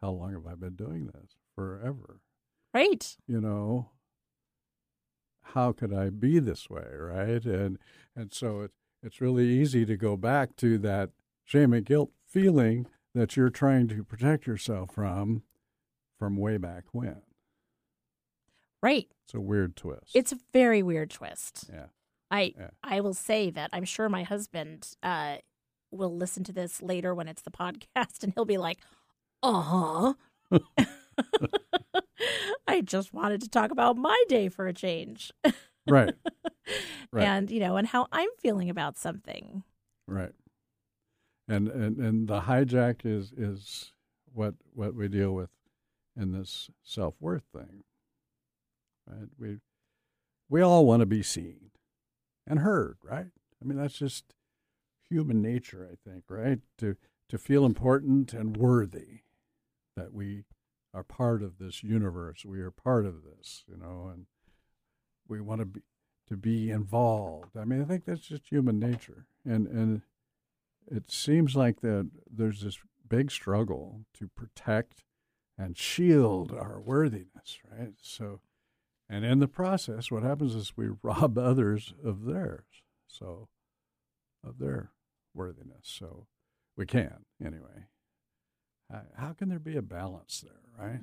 how 0.00 0.10
long 0.10 0.32
have 0.32 0.46
I 0.46 0.54
been 0.54 0.76
doing 0.76 1.06
this? 1.06 1.36
Forever. 1.54 2.20
Right. 2.72 3.16
You 3.26 3.40
know, 3.40 3.90
how 5.54 5.72
could 5.72 5.92
I 5.92 6.10
be 6.10 6.38
this 6.38 6.68
way, 6.68 6.86
right? 6.94 7.44
And 7.44 7.78
and 8.14 8.32
so 8.32 8.62
it, 8.62 8.72
it's 9.02 9.20
really 9.20 9.46
easy 9.46 9.84
to 9.86 9.96
go 9.96 10.16
back 10.16 10.56
to 10.56 10.78
that 10.78 11.10
shame 11.44 11.72
and 11.72 11.84
guilt 11.84 12.10
feeling 12.26 12.86
that 13.14 13.36
you're 13.36 13.50
trying 13.50 13.88
to 13.88 14.04
protect 14.04 14.46
yourself 14.46 14.92
from 14.94 15.42
from 16.18 16.36
way 16.36 16.58
back 16.58 16.84
when. 16.92 17.22
Right. 18.82 19.08
It's 19.24 19.34
a 19.34 19.40
weird 19.40 19.76
twist. 19.76 20.14
It's 20.14 20.32
a 20.32 20.38
very 20.52 20.82
weird 20.82 21.10
twist. 21.10 21.70
Yeah. 21.72 21.86
I 22.30 22.54
Yeah. 22.58 22.70
I 22.82 23.00
will 23.00 23.14
say 23.14 23.50
that 23.50 23.70
I'm 23.72 23.84
sure 23.84 24.08
my 24.08 24.22
husband 24.22 24.96
uh, 25.02 25.36
will 25.90 26.14
listen 26.14 26.44
to 26.44 26.52
this 26.52 26.82
later 26.82 27.14
when 27.14 27.28
it's 27.28 27.42
the 27.42 27.50
podcast, 27.62 28.22
and 28.22 28.32
he'll 28.34 28.44
be 28.44 28.58
like, 28.58 28.78
"Uh 29.42 29.60
huh." 29.60 30.14
I 32.66 32.80
just 32.82 33.12
wanted 33.14 33.40
to 33.42 33.48
talk 33.48 33.70
about 33.70 33.96
my 33.96 34.22
day 34.28 34.48
for 34.48 34.66
a 34.66 34.72
change, 34.74 35.32
Right. 35.88 36.14
Right. 37.10 37.24
and 37.24 37.50
you 37.50 37.60
know, 37.60 37.76
and 37.76 37.86
how 37.88 38.06
I'm 38.12 38.28
feeling 38.38 38.68
about 38.68 38.98
something. 38.98 39.62
Right. 40.06 40.32
And 41.48 41.68
and 41.68 41.98
and 41.98 42.28
the 42.28 42.42
hijack 42.42 43.00
is 43.06 43.32
is 43.32 43.92
what 44.32 44.54
what 44.74 44.94
we 44.94 45.08
deal 45.08 45.32
with 45.34 45.48
in 46.14 46.32
this 46.32 46.68
self 46.82 47.14
worth 47.20 47.44
thing. 47.54 47.84
Right? 49.06 49.28
We 49.38 49.58
we 50.50 50.60
all 50.60 50.84
want 50.84 51.00
to 51.00 51.06
be 51.06 51.22
seen 51.22 51.67
and 52.48 52.60
heard, 52.60 52.96
right? 53.02 53.26
I 53.60 53.64
mean 53.64 53.78
that's 53.78 53.98
just 53.98 54.34
human 55.08 55.40
nature, 55.40 55.88
I 55.90 55.96
think, 56.08 56.24
right? 56.28 56.60
To 56.78 56.96
to 57.28 57.38
feel 57.38 57.64
important 57.64 58.32
and 58.32 58.56
worthy 58.56 59.20
that 59.96 60.12
we 60.12 60.44
are 60.94 61.02
part 61.04 61.42
of 61.42 61.58
this 61.58 61.82
universe. 61.82 62.44
We 62.44 62.60
are 62.60 62.70
part 62.70 63.04
of 63.04 63.22
this, 63.22 63.64
you 63.68 63.76
know, 63.76 64.10
and 64.12 64.26
we 65.28 65.40
want 65.40 65.60
to 65.60 65.66
be 65.66 65.80
to 66.28 66.36
be 66.36 66.70
involved. 66.70 67.56
I 67.56 67.64
mean, 67.64 67.80
I 67.80 67.84
think 67.84 68.04
that's 68.04 68.26
just 68.26 68.48
human 68.50 68.78
nature, 68.78 69.26
and 69.44 69.66
and 69.66 70.02
it 70.90 71.10
seems 71.10 71.56
like 71.56 71.80
that 71.80 72.10
there's 72.30 72.62
this 72.62 72.78
big 73.08 73.30
struggle 73.30 74.02
to 74.14 74.28
protect 74.28 75.04
and 75.56 75.76
shield 75.76 76.52
our 76.52 76.80
worthiness, 76.80 77.58
right? 77.70 77.94
So, 78.00 78.40
and 79.08 79.24
in 79.24 79.38
the 79.38 79.48
process, 79.48 80.10
what 80.10 80.22
happens 80.22 80.54
is 80.54 80.76
we 80.76 80.88
rob 81.02 81.38
others 81.38 81.94
of 82.04 82.24
theirs, 82.24 82.64
so 83.06 83.48
of 84.44 84.58
their 84.58 84.90
worthiness. 85.34 85.82
So, 85.84 86.26
we 86.76 86.86
can 86.86 87.24
anyway. 87.44 87.86
How- 89.16 89.32
can 89.34 89.48
there 89.48 89.58
be 89.58 89.76
a 89.76 89.82
balance 89.82 90.40
there, 90.42 90.62
right? 90.86 91.00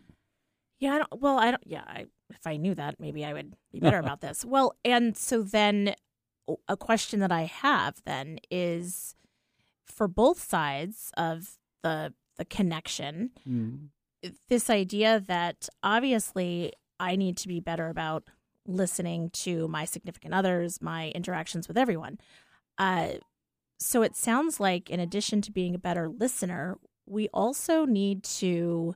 Yeah, 0.80 0.94
I 0.96 0.98
don't, 1.00 1.22
well, 1.22 1.38
I 1.38 1.52
don't. 1.52 1.64
Yeah, 1.66 1.84
I, 1.86 2.06
if 2.30 2.46
I 2.46 2.58
knew 2.58 2.76
that, 2.76 3.00
maybe 3.00 3.24
I 3.24 3.34
would 3.34 3.56
be 3.72 3.80
better 3.80 4.00
about 4.00 4.22
this. 4.26 4.44
Well, 4.44 4.74
and 4.84 5.16
so 5.16 5.42
then 5.44 5.96
a 6.68 6.76
question 6.78 7.20
that 7.22 7.32
I 7.32 7.44
have 7.44 8.02
then 8.06 8.40
is 8.52 9.16
for 9.86 10.08
both 10.08 10.42
sides 10.44 11.12
of 11.18 11.58
the 11.84 12.14
the 12.38 12.46
connection, 12.46 13.32
Mm. 13.48 13.88
this 14.50 14.70
idea 14.70 15.22
that 15.28 15.70
obviously 15.82 16.74
I 17.00 17.16
need 17.16 17.38
to 17.38 17.48
be 17.48 17.60
better 17.60 17.90
about 17.90 18.24
listening 18.68 19.30
to 19.32 19.68
my 19.68 19.86
significant 19.86 20.34
others, 20.34 20.82
my 20.82 21.10
interactions 21.10 21.68
with 21.68 21.78
everyone. 21.78 22.20
Uh, 22.78 23.10
so 23.80 24.02
it 24.02 24.16
sounds 24.16 24.60
like, 24.60 24.90
in 24.90 25.00
addition 25.00 25.42
to 25.42 25.52
being 25.52 25.76
a 25.76 25.80
better 25.80 26.10
listener, 26.10 26.78
we 27.06 27.28
also 27.30 27.86
need 27.86 28.24
to 28.24 28.96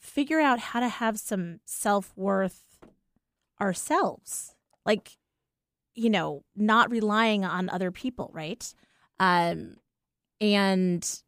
figure 0.00 0.40
out 0.40 0.58
how 0.58 0.80
to 0.80 0.88
have 0.88 1.18
some 1.18 1.60
self 1.66 2.12
worth 2.16 2.62
ourselves. 3.60 4.54
Like, 4.84 5.16
you 5.94 6.10
know, 6.10 6.44
not 6.54 6.90
relying 6.90 7.44
on 7.44 7.68
other 7.68 7.90
people, 7.90 8.30
right? 8.32 8.72
Um, 9.18 9.76
and, 10.40 11.22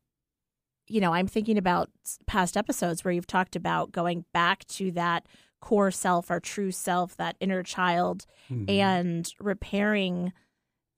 you 0.88 1.00
know, 1.00 1.12
I'm 1.12 1.26
thinking 1.26 1.58
about 1.58 1.90
past 2.26 2.56
episodes 2.56 3.04
where 3.04 3.12
you've 3.12 3.26
talked 3.26 3.56
about 3.56 3.92
going 3.92 4.24
back 4.32 4.66
to 4.68 4.90
that 4.92 5.26
core 5.60 5.90
self, 5.90 6.30
our 6.30 6.40
true 6.40 6.70
self, 6.70 7.16
that 7.16 7.36
inner 7.40 7.62
child, 7.62 8.24
Mhm. 8.48 8.70
and 8.70 9.32
repairing 9.40 10.32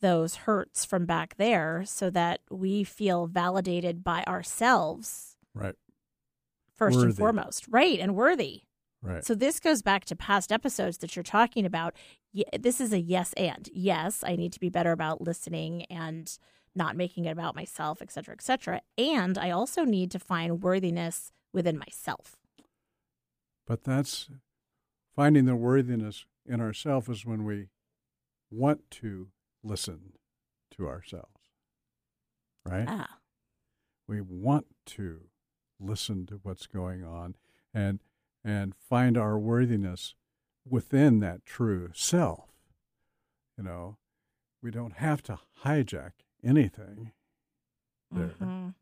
those 0.01 0.34
hurts 0.36 0.84
from 0.84 1.07
back 1.07 1.36
there 1.36 1.84
so 1.84 2.09
that 2.11 2.41
we 2.51 2.84
feel 2.84 3.26
validated 3.26 4.03
by 4.05 4.22
ourselves 4.24 5.36
Right. 5.55 5.74
first 6.74 6.99
and 7.01 7.16
foremost. 7.16 7.66
Right. 7.68 7.99
And 8.01 8.14
worthy. 8.14 8.62
Right. 9.03 9.24
So 9.24 9.34
this 9.34 9.61
goes 9.61 9.80
back 9.82 10.05
to 10.07 10.16
past 10.16 10.53
episodes 10.53 10.99
that 10.99 11.16
you're 11.16 11.22
talking 11.22 11.64
about. 11.64 11.95
This 12.59 12.80
is 12.80 12.93
a 12.93 13.01
yes 13.01 13.32
and. 13.34 13.68
Yes, 13.72 14.22
I 14.24 14.36
need 14.36 14.53
to 14.53 14.61
be 14.61 14.68
better 14.68 14.93
about 14.93 15.20
listening 15.22 15.84
and 15.86 16.36
not 16.75 16.97
making 16.97 17.25
it 17.25 17.31
about 17.31 17.57
myself, 17.57 18.01
et 18.01 18.12
cetera, 18.12 18.35
et 18.35 18.43
cetera. 18.43 18.81
And 18.97 19.37
I 19.37 19.51
also 19.51 19.85
need 19.85 20.11
to 20.12 20.18
find 20.18 20.62
worthiness 20.62 21.33
within 21.53 21.79
myself. 21.79 22.37
But 23.66 23.85
that's 23.85 24.29
finding 25.14 25.45
the 25.45 25.57
worthiness 25.57 26.27
in 26.47 26.61
ourselves 26.61 27.09
is 27.09 27.27
when 27.27 27.45
we 27.45 27.68
want 28.51 28.91
to 28.91 29.29
listen 29.62 30.12
to 30.77 30.89
ourselves. 30.89 31.29
Right? 32.64 32.87
Ah. 32.89 33.18
We 34.07 34.21
want 34.21 34.66
to 34.87 35.23
listen 35.79 36.27
to 36.27 36.41
what's 36.43 36.66
going 36.66 37.05
on 37.05 37.37
and 37.73 38.01
and 38.45 38.75
find 38.75 39.16
our 39.18 39.39
worthiness 39.39 40.14
within 40.68 41.21
that 41.21 41.45
true 41.45 41.91
self. 41.95 42.49
You 43.57 43.64
know, 43.64 43.99
we 44.62 44.71
don't 44.71 44.95
have 44.95 45.23
to 45.25 45.39
hijack 45.64 46.12
anything 46.45 47.12
there 48.11 48.34
Mhm. 48.41 48.74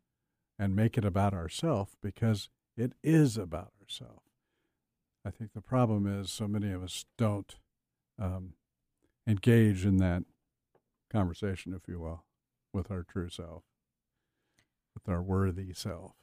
and 0.57 0.75
make 0.75 0.97
it 0.97 1.05
about 1.05 1.33
ourselves 1.33 1.95
because 2.01 2.49
it 2.75 2.93
is 3.03 3.37
about 3.37 3.73
ourselves. 3.81 4.25
I 5.25 5.31
think 5.31 5.53
the 5.53 5.61
problem 5.61 6.07
is 6.07 6.31
so 6.31 6.47
many 6.47 6.71
of 6.71 6.81
us 6.83 7.05
don't 7.17 7.55
um, 8.17 8.55
engage 9.27 9.85
in 9.85 9.97
that 9.97 10.23
conversation, 11.09 11.73
if 11.73 11.87
you 11.87 11.99
will, 11.99 12.25
with 12.73 12.89
our 12.91 13.03
true 13.03 13.29
self, 13.29 13.63
with 14.93 15.07
our 15.07 15.21
worthy 15.21 15.73
self. 15.73 16.13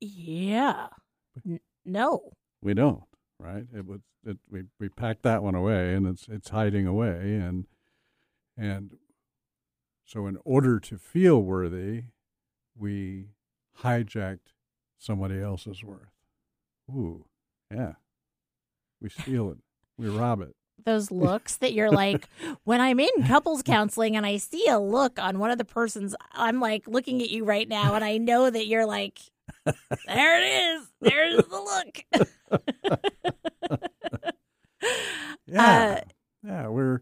Yeah. 0.00 0.88
N- 1.46 1.60
no. 1.84 2.32
We 2.60 2.74
don't, 2.74 3.04
right? 3.38 3.66
It 3.74 3.86
was 3.86 4.00
it, 4.24 4.38
we 4.50 4.64
we 4.78 4.88
packed 4.88 5.22
that 5.22 5.42
one 5.42 5.54
away, 5.54 5.94
and 5.94 6.06
it's 6.06 6.28
it's 6.28 6.48
hiding 6.50 6.86
away, 6.86 7.36
and 7.36 7.66
and 8.56 8.98
So, 10.04 10.26
in 10.26 10.38
order 10.44 10.78
to 10.80 10.98
feel 10.98 11.40
worthy, 11.40 12.04
we 12.76 13.30
hijacked 13.82 14.52
somebody 14.98 15.40
else's 15.40 15.82
worth. 15.82 16.10
Ooh, 16.90 17.24
yeah. 17.70 17.94
We 19.00 19.08
steal 19.08 19.50
it, 19.50 19.58
we 19.96 20.08
rob 20.08 20.40
it. 20.42 20.54
Those 20.84 21.10
looks 21.10 21.56
that 21.56 21.72
you're 21.72 21.90
like, 21.90 22.28
when 22.64 22.80
I'm 22.80 23.00
in 23.00 23.26
couples 23.26 23.62
counseling 23.62 24.16
and 24.16 24.26
I 24.26 24.36
see 24.36 24.66
a 24.68 24.78
look 24.78 25.18
on 25.18 25.38
one 25.38 25.50
of 25.50 25.58
the 25.58 25.64
persons, 25.64 26.14
I'm 26.32 26.60
like 26.60 26.86
looking 26.86 27.22
at 27.22 27.30
you 27.30 27.44
right 27.44 27.68
now, 27.68 27.94
and 27.94 28.04
I 28.04 28.18
know 28.18 28.50
that 28.50 28.66
you're 28.66 28.86
like, 28.86 29.18
there 30.06 30.42
it 30.42 30.44
is. 30.44 30.86
There's 31.00 31.44
the 31.44 31.60
look. 31.60 32.04
yeah. 35.46 35.62
Uh, 35.62 36.00
yeah, 36.46 36.68
we're 36.68 37.00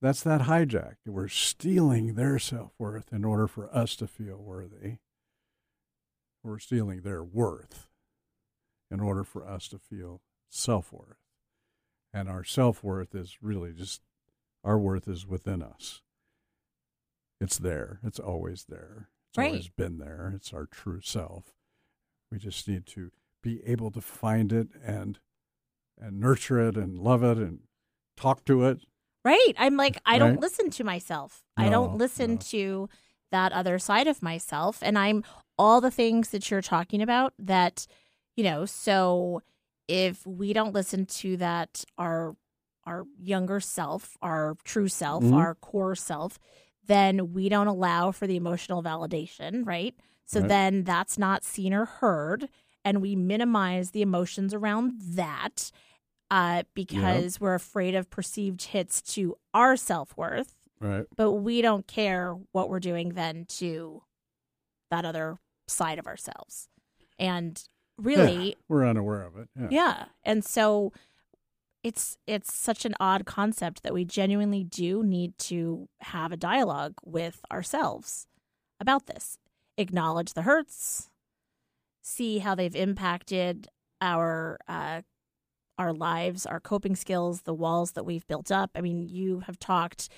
that's 0.00 0.22
that 0.22 0.42
hijack. 0.42 0.94
We're 1.06 1.28
stealing 1.28 2.14
their 2.14 2.38
self 2.38 2.72
worth 2.78 3.12
in 3.12 3.24
order 3.24 3.46
for 3.46 3.74
us 3.74 3.96
to 3.96 4.06
feel 4.06 4.38
worthy. 4.38 4.96
We're 6.42 6.58
stealing 6.58 7.02
their 7.02 7.22
worth 7.22 7.88
in 8.90 9.00
order 9.00 9.24
for 9.24 9.46
us 9.46 9.68
to 9.68 9.78
feel 9.78 10.22
self 10.48 10.92
worth. 10.92 11.18
And 12.12 12.28
our 12.28 12.44
self 12.44 12.82
worth 12.82 13.14
is 13.14 13.38
really 13.42 13.72
just 13.72 14.00
our 14.64 14.78
worth 14.78 15.06
is 15.06 15.26
within 15.26 15.62
us. 15.62 16.02
It's 17.40 17.58
there. 17.58 18.00
It's 18.02 18.18
always 18.18 18.66
there. 18.68 19.08
It's 19.30 19.38
right. 19.38 19.48
always 19.48 19.68
been 19.68 19.98
there. 19.98 20.32
It's 20.34 20.52
our 20.52 20.66
true 20.66 21.00
self. 21.02 21.54
We 22.30 22.38
just 22.38 22.68
need 22.68 22.86
to 22.88 23.10
be 23.42 23.62
able 23.64 23.90
to 23.92 24.00
find 24.00 24.52
it 24.52 24.68
and 24.84 25.18
and 25.98 26.18
nurture 26.18 26.66
it 26.66 26.76
and 26.76 26.98
love 26.98 27.22
it 27.22 27.36
and 27.36 27.60
talk 28.16 28.44
to 28.46 28.64
it. 28.64 28.80
Right. 29.24 29.52
I'm 29.58 29.76
like 29.76 29.98
I 30.06 30.12
Right? 30.12 30.18
don't 30.18 30.40
listen 30.40 30.70
to 30.70 30.84
myself. 30.84 31.42
I 31.56 31.68
don't 31.68 31.94
listen 31.96 32.32
no. 32.32 32.36
to 32.38 32.88
that 33.30 33.52
other 33.52 33.78
side 33.78 34.06
of 34.06 34.22
myself 34.22 34.78
and 34.82 34.98
I'm 34.98 35.22
all 35.58 35.80
the 35.80 35.90
things 35.90 36.30
that 36.30 36.50
you're 36.50 36.62
talking 36.62 37.02
about 37.02 37.34
that 37.38 37.86
you 38.36 38.44
know, 38.44 38.64
so 38.64 39.42
if 39.88 40.26
we 40.26 40.52
don't 40.54 40.72
listen 40.72 41.04
to 41.06 41.36
that 41.36 41.84
our 41.98 42.34
our 42.86 43.04
younger 43.22 43.60
self, 43.60 44.16
our 44.22 44.56
true 44.64 44.88
self, 44.88 45.22
Mhm. 45.24 45.34
our 45.34 45.54
core 45.56 45.94
self, 45.94 46.38
then 46.86 47.32
we 47.34 47.48
don't 47.50 47.66
allow 47.66 48.10
for 48.10 48.26
the 48.26 48.36
emotional 48.36 48.82
validation, 48.82 49.66
right? 49.66 49.94
So 50.24 50.40
Right. 50.40 50.48
then 50.48 50.84
that's 50.84 51.18
not 51.18 51.44
seen 51.44 51.74
or 51.74 51.84
heard 51.84 52.48
and 52.84 53.02
we 53.02 53.14
minimize 53.16 53.90
the 53.90 54.00
emotions 54.00 54.54
around 54.54 54.98
that 55.02 55.70
uh, 56.30 56.62
because 56.74 57.40
we're 57.40 57.54
afraid 57.54 57.94
of 57.94 58.08
perceived 58.10 58.62
hits 58.62 59.02
to 59.02 59.36
our 59.54 59.76
self 59.76 60.16
worth, 60.16 60.54
Right. 60.80 61.04
but 61.16 61.32
we 61.32 61.60
don't 61.62 61.86
care 61.86 62.36
what 62.52 62.68
we're 62.70 62.80
doing 62.80 63.10
then 63.10 63.44
to 63.58 64.02
that 64.90 65.04
other 65.04 65.38
side 65.68 65.98
of 65.98 66.06
ourselves. 66.06 66.68
And 67.18 67.62
really, 67.98 68.50
Yeah, 68.50 68.54
we're 68.68 68.86
unaware 68.86 69.22
of 69.22 69.36
it. 69.36 69.48
Yeah. 69.58 69.68
yeah. 69.70 70.04
And 70.24 70.44
so 70.44 70.92
it's 71.82 72.18
it's 72.26 72.52
such 72.52 72.84
an 72.84 72.94
odd 73.00 73.24
concept 73.24 73.82
that 73.82 73.94
we 73.94 74.04
genuinely 74.04 74.64
do 74.64 75.02
need 75.02 75.36
to 75.38 75.88
have 76.00 76.30
a 76.32 76.36
dialogue 76.36 76.94
with 77.04 77.40
ourselves 77.50 78.26
about 78.78 79.06
this. 79.06 79.38
Acknowledge 79.78 80.34
the 80.34 80.42
hurts, 80.42 81.08
see 82.02 82.38
how 82.38 82.54
they've 82.54 82.76
impacted 82.76 83.68
our 84.00 84.58
uh, 84.68 85.02
our 85.80 85.92
lives, 85.94 86.44
our 86.44 86.60
coping 86.60 86.94
skills, 86.94 87.42
the 87.42 87.54
walls 87.54 87.92
that 87.92 88.04
we've 88.04 88.26
built 88.28 88.52
up. 88.52 88.70
I 88.74 88.82
mean, 88.82 89.00
you 89.08 89.40
have 89.46 89.58
talked, 89.58 90.10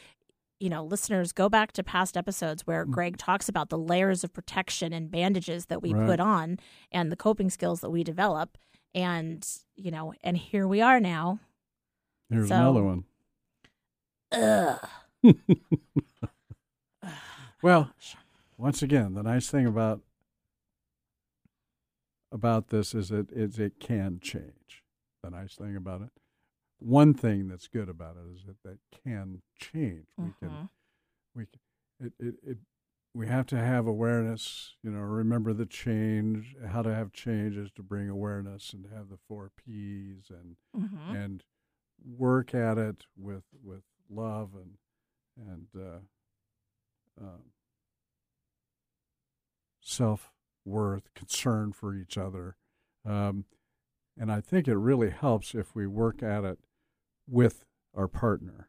you 0.58 0.68
know, 0.68 0.84
listeners 0.84 1.32
go 1.32 1.48
back 1.48 1.70
to 1.72 1.84
past 1.84 2.16
episodes 2.16 2.66
where 2.66 2.84
mm. 2.84 2.90
Greg 2.90 3.16
talks 3.16 3.48
about 3.48 3.68
the 3.70 3.78
layers 3.78 4.24
of 4.24 4.32
protection 4.32 4.92
and 4.92 5.10
bandages 5.10 5.66
that 5.66 5.80
we 5.80 5.94
Right. 5.94 6.06
put 6.06 6.20
on 6.20 6.58
and 6.90 7.12
the 7.12 7.16
coping 7.16 7.48
skills 7.48 7.80
that 7.80 7.90
we 7.90 8.02
develop. 8.02 8.58
And, 8.94 9.46
you 9.76 9.90
know, 9.92 10.12
and 10.22 10.36
here 10.36 10.66
we 10.66 10.80
are 10.80 10.98
now. 11.00 11.38
Here's 12.28 12.48
So- 12.48 12.56
another 12.56 12.82
one. 12.82 13.04
Ugh. 14.32 14.88
Well, 17.62 17.92
once 18.58 18.82
again, 18.82 19.14
the 19.14 19.22
nice 19.22 19.48
thing 19.48 19.66
about 19.66 20.00
about 22.32 22.68
this 22.70 22.92
is 22.92 23.12
it 23.12 23.30
is 23.30 23.56
it 23.58 23.78
can 23.78 24.18
change. 24.20 24.81
The 25.22 25.30
nice 25.30 25.54
thing 25.54 25.76
about 25.76 26.02
it. 26.02 26.10
One 26.80 27.14
thing 27.14 27.46
that's 27.48 27.68
good 27.68 27.88
about 27.88 28.16
it 28.16 28.34
is 28.34 28.44
that 28.46 28.60
that 28.64 28.78
can 29.04 29.42
change. 29.56 30.06
We 30.18 30.32
can 30.40 30.50
Mhm. 30.50 30.68
we 31.34 31.46
can, 31.46 31.60
it, 32.00 32.12
it 32.18 32.34
it 32.42 32.58
we 33.14 33.28
have 33.28 33.46
to 33.46 33.56
have 33.58 33.86
awareness. 33.86 34.74
You 34.82 34.90
know, 34.90 35.00
remember 35.00 35.52
the 35.52 35.66
change. 35.66 36.56
How 36.66 36.82
to 36.82 36.92
have 36.94 37.12
change 37.12 37.56
is 37.56 37.70
to 37.72 37.82
bring 37.82 38.08
awareness 38.08 38.72
and 38.72 38.86
have 38.92 39.08
the 39.10 39.18
four 39.28 39.50
P's 39.50 40.28
and 40.30 40.56
Mhm. 40.74 41.14
and 41.14 41.44
work 42.04 42.52
at 42.54 42.78
it 42.78 43.06
with 43.16 43.44
with 43.62 43.84
love 44.10 44.54
and 44.56 44.78
and 45.36 45.68
uh, 45.76 46.00
um, 47.20 47.52
self 49.80 50.32
worth, 50.64 51.12
concern 51.14 51.72
for 51.72 51.94
each 51.94 52.16
other, 52.18 52.56
um, 53.04 53.44
and 54.18 54.30
I 54.30 54.40
think 54.40 54.68
it 54.68 54.76
really 54.76 55.10
helps 55.10 55.54
if 55.54 55.74
we 55.74 55.86
work 55.86 56.22
at 56.22 56.44
it 56.44 56.58
with 57.28 57.64
our 57.94 58.08
partner. 58.08 58.68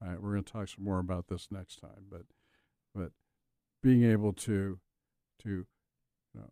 Right? 0.00 0.20
We're 0.22 0.32
going 0.32 0.44
to 0.44 0.52
talk 0.52 0.68
some 0.68 0.84
more 0.84 0.98
about 1.00 1.26
this 1.28 1.48
next 1.50 1.76
time, 1.80 2.06
but 2.10 2.22
but 2.94 3.12
being 3.82 4.04
able 4.04 4.32
to 4.34 4.78
to 5.42 5.48
you 5.50 5.66
know, 6.34 6.50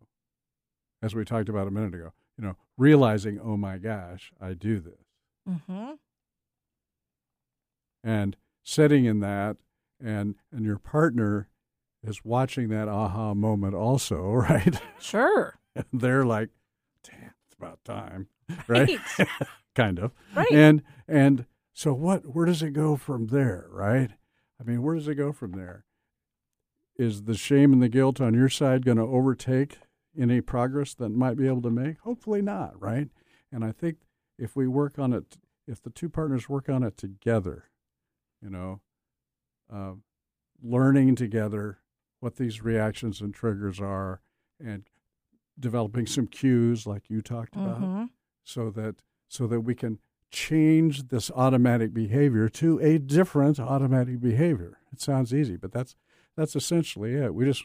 as 1.01 1.13
we 1.15 1.23
talked 1.25 1.49
about 1.49 1.67
a 1.67 1.71
minute 1.71 1.93
ago, 1.93 2.13
you 2.37 2.43
know, 2.45 2.55
realizing, 2.77 3.39
oh 3.39 3.57
my 3.57 3.77
gosh, 3.77 4.31
I 4.41 4.53
do 4.53 4.79
this 4.79 5.05
Mm-hmm. 5.49 5.93
and 8.03 8.35
sitting 8.63 9.05
in 9.05 9.19
that 9.21 9.57
and 10.03 10.35
and 10.51 10.65
your 10.65 10.77
partner 10.77 11.47
is 12.03 12.23
watching 12.25 12.69
that 12.69 12.87
aha 12.87 13.33
moment 13.33 13.73
also 13.73 14.21
right 14.33 14.79
Sure. 14.99 15.57
and 15.75 15.85
they're 15.93 16.25
like 16.25 16.49
damn 17.03 17.31
about 17.59 17.83
time 17.83 18.27
right, 18.67 18.89
Right. 19.17 19.27
kind 19.75 19.99
of. 19.99 20.11
Right. 20.35 20.51
and 20.51 20.81
and 21.07 21.45
so 21.73 21.93
what 21.93 22.33
where 22.35 22.45
does 22.45 22.61
it 22.63 22.71
go 22.71 22.95
from 22.95 23.27
there 23.27 23.67
right? 23.71 24.11
I 24.59 24.63
mean 24.63 24.81
where 24.83 24.95
does 24.95 25.07
it 25.07 25.15
go 25.15 25.31
from 25.31 25.51
there? 25.51 25.85
Is 26.97 27.23
the 27.23 27.35
shame 27.35 27.73
and 27.73 27.81
the 27.81 27.89
guilt 27.89 28.19
on 28.19 28.33
your 28.33 28.49
side 28.49 28.83
going 28.85 28.97
to 28.97 29.03
overtake 29.03 29.77
any 30.19 30.41
progress 30.41 30.95
that 30.95 31.09
might 31.09 31.37
be 31.37 31.47
able 31.47 31.61
to 31.61 31.69
make? 31.69 31.99
Hopefully 31.99 32.41
not 32.41 32.79
right? 32.81 33.09
And 33.51 33.63
i 33.63 33.71
think 33.71 33.97
if 34.37 34.55
we 34.55 34.67
work 34.67 34.97
on 34.99 35.13
it 35.13 35.37
if 35.67 35.81
the 35.81 35.89
two 35.89 36.09
partners 36.09 36.47
work 36.49 36.69
on 36.69 36.83
it 36.83 36.97
together 36.97 37.65
you 38.41 38.49
know 38.49 38.81
uh, 39.73 39.93
learning 40.61 41.15
together 41.15 41.79
what 42.19 42.35
these 42.37 42.61
reactions 42.63 43.21
and 43.21 43.33
triggers 43.33 43.79
are 43.79 44.21
and 44.59 44.83
developing 45.59 46.05
some 46.05 46.27
cues 46.27 46.85
like 46.85 47.09
you 47.09 47.21
talked 47.21 47.55
about 47.55 47.81
Mhm. 47.81 48.09
so 48.43 48.69
that 48.71 49.01
so 49.27 49.47
that 49.47 49.61
we 49.61 49.75
can 49.75 49.99
change 50.29 51.07
this 51.07 51.31
automatic 51.31 51.93
behavior 51.93 52.47
to 52.49 52.79
a 52.79 52.97
different 52.99 53.59
automatic 53.59 54.19
behavior. 54.19 54.77
It 54.91 54.99
sounds 55.01 55.33
easy 55.33 55.57
but 55.57 55.71
that's 55.71 55.95
that's 56.35 56.55
essentially 56.55 57.13
it. 57.15 57.33
We 57.33 57.45
just 57.45 57.63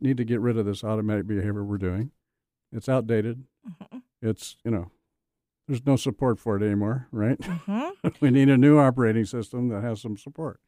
need 0.00 0.16
to 0.18 0.24
get 0.24 0.40
rid 0.40 0.58
of 0.58 0.66
this 0.66 0.84
automatic 0.84 1.26
behavior 1.26 1.64
we're 1.64 1.78
doing. 1.78 2.10
It's 2.70 2.88
outdated. 2.88 3.44
It's 4.20 4.56
you 4.64 4.70
know 4.70 4.90
there's 5.68 5.86
no 5.86 5.96
support 5.96 6.38
for 6.38 6.56
it 6.56 6.62
anymore 6.62 7.08
right? 7.12 7.38
Mhm. 7.38 7.92
we 8.20 8.30
need 8.30 8.48
a 8.48 8.58
new 8.58 8.78
operating 8.78 9.24
system 9.24 9.68
that 9.68 9.82
has 9.82 10.00
some 10.00 10.16
support. 10.16 10.60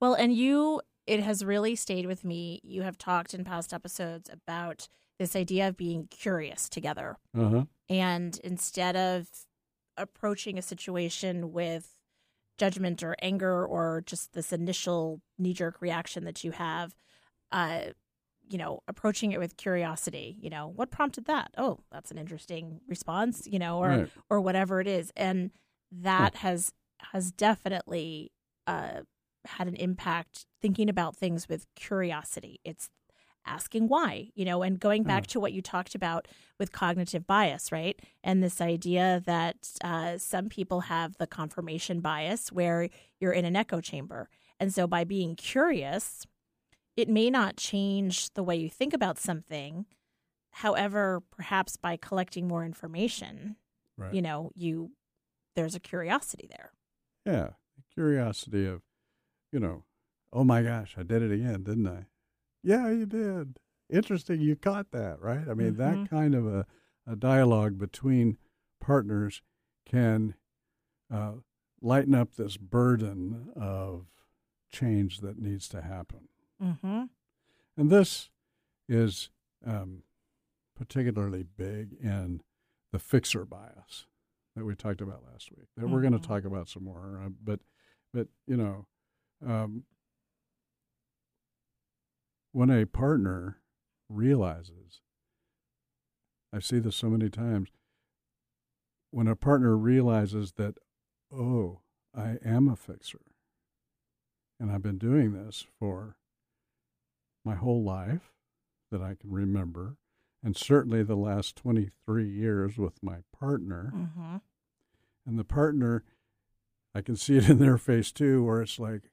Well, 0.00 0.12
and 0.14 0.34
you, 0.34 0.82
it 1.06 1.20
has 1.22 1.42
really 1.44 1.74
stayed 1.74 2.04
with 2.06 2.22
me. 2.24 2.60
You 2.62 2.82
have 2.82 2.98
talked 2.98 3.32
in 3.32 3.44
past 3.44 3.72
episodes 3.72 4.28
about 4.30 4.88
this 5.18 5.34
idea 5.36 5.68
of 5.68 5.76
being 5.76 6.06
curious 6.10 6.68
together. 6.68 7.16
uh-huh 7.34 7.64
And 7.88 8.38
instead 8.44 8.96
of 8.96 9.28
approaching 9.96 10.58
a 10.58 10.62
situation 10.62 11.52
with 11.52 11.92
judgment 12.58 13.02
or 13.02 13.16
anger 13.22 13.64
or 13.66 14.02
just 14.06 14.32
this 14.32 14.52
initial 14.52 15.20
knee 15.38 15.52
jerk 15.54 15.80
reaction 15.80 16.24
that 16.24 16.42
you 16.44 16.52
have, 16.52 16.94
uh, 17.52 17.80
you 18.48 18.58
know, 18.58 18.80
approaching 18.88 19.32
it 19.32 19.38
with 19.40 19.56
curiosity, 19.56 20.36
you 20.40 20.48
know, 20.50 20.66
what 20.68 20.90
prompted 20.90 21.24
that? 21.26 21.50
Oh, 21.58 21.80
that's 21.90 22.10
an 22.10 22.18
interesting 22.18 22.80
response, 22.88 23.46
you 23.46 23.58
know, 23.58 23.78
or 23.78 23.88
Right. 23.90 24.10
or 24.30 24.40
whatever 24.40 24.80
it 24.80 24.86
is. 24.86 25.12
And 25.16 25.50
that 25.92 26.36
has 26.36 26.72
has 27.12 27.30
definitely 27.30 28.32
uh 28.66 29.02
had 29.44 29.68
an 29.68 29.76
impact 29.76 30.46
thinking 30.60 30.88
about 30.88 31.14
things 31.16 31.48
with 31.48 31.66
curiosity. 31.76 32.60
It's 32.64 32.88
asking 33.46 33.88
why, 33.88 34.30
you 34.34 34.44
know, 34.44 34.62
and 34.62 34.78
going 34.80 35.02
back 35.04 35.24
Yeah. 35.24 35.32
to 35.32 35.40
what 35.40 35.52
you 35.52 35.62
talked 35.62 35.94
about 35.94 36.26
with 36.58 36.72
cognitive 36.72 37.26
bias, 37.26 37.70
right? 37.72 37.98
And 38.24 38.42
this 38.42 38.60
idea 38.60 39.22
that 39.26 39.70
uh, 39.82 40.18
some 40.18 40.48
people 40.48 40.80
have 40.82 41.16
the 41.18 41.26
confirmation 41.26 42.00
bias 42.00 42.50
where 42.52 42.88
you're 43.20 43.32
in 43.32 43.44
an 43.44 43.56
echo 43.56 43.80
chamber. 43.80 44.28
And 44.58 44.72
so 44.74 44.86
by 44.86 45.04
being 45.04 45.36
curious, 45.36 46.26
it 46.96 47.08
may 47.08 47.30
not 47.30 47.56
change 47.56 48.32
the 48.34 48.42
way 48.42 48.56
you 48.56 48.68
think 48.70 48.92
about 48.94 49.18
something. 49.18 49.86
However, 50.50 51.22
perhaps 51.30 51.76
by 51.76 51.96
collecting 51.96 52.48
more 52.48 52.64
information, 52.64 53.56
Right. 53.98 54.12
you 54.14 54.22
know, 54.22 54.50
you 54.54 54.92
there's 55.54 55.74
a 55.74 55.80
curiosity 55.80 56.46
there. 56.50 56.72
Yeah, 57.24 57.50
curiosity 57.94 58.66
of, 58.66 58.82
you 59.50 59.58
know, 59.58 59.84
oh 60.32 60.44
my 60.44 60.62
gosh, 60.62 60.96
I 60.98 61.02
did 61.02 61.22
it 61.22 61.32
again, 61.32 61.62
didn't 61.62 61.86
I? 61.88 62.06
Yeah, 62.66 62.90
you 62.90 63.06
did. 63.06 63.60
Interesting, 63.88 64.40
you 64.40 64.56
caught 64.56 64.90
that, 64.90 65.20
right? 65.20 65.48
I 65.48 65.54
mean, 65.54 65.74
Mhm. 65.74 65.76
that 65.76 66.10
kind 66.10 66.34
of 66.34 66.44
a, 66.48 66.66
a 67.06 67.14
dialogue 67.14 67.78
between 67.78 68.38
partners 68.80 69.40
can 69.84 70.34
uh, 71.08 71.34
lighten 71.80 72.12
up 72.16 72.34
this 72.34 72.56
burden 72.56 73.52
of 73.54 74.08
change 74.68 75.20
that 75.20 75.38
needs 75.38 75.68
to 75.68 75.80
happen. 75.80 76.28
Mm-hmm. 76.60 77.04
And 77.76 77.90
this 77.90 78.30
is 78.88 79.30
um, 79.64 80.02
particularly 80.74 81.44
big 81.44 81.92
in 82.02 82.42
the 82.90 82.98
fixer 82.98 83.44
bias 83.44 84.06
that 84.56 84.64
we 84.64 84.74
talked 84.74 85.00
about 85.00 85.22
last 85.24 85.52
week. 85.56 85.68
That 85.76 85.88
we're 85.88 86.00
going 86.00 86.18
to 86.20 86.28
talk 86.28 86.44
about 86.44 86.68
some 86.68 86.82
more. 86.82 87.22
Uh, 87.24 87.28
but, 87.40 87.60
but 88.12 88.26
you 88.48 88.56
know, 88.56 88.86
um, 89.46 89.84
when 92.56 92.70
a 92.70 92.86
partner 92.86 93.58
realizes, 94.08 95.02
I 96.54 96.58
see 96.58 96.78
this 96.78 96.96
so 96.96 97.10
many 97.10 97.28
times. 97.28 97.68
When 99.10 99.28
a 99.28 99.36
partner 99.36 99.76
realizes 99.76 100.52
that, 100.52 100.78
oh, 101.30 101.80
I 102.16 102.38
am 102.42 102.66
a 102.70 102.74
fixer, 102.74 103.20
and 104.58 104.72
I've 104.72 104.82
been 104.82 104.96
doing 104.96 105.34
this 105.34 105.66
for 105.78 106.16
my 107.44 107.56
whole 107.56 107.84
life 107.84 108.32
that 108.90 109.02
I 109.02 109.16
can 109.20 109.30
remember, 109.30 109.98
and 110.42 110.56
certainly 110.56 111.02
the 111.02 111.14
last 111.14 111.56
23 111.56 112.26
years 112.26 112.78
with 112.78 113.02
my 113.02 113.16
partner. 113.38 113.92
Mm-hmm. 113.94 114.36
And 115.26 115.38
the 115.38 115.44
partner, 115.44 116.04
I 116.94 117.02
can 117.02 117.16
see 117.16 117.36
it 117.36 117.50
in 117.50 117.58
their 117.58 117.76
face 117.76 118.12
too, 118.12 118.42
where 118.44 118.62
it's 118.62 118.78
like, 118.78 119.10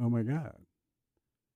oh 0.00 0.08
my 0.08 0.22
God, 0.22 0.60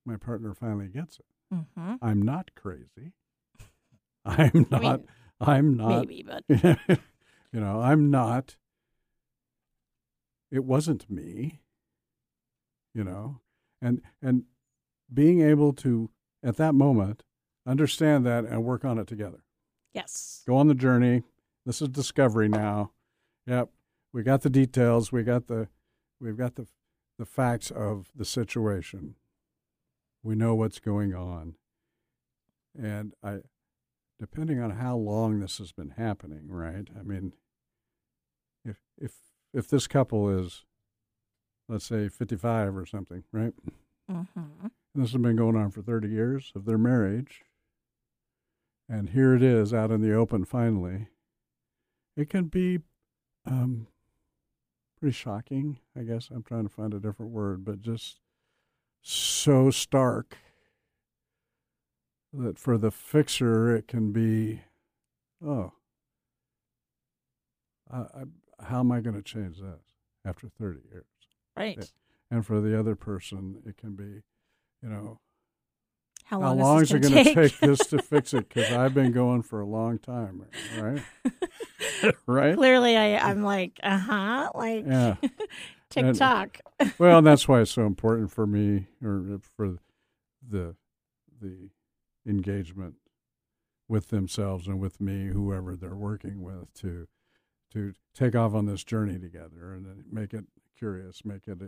my 0.07 0.17
partner 0.17 0.55
finally 0.55 0.89
gets 0.89 1.19
it. 1.19 1.25
Mm-hmm. 1.55 1.95
I'm 2.01 2.23
not 2.23 2.51
crazy. 2.55 3.13
I'm 4.25 4.67
I 4.73 4.79
not. 4.79 4.83
mean, 5.01 5.09
I'm 5.41 5.77
not. 5.77 6.07
maybe, 6.09 6.25
but- 6.27 6.45
you 7.53 7.61
know, 7.61 7.81
I'm 7.81 8.11
not. 8.11 8.57
It 10.51 10.65
wasn't 10.65 11.11
me. 11.11 11.61
You 12.95 13.05
know, 13.05 13.41
and 13.83 14.01
and 14.23 14.45
being 15.13 15.43
able 15.43 15.73
to 15.75 16.09
at 16.43 16.57
that 16.57 16.75
moment 16.75 17.25
understand 17.67 18.25
that 18.25 18.45
and 18.45 18.65
work 18.65 18.85
on 18.85 18.99
it 18.99 19.07
together. 19.07 19.43
Yes. 19.93 20.43
Go 20.47 20.57
on 20.57 20.69
the 20.69 20.75
journey. 20.75 21.23
This 21.67 21.83
is 21.83 21.89
discovery 21.89 22.49
now. 22.49 22.93
Yep, 23.47 23.69
we 24.13 24.23
got 24.23 24.43
the 24.43 24.51
details. 24.51 25.13
We 25.13 25.25
got 25.25 25.47
the 25.49 25.69
we've 26.21 26.39
got 26.39 26.55
the 26.55 26.67
the 27.19 27.27
facts 27.27 27.71
of 27.71 28.11
the 28.15 28.25
situation. 28.25 29.17
We 30.27 30.35
know 30.35 30.57
what's 30.57 30.81
going 30.81 31.15
on. 31.15 31.55
And 32.77 33.15
I 33.23 33.39
depending 34.19 34.61
on 34.61 34.71
how 34.71 34.97
long 34.97 35.39
this 35.39 35.59
has 35.59 35.71
been 35.71 35.91
happening, 35.91 36.49
right? 36.49 36.89
I 36.99 37.03
mean 37.03 37.33
if 38.65 38.79
if 38.99 39.13
if 39.55 39.69
this 39.69 39.87
couple 39.87 40.29
is 40.29 40.65
let's 41.69 41.85
say 41.85 42.09
55 42.09 42.77
or 42.77 42.87
something, 42.87 43.23
right? 43.31 43.53
Mm-hmm. 44.11 44.67
This 44.97 45.13
has 45.13 45.23
been 45.23 45.37
going 45.37 45.57
on 45.57 45.71
for 45.71 45.83
30 45.83 46.09
years 46.09 46.53
of 46.57 46.65
their 46.65 46.79
marriage. 46.79 47.43
And 48.89 49.11
here 49.11 49.35
it 49.35 49.43
is 49.43 49.73
out 49.73 49.93
in 49.93 50.01
the 50.01 50.15
open 50.15 50.45
finally. 50.45 51.09
It 52.17 52.31
can 52.31 52.45
be 52.47 52.81
um, 53.47 53.87
pretty 54.99 55.13
shocking, 55.13 55.79
I 55.97 56.03
guess. 56.03 56.31
I'm 56.35 56.43
trying 56.43 56.65
to 56.65 56.69
find 56.69 56.95
a 56.95 57.01
different 57.01 57.33
word, 57.33 57.65
but 57.65 57.81
just 57.81 58.21
so 59.09 59.71
stark 59.71 60.39
that 62.33 62.59
for 62.59 62.77
the 62.77 62.91
fixer, 62.91 63.77
it 63.77 63.87
can 63.87 64.11
be, 64.11 64.63
oh, 65.47 65.73
I, 67.89 67.99
I, 67.99 68.65
how 68.65 68.81
am 68.81 68.91
I 68.91 69.01
going 69.01 69.15
to 69.15 69.23
change 69.23 69.59
this 69.61 69.81
after 70.25 70.49
30 70.49 70.81
years? 70.91 71.05
Right. 71.57 71.89
And 72.33 72.45
for 72.45 72.61
the 72.61 72.77
other 72.77 72.97
person, 72.97 73.63
it 73.65 73.77
can 73.77 73.95
be, 73.95 74.23
you 74.83 74.89
know, 74.89 75.21
How 76.25 76.41
how 76.41 76.49
long, 76.49 76.59
long 76.59 76.83
is 76.83 76.91
it 76.91 76.99
going 76.99 77.25
to 77.25 77.33
take 77.33 77.59
this 77.61 77.79
to 77.87 77.99
fix 78.03 78.35
it? 78.35 78.49
Because 78.49 78.73
I've 78.73 78.93
been 78.93 79.13
going 79.13 79.43
for 79.43 79.61
a 79.61 79.67
long 79.67 80.01
time, 80.01 80.47
right? 80.77 81.03
right? 82.27 82.57
Clearly, 82.57 82.97
I, 82.97 83.19
I'm 83.19 83.45
like, 83.45 83.79
uh 83.85 83.99
huh, 83.99 84.51
like 84.53 84.85
Yeah. 84.85 85.15
And- 85.95 86.09
TikTok. 86.15 86.61
well, 86.99 87.19
and 87.19 87.27
that's 87.27 87.47
why 87.49 87.61
it's 87.61 87.71
so 87.71 87.87
important 87.87 88.33
for 88.33 88.47
me, 88.47 88.87
or 89.03 89.39
for 89.57 89.77
the 90.47 90.77
the 91.41 91.71
engagement 92.27 92.95
with 93.89 94.09
themselves 94.09 94.67
and 94.67 94.81
with 94.81 95.01
me, 95.01 95.27
whoever 95.29 95.77
they're 95.77 95.95
working 95.95 96.43
with, 96.43 96.73
to 96.75 97.07
to 97.73 97.93
take 98.15 98.35
off 98.35 98.55
on 98.55 98.67
this 98.67 98.85
journey 98.85 99.19
together 99.19 99.73
and 99.75 100.05
make 100.11 100.33
it 100.35 100.47
curious, 100.77 101.25
make 101.25 101.47
it 101.49 101.59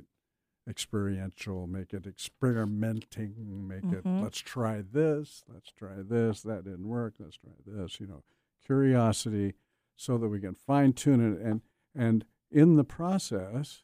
experiential, 0.68 1.66
make 1.66 1.92
it 1.94 2.06
experimenting, 2.06 3.66
make 3.66 3.84
it 3.84 4.04
Mhm. 4.04 4.22
let's 4.22 4.38
try 4.38 4.82
this, 4.82 5.44
let's 5.48 5.70
try 5.72 6.02
this, 6.02 6.42
that 6.42 6.64
didn't 6.64 6.88
work, 6.88 7.14
let's 7.18 7.36
try 7.36 7.52
this, 7.66 8.00
you 8.00 8.06
know, 8.06 8.22
curiosity 8.64 9.54
so 9.96 10.18
that 10.18 10.28
we 10.28 10.40
can 10.40 10.54
fine 10.54 10.92
tune 10.92 11.20
it 11.34 11.40
and 11.40 11.62
and 11.94 12.24
in 12.50 12.76
the 12.76 12.84
process 12.84 13.82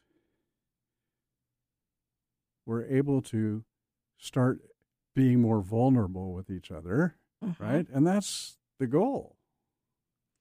we're 2.65 2.85
able 2.85 3.21
to 3.21 3.63
start 4.17 4.59
being 5.13 5.41
more 5.41 5.61
vulnerable 5.61 6.33
with 6.33 6.49
each 6.49 6.71
other, 6.71 7.15
Mhm. 7.43 7.59
right? 7.59 7.89
And 7.89 8.05
that's 8.05 8.57
the 8.79 8.87
goal. 8.87 9.37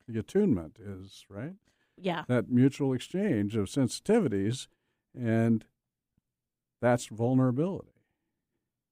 The 0.07 0.19
attunement 0.19 0.79
is, 0.79 1.25
right? 1.29 1.57
Yeah. 1.97 2.25
That 2.29 2.49
mutual 2.51 2.93
exchange 2.93 3.57
of 3.57 3.67
sensitivities 3.69 4.69
and 5.15 5.65
that's 6.81 7.07
vulnerability. 7.07 7.93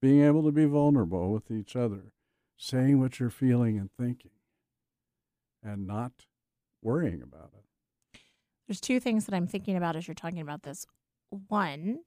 Being 0.01 0.21
able 0.23 0.43
to 0.45 0.53
be 0.53 0.65
vulnerable 0.65 1.33
with 1.33 1.51
each 1.51 1.75
other, 1.77 2.13
saying 2.57 2.99
what 3.01 3.19
you're 3.21 3.31
feeling 3.31 3.79
and 3.79 3.91
thinking 3.93 4.31
and 5.63 5.87
not 5.87 6.27
worrying 6.81 7.23
about 7.23 7.53
it. 7.55 8.21
There's 8.67 8.81
two 8.81 9.01
things 9.01 9.27
that 9.27 9.35
I'm 9.35 9.47
thinking 9.47 9.77
about 9.77 9.97
as 9.97 10.07
you're 10.09 10.15
talking 10.15 10.41
about 10.41 10.63
this. 10.63 10.87
One 11.49 12.05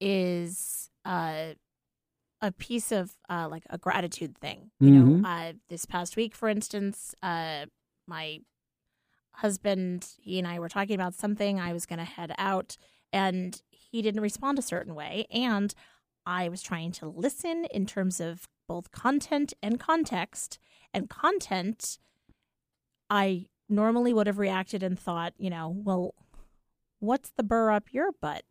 is 0.00 0.90
uh, 1.04 1.54
a 2.40 2.52
piece 2.52 2.90
of 2.92 3.12
uh, 3.28 3.48
like 3.50 3.64
a 3.70 3.78
gratitude 3.78 4.36
thing. 4.38 4.70
You 4.80 4.90
Mhm. 4.90 5.20
know, 5.22 5.28
uh, 5.28 5.52
this 5.68 5.84
past 5.84 6.16
week, 6.16 6.34
for 6.34 6.48
instance, 6.48 7.14
uh, 7.22 7.66
my 8.06 8.40
husband, 9.32 10.08
he 10.18 10.38
and 10.38 10.46
I 10.48 10.58
were 10.58 10.68
talking 10.68 10.94
about 10.94 11.14
something. 11.14 11.60
I 11.60 11.72
was 11.72 11.86
going 11.86 11.98
to 11.98 12.04
head 12.04 12.32
out, 12.38 12.76
and 13.12 13.60
he 13.70 14.02
didn't 14.02 14.20
respond 14.22 14.58
a 14.58 14.62
certain 14.62 14.94
way, 14.94 15.26
and 15.30 15.74
I 16.26 16.48
was 16.48 16.62
trying 16.62 16.92
to 16.92 17.06
listen 17.08 17.64
in 17.66 17.86
terms 17.86 18.20
of 18.20 18.48
both 18.66 18.90
content 18.92 19.52
and 19.62 19.78
context. 19.80 20.58
And 20.92 21.08
content, 21.08 21.98
I 23.08 23.46
normally 23.68 24.12
would 24.12 24.26
have 24.26 24.38
reacted 24.38 24.82
and 24.82 24.98
thought, 24.98 25.34
you 25.38 25.50
know, 25.50 25.68
well, 25.68 26.14
what's 26.98 27.30
the 27.30 27.42
burr 27.42 27.70
up 27.70 27.92
your 27.92 28.10
butt? 28.12 28.44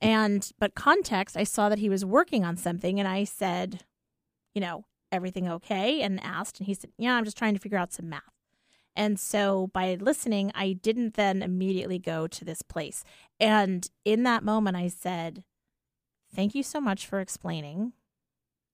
And 0.00 0.50
but 0.58 0.74
context, 0.74 1.36
I 1.36 1.44
saw 1.44 1.68
that 1.68 1.78
he 1.78 1.88
was 1.88 2.04
working 2.04 2.44
on 2.44 2.56
something, 2.56 2.98
and 2.98 3.08
I 3.08 3.24
said, 3.24 3.84
you 4.54 4.60
know, 4.60 4.84
everything 5.12 5.48
okay? 5.48 6.02
And 6.02 6.22
asked, 6.22 6.58
and 6.58 6.66
he 6.66 6.74
said, 6.74 6.90
yeah, 6.98 7.14
I'm 7.14 7.24
just 7.24 7.38
trying 7.38 7.54
to 7.54 7.60
figure 7.60 7.78
out 7.78 7.92
some 7.92 8.08
math. 8.08 8.22
And 8.94 9.20
so 9.20 9.68
by 9.68 9.94
listening, 10.00 10.50
I 10.54 10.72
didn't 10.72 11.14
then 11.14 11.42
immediately 11.42 11.98
go 11.98 12.26
to 12.26 12.44
this 12.44 12.62
place. 12.62 13.04
And 13.38 13.88
in 14.04 14.22
that 14.22 14.42
moment, 14.42 14.76
I 14.76 14.88
said, 14.88 15.44
thank 16.34 16.54
you 16.54 16.62
so 16.62 16.80
much 16.80 17.06
for 17.06 17.20
explaining 17.20 17.92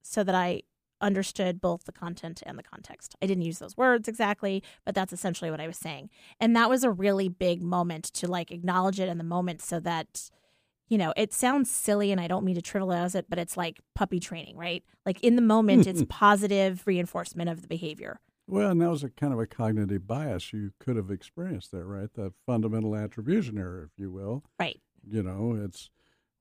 so 0.00 0.22
that 0.22 0.34
I 0.34 0.62
understood 1.00 1.60
both 1.60 1.84
the 1.84 1.92
content 1.92 2.42
and 2.46 2.56
the 2.56 2.62
context. 2.62 3.16
I 3.20 3.26
didn't 3.26 3.42
use 3.42 3.58
those 3.58 3.76
words 3.76 4.06
exactly, 4.06 4.62
but 4.84 4.94
that's 4.94 5.12
essentially 5.12 5.50
what 5.50 5.60
I 5.60 5.66
was 5.66 5.76
saying. 5.76 6.10
And 6.38 6.54
that 6.54 6.70
was 6.70 6.84
a 6.84 6.90
really 6.90 7.28
big 7.28 7.60
moment 7.60 8.04
to 8.14 8.28
like 8.28 8.52
acknowledge 8.52 9.00
it 9.00 9.08
in 9.08 9.18
the 9.18 9.24
moment 9.24 9.60
so 9.60 9.80
that 9.80 10.30
you 10.92 10.98
know, 10.98 11.14
it 11.16 11.32
sounds 11.32 11.70
silly 11.70 12.12
and 12.12 12.20
I 12.20 12.28
don't 12.28 12.44
mean 12.44 12.54
to 12.56 12.60
trivialize 12.60 13.14
it, 13.14 13.24
but 13.30 13.38
it's 13.38 13.56
like 13.56 13.80
puppy 13.94 14.20
training, 14.20 14.58
right? 14.58 14.84
Like 15.06 15.18
in 15.22 15.36
the 15.36 15.42
moment 15.54 15.86
it's 15.86 16.04
positive 16.10 16.82
reinforcement 16.86 17.48
of 17.48 17.62
the 17.62 17.68
behavior. 17.68 18.20
Well, 18.46 18.70
and 18.72 18.82
that 18.82 18.90
was 18.90 19.02
a 19.02 19.08
kind 19.08 19.32
of 19.32 19.38
a 19.38 19.46
cognitive 19.46 20.06
bias 20.06 20.52
you 20.52 20.72
could 20.78 20.96
have 20.96 21.10
experienced 21.10 21.72
there, 21.72 21.86
right? 21.86 22.12
The 22.12 22.34
fundamental 22.44 22.94
attribution 22.94 23.56
error, 23.56 23.88
if 23.90 23.98
you 23.98 24.10
will. 24.12 24.44
Right. 24.60 24.80
You 25.08 25.22
know, 25.22 25.58
it's 25.64 25.88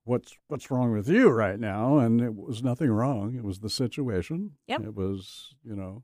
what's 0.04 0.36
what's 0.48 0.70
wrong 0.70 0.92
with 0.92 1.08
you 1.08 1.30
right 1.30 1.58
now 1.58 1.96
and 1.98 2.20
it 2.20 2.34
was 2.34 2.62
nothing 2.62 2.90
wrong 2.90 3.36
it 3.36 3.44
was 3.44 3.60
the 3.60 3.70
situation 3.70 4.50
Yep. 4.66 4.80
it 4.82 4.94
was 4.96 5.54
you 5.64 5.76
know 5.76 6.02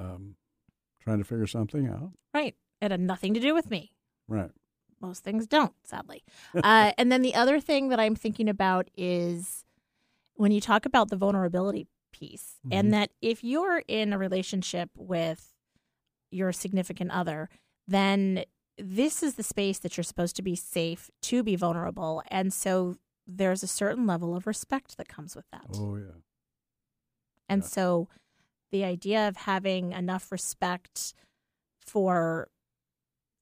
um, 0.00 0.36
trying 1.02 1.18
to 1.18 1.24
figure 1.24 1.46
something 1.46 1.86
out 1.86 2.10
Right. 2.32 2.56
It 2.80 2.90
had 2.90 3.00
nothing 3.00 3.34
to 3.34 3.40
do 3.40 3.54
with 3.54 3.70
me. 3.70 3.92
right 4.26 4.50
Most 5.00 5.24
things 5.24 5.46
don't, 5.46 5.74
sadly. 5.84 6.22
uh, 6.62 6.92
and 6.98 7.10
then 7.12 7.22
the 7.22 7.34
other 7.34 7.60
thing 7.60 7.88
that 7.88 8.00
I'm 8.00 8.14
thinking 8.14 8.48
about 8.48 8.88
is 8.96 9.64
when 10.34 10.50
you 10.52 10.60
talk 10.60 10.86
about 10.86 11.10
the 11.10 11.16
vulnerability 11.16 11.86
piece, 12.12 12.56
Mhm. 12.66 12.74
and 12.74 12.92
that 12.94 13.10
if 13.20 13.42
you're 13.44 13.82
in 13.88 14.12
a 14.12 14.18
relationship 14.18 14.90
with 14.96 15.52
your 16.30 16.52
significant 16.52 17.10
other, 17.10 17.48
then 17.86 18.44
this 18.78 19.22
is 19.22 19.34
the 19.34 19.42
space 19.42 19.78
that 19.80 19.96
you're 19.96 20.04
supposed 20.04 20.34
to 20.36 20.42
be 20.42 20.56
safe 20.56 21.10
to 21.22 21.42
be 21.42 21.54
vulnerable. 21.56 22.22
And 22.28 22.52
so 22.52 22.96
there's 23.26 23.62
a 23.62 23.66
certain 23.68 24.06
level 24.06 24.34
of 24.34 24.46
respect 24.46 24.96
that 24.96 25.08
comes 25.08 25.36
with 25.36 25.48
that. 25.52 25.66
oh 25.74 25.96
yeah 25.96 26.20
And 27.48 27.64
so 27.64 28.08
the 28.72 28.84
idea 28.84 29.28
of 29.28 29.36
having 29.36 29.92
enough 29.92 30.32
respect 30.32 31.14
for 31.78 32.48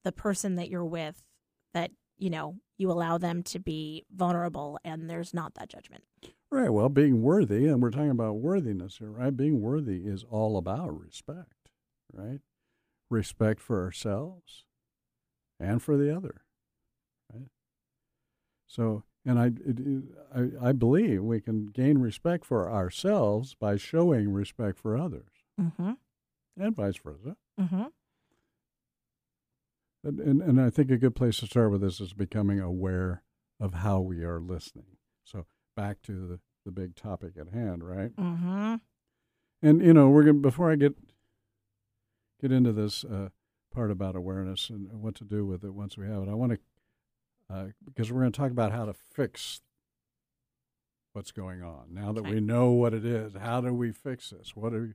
the 0.04 0.12
person 0.12 0.56
that 0.56 0.68
you're 0.68 0.84
with 0.84 1.22
that, 1.74 1.90
you 2.18 2.30
know, 2.30 2.56
you 2.78 2.90
allow 2.90 3.18
them 3.18 3.42
to 3.44 3.58
be 3.58 4.04
vulnerable 4.14 4.78
and 4.84 5.08
there's 5.08 5.32
not 5.34 5.54
that 5.54 5.68
judgment. 5.68 6.02
right 6.50 6.70
well 6.70 6.88
being 6.88 7.22
worthy 7.22 7.66
and 7.68 7.80
we're 7.80 7.90
talking 7.90 8.10
about 8.10 8.36
worthiness 8.36 8.98
here 8.98 9.10
right 9.10 9.36
being 9.36 9.60
worthy 9.60 9.98
is 10.06 10.24
all 10.30 10.56
about 10.56 10.88
respect 10.98 11.70
right 12.12 12.40
respect 13.10 13.60
for 13.60 13.82
ourselves 13.84 14.64
and 15.60 15.80
for 15.82 15.96
the 15.96 16.14
other 16.14 16.42
right 17.32 17.48
so 18.66 19.04
and 19.24 19.38
I, 19.38 19.46
it, 19.64 19.78
I 20.34 20.68
i 20.68 20.72
believe 20.72 21.22
we 21.22 21.40
can 21.40 21.66
gain 21.66 21.98
respect 21.98 22.44
for 22.44 22.70
ourselves 22.70 23.54
by 23.54 23.76
showing 23.76 24.32
respect 24.32 24.78
for 24.78 24.96
others 24.96 25.28
Mm-hmm. 25.60 25.92
and 26.58 26.74
vice 26.76 26.96
versa 26.96 27.36
Mm-hmm. 27.60 27.84
And, 30.04 30.42
and 30.42 30.60
i 30.60 30.68
think 30.70 30.90
a 30.90 30.96
good 30.96 31.14
place 31.14 31.38
to 31.38 31.46
start 31.46 31.70
with 31.70 31.80
this 31.80 32.00
is 32.00 32.12
becoming 32.12 32.60
aware 32.60 33.22
of 33.60 33.74
how 33.74 34.00
we 34.00 34.22
are 34.24 34.40
listening 34.40 34.96
so 35.24 35.46
back 35.76 36.02
to 36.02 36.26
the 36.26 36.40
the 36.64 36.70
big 36.72 36.94
topic 36.94 37.32
at 37.40 37.48
hand 37.52 37.82
right 37.82 38.14
Mm-hmm. 38.16 38.74
and 39.62 39.82
you 39.82 39.92
know, 39.92 40.08
we're 40.10 40.22
gonna 40.22 40.38
before 40.38 40.70
I 40.70 40.76
get 40.76 40.94
get 42.40 42.52
into 42.52 42.72
this 42.72 43.04
uh, 43.04 43.28
part 43.74 43.90
about 43.90 44.14
awareness 44.16 44.70
and 44.70 44.88
what 45.02 45.14
to 45.16 45.24
do 45.24 45.44
with 45.46 45.64
it 45.64 45.74
once 45.74 45.96
we 45.96 46.06
have 46.06 46.22
it. 46.22 46.28
I 46.28 46.34
want 46.34 46.52
to 46.52 46.58
uh, 47.52 47.66
because 47.84 48.10
we're 48.12 48.20
going 48.20 48.32
to 48.32 48.38
talk 48.38 48.50
about 48.52 48.70
how 48.72 48.84
to 48.84 48.92
fix 48.94 49.60
what's 51.12 51.32
going 51.32 51.62
on 51.62 51.86
now 51.90 52.12
that 52.12 52.24
we 52.24 52.40
know 52.40 52.70
what 52.70 52.94
it 52.94 53.04
is. 53.04 53.34
How 53.34 53.60
do 53.60 53.72
we 53.74 53.92
fix 53.92 54.30
this? 54.30 54.54
What 54.54 54.72
are 54.72 54.94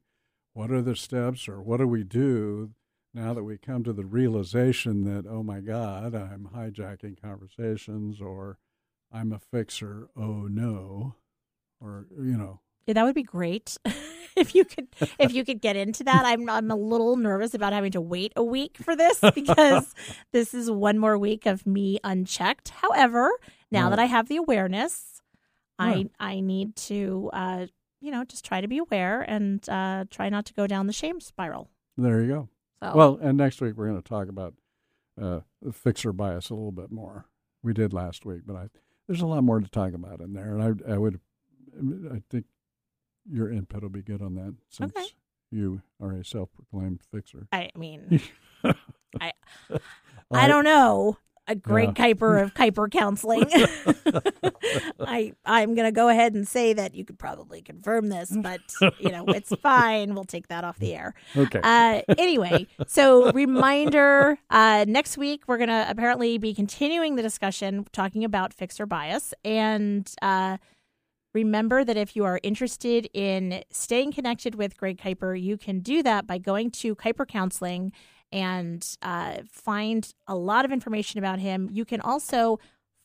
what 0.53 0.71
are 0.71 0.81
the 0.81 0.95
steps, 0.95 1.47
or 1.49 1.61
what 1.61 1.77
do 1.77 1.87
we 1.87 2.03
do 2.03 2.71
now 3.13 3.33
that 3.33 3.43
we 3.43 3.57
come 3.57 3.83
to 3.83 3.93
the 3.93 4.05
realization 4.05 5.03
that 5.03 5.25
oh 5.29 5.43
my 5.43 5.59
God, 5.59 6.13
I'm 6.15 6.49
hijacking 6.53 7.21
conversations, 7.21 8.21
or 8.21 8.57
I'm 9.11 9.31
a 9.31 9.39
fixer. 9.39 10.09
Oh 10.15 10.47
no, 10.49 11.15
or 11.79 12.07
you 12.11 12.37
know. 12.37 12.61
Yeah, 12.85 12.93
that 12.93 13.03
would 13.03 13.15
be 13.15 13.23
great 13.23 13.77
if 14.37 14.55
you 14.55 14.63
could 14.63 14.87
if 15.19 15.33
you 15.33 15.43
could 15.43 15.61
get 15.61 15.75
into 15.75 16.03
that. 16.05 16.25
I'm 16.25 16.49
I'm 16.49 16.71
a 16.71 16.75
little 16.75 17.17
nervous 17.17 17.53
about 17.53 17.73
having 17.73 17.91
to 17.93 18.01
wait 18.01 18.33
a 18.35 18.43
week 18.43 18.77
for 18.77 18.95
this 18.95 19.19
because 19.35 19.93
this 20.31 20.53
is 20.53 20.71
one 20.71 20.97
more 20.97 21.17
week 21.17 21.45
of 21.45 21.65
me 21.65 21.99
unchecked. 22.03 22.69
However, 22.69 23.29
now 23.71 23.89
that 23.89 23.99
I 23.99 24.05
have 24.05 24.27
the 24.29 24.37
awareness, 24.37 25.21
Right. 25.79 26.09
I 26.19 26.37
I 26.37 26.39
need 26.39 26.75
to 26.87 27.29
uh 27.33 27.67
you 28.01 28.11
know 28.11 28.23
just 28.23 28.45
try 28.45 28.61
to 28.61 28.67
be 28.67 28.77
aware 28.79 29.21
and 29.21 29.67
uh 29.69 30.05
try 30.09 30.29
not 30.29 30.45
to 30.45 30.53
go 30.53 30.65
down 30.65 30.87
the 30.87 30.93
shame 30.93 31.19
spiral. 31.19 31.69
There 31.97 32.21
you 32.21 32.27
go. 32.27 32.49
So- 32.81 32.91
Well, 32.95 33.19
and 33.21 33.37
next 33.37 33.61
week 33.61 33.75
we're 33.77 33.87
going 33.89 34.01
to 34.01 34.07
talk 34.07 34.27
about 34.27 34.53
uh, 35.21 35.39
fixer 35.71 36.13
bias 36.13 36.49
a 36.49 36.53
little 36.55 36.71
bit 36.71 36.91
more. 36.91 37.25
We 37.63 37.73
did 37.73 37.91
last 37.93 38.25
week, 38.25 38.41
but 38.45 38.55
I 38.55 38.69
there's 39.07 39.21
a 39.21 39.25
lot 39.27 39.43
more 39.43 39.59
to 39.59 39.69
talk 39.69 39.93
about 39.93 40.19
in 40.21 40.33
there, 40.33 40.55
and 40.55 40.61
I 40.87 40.93
I 40.93 40.97
would 40.97 41.19
I 42.11 42.21
think 42.29 42.45
your 43.29 43.51
input 43.51 43.81
will 43.81 43.89
be 43.89 44.01
good 44.03 44.21
on 44.21 44.35
that 44.35 44.55
since 44.69 44.93
Okay. 44.95 45.07
you 45.51 45.81
are 46.01 46.11
a 46.11 46.23
self-proclaimed 46.23 47.01
fixer. 47.11 47.47
I 47.51 47.69
mean, 47.75 48.21
I 49.19 49.33
I 50.31 50.47
don't 50.47 50.63
know. 50.65 51.17
A 51.47 51.55
Greg 51.55 51.97
Yeah. 51.97 52.07
Kiper 52.13 52.43
of 52.43 52.53
Kiper 52.53 52.91
Counseling. 52.91 53.45
I 54.99 55.33
I'm 55.45 55.75
gonna 55.75 55.91
go 55.91 56.09
ahead 56.09 56.33
and 56.33 56.47
say 56.47 56.73
that 56.73 56.93
you 56.93 57.05
could 57.05 57.17
probably 57.17 57.61
confirm 57.61 58.09
this, 58.09 58.35
but 58.35 58.59
you 58.99 59.09
know 59.09 59.25
it's 59.27 59.53
fine. 59.61 60.13
We'll 60.13 60.25
take 60.25 60.47
that 60.49 60.63
off 60.63 60.77
the 60.79 60.93
air. 60.93 61.13
Okay. 61.35 61.59
Uh, 61.63 62.01
anyway, 62.17 62.67
so 62.87 63.31
reminder: 63.33 64.37
uh, 64.49 64.85
next 64.87 65.17
week 65.17 65.43
we're 65.47 65.57
gonna 65.57 65.85
apparently 65.87 66.37
be 66.37 66.53
continuing 66.53 67.15
the 67.15 67.21
discussion 67.23 67.85
talking 67.91 68.23
about 68.23 68.53
fixer 68.53 68.85
bias, 68.85 69.33
and 69.45 70.11
uh, 70.21 70.57
remember 71.33 71.83
that 71.83 71.97
if 71.97 72.15
you 72.15 72.25
are 72.25 72.39
interested 72.43 73.07
in 73.13 73.63
staying 73.71 74.11
connected 74.11 74.55
with 74.55 74.75
Greg 74.77 74.97
Kiper, 74.97 75.39
you 75.39 75.57
can 75.57 75.79
do 75.79 76.03
that 76.03 76.27
by 76.27 76.37
going 76.37 76.71
to 76.71 76.95
Kiper 76.95 77.27
Counseling 77.27 77.91
and 78.31 78.85
uh, 79.01 79.37
find 79.51 80.13
a 80.27 80.35
lot 80.35 80.65
of 80.65 80.71
information 80.71 81.17
about 81.19 81.39
him. 81.39 81.69
You 81.71 81.85
can 81.85 82.01
also 82.01 82.59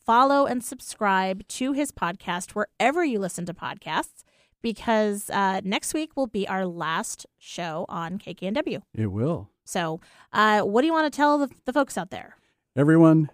follow 0.05 0.47
and 0.47 0.65
subscribe 0.65 1.47
to 1.49 1.73
his 1.73 1.93
podcast 1.93 2.51
wherever 2.51 3.05
you 3.05 3.19
listen 3.19 3.47
to 3.47 3.55
podcasts 3.55 4.25
because 4.63 5.29
uh, 5.31 5.61
next 5.65 5.95
week 5.95 6.17
will 6.17 6.27
be 6.27 6.47
our 6.49 6.67
last 6.67 7.27
show 7.39 7.85
on 7.89 8.19
KKNW. 8.19 8.83
It 8.95 9.09
will. 9.09 9.49
So, 9.65 10.01
uh, 10.33 10.63
what 10.63 10.81
do 10.81 10.87
you 10.87 10.93
want 10.93 11.13
to 11.13 11.17
tell 11.17 11.39
the, 11.39 11.49
the 11.67 11.73
folks 11.73 11.97
out 11.97 12.11
there? 12.11 12.37
Everyone, 12.75 13.31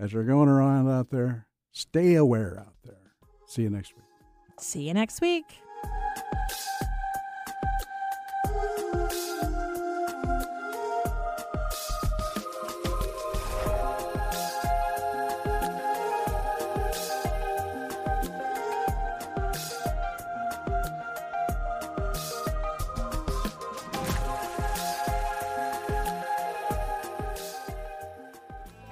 as 0.00 0.12
you're 0.12 0.24
going 0.24 0.48
around 0.48 0.90
out 0.90 1.10
there, 1.10 1.46
stay 1.72 2.14
aware 2.14 2.58
out 2.58 2.74
there. 2.84 3.12
See 3.46 3.62
you 3.62 3.70
next 3.70 3.94
week. 3.94 4.04
See 4.58 4.88
you 4.88 4.94
next 4.94 5.20
week. 5.20 5.44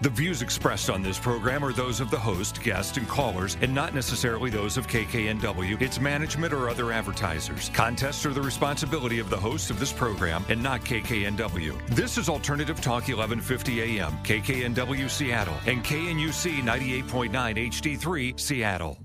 The 0.03 0.11
views 0.11 0.43
expressed 0.43 0.91
on 0.91 1.01
this 1.01 1.17
program 1.17 1.65
are 1.65 1.73
those 1.73 2.01
of 2.01 2.11
the 2.11 2.19
host, 2.19 2.61
guest, 2.61 2.97
and 2.97 3.07
callers, 3.07 3.57
and 3.61 3.73
not 3.73 3.95
necessarily 3.95 4.51
those 4.51 4.77
of 4.77 4.89
KKNW, 4.89 5.81
its 5.81 6.01
management, 6.01 6.53
or 6.53 6.69
other 6.69 6.91
advertisers. 6.91 7.71
Contests 7.73 8.27
are 8.27 8.33
the 8.33 8.43
responsibility 8.43 9.21
of 9.21 9.31
the 9.31 9.37
host 9.37 9.71
of 9.71 9.79
this 9.79 9.93
program 9.93 10.45
and 10.49 10.61
not 10.61 10.81
KKNW. 10.81 11.87
This 11.87 12.19
is 12.19 12.29
Alternative 12.29 12.81
Talk 12.81 13.07
1150 13.07 14.01
AM, 14.01 14.11
KKNW 14.25 15.09
Seattle, 15.09 15.55
and 15.67 15.85
KNUC 15.85 16.63
98.9 16.63 17.31
HD3 17.71 18.41
Seattle. 18.41 18.99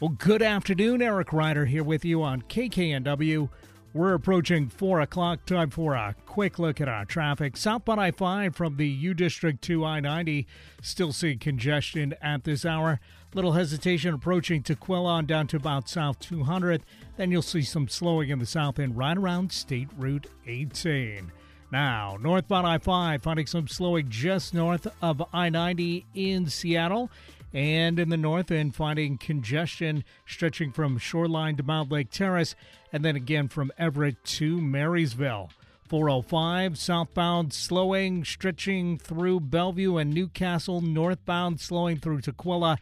Well, 0.00 0.10
good 0.18 0.42
afternoon. 0.42 1.00
Eric 1.00 1.32
Ryder 1.32 1.64
here 1.64 1.82
with 1.82 2.04
you 2.04 2.22
on 2.22 2.42
KKNW. 2.42 3.48
We're 3.96 4.12
approaching 4.12 4.68
4 4.68 5.00
o'clock. 5.00 5.46
Time 5.46 5.70
for 5.70 5.94
a 5.94 6.14
quick 6.26 6.58
look 6.58 6.82
at 6.82 6.88
our 6.88 7.06
traffic. 7.06 7.56
Southbound 7.56 7.98
I 7.98 8.10
5 8.10 8.54
from 8.54 8.76
the 8.76 8.86
U 8.86 9.14
District 9.14 9.62
to 9.62 9.86
I 9.86 10.00
90. 10.00 10.46
Still 10.82 11.14
seeing 11.14 11.38
congestion 11.38 12.14
at 12.20 12.44
this 12.44 12.66
hour. 12.66 13.00
Little 13.32 13.52
hesitation 13.52 14.12
approaching 14.12 14.62
Tukwila 14.62 15.26
down 15.26 15.46
to 15.46 15.56
about 15.56 15.88
South 15.88 16.18
200. 16.20 16.82
Then 17.16 17.30
you'll 17.30 17.40
see 17.40 17.62
some 17.62 17.88
slowing 17.88 18.28
in 18.28 18.38
the 18.38 18.44
south 18.44 18.78
end 18.78 18.98
right 18.98 19.16
around 19.16 19.50
State 19.50 19.88
Route 19.96 20.26
18. 20.46 21.32
Now, 21.72 22.18
northbound 22.20 22.66
I 22.66 22.76
5 22.76 23.22
finding 23.22 23.46
some 23.46 23.66
slowing 23.66 24.10
just 24.10 24.52
north 24.52 24.86
of 25.00 25.22
I 25.32 25.48
90 25.48 26.04
in 26.14 26.50
Seattle. 26.50 27.10
And 27.56 27.98
in 27.98 28.10
the 28.10 28.18
north 28.18 28.50
end, 28.50 28.74
finding 28.74 29.16
congestion 29.16 30.04
stretching 30.26 30.72
from 30.72 30.98
Shoreline 30.98 31.56
to 31.56 31.62
Mountlake 31.62 32.10
Terrace, 32.10 32.54
and 32.92 33.02
then 33.02 33.16
again 33.16 33.48
from 33.48 33.72
Everett 33.78 34.22
to 34.24 34.60
Marysville. 34.60 35.48
405 35.88 36.76
southbound 36.76 37.54
slowing, 37.54 38.26
stretching 38.26 38.98
through 38.98 39.40
Bellevue 39.40 39.96
and 39.96 40.12
Newcastle, 40.12 40.82
northbound 40.82 41.58
slowing 41.58 41.96
through 41.96 42.20
Tukwila, 42.20 42.76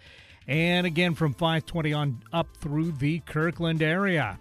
and 0.49 0.89
again 0.89 1.14
from 1.14 1.35
520 1.35 1.93
on 1.93 2.22
up 2.33 2.49
through 2.57 2.91
the 2.91 3.20
Kirkland 3.20 3.81
area. 3.81 4.41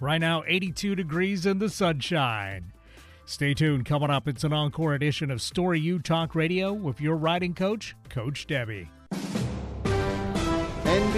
Right 0.00 0.20
now, 0.20 0.44
82 0.46 0.94
degrees 0.94 1.44
in 1.44 1.58
the 1.58 1.70
sunshine. 1.70 2.72
Stay 3.26 3.52
tuned. 3.52 3.84
Coming 3.84 4.10
up, 4.10 4.28
it's 4.28 4.44
an 4.44 4.52
encore 4.52 4.94
edition 4.94 5.32
of 5.32 5.42
Story 5.42 5.80
U 5.80 5.98
Talk 5.98 6.36
Radio 6.36 6.72
with 6.72 7.00
your 7.00 7.16
riding 7.16 7.54
coach, 7.54 7.96
Coach 8.08 8.46
Debbie. 8.46 8.88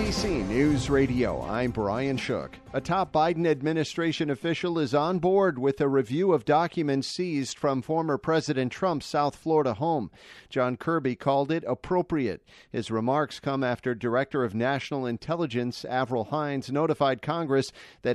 NBC 0.07 0.47
News 0.49 0.89
Radio, 0.89 1.43
I'm 1.43 1.73
Brian 1.73 2.17
Shook. 2.17 2.59
A 2.73 2.81
top 2.81 3.13
Biden 3.13 3.47
administration 3.47 4.31
official 4.31 4.79
is 4.79 4.95
on 4.95 5.19
board 5.19 5.59
with 5.59 5.81
a 5.81 5.89
review 5.89 6.33
of 6.33 6.45
documents 6.45 7.09
seized 7.09 7.59
from 7.59 7.83
former 7.83 8.17
President 8.17 8.71
Trump's 8.71 9.07
South 9.07 9.35
Florida 9.35 9.75
home. 9.75 10.13
John 10.49 10.77
Kirby 10.77 11.17
called 11.17 11.51
it 11.51 11.65
appropriate. 11.67 12.43
His 12.71 12.91
remarks 12.91 13.41
come 13.41 13.65
after 13.65 13.95
Director 13.95 14.45
of 14.45 14.55
National 14.55 15.07
Intelligence 15.07 15.85
Avril 15.85 16.25
Haines 16.27 16.71
notified 16.71 17.21
Congress 17.21 17.73
that 18.03 18.15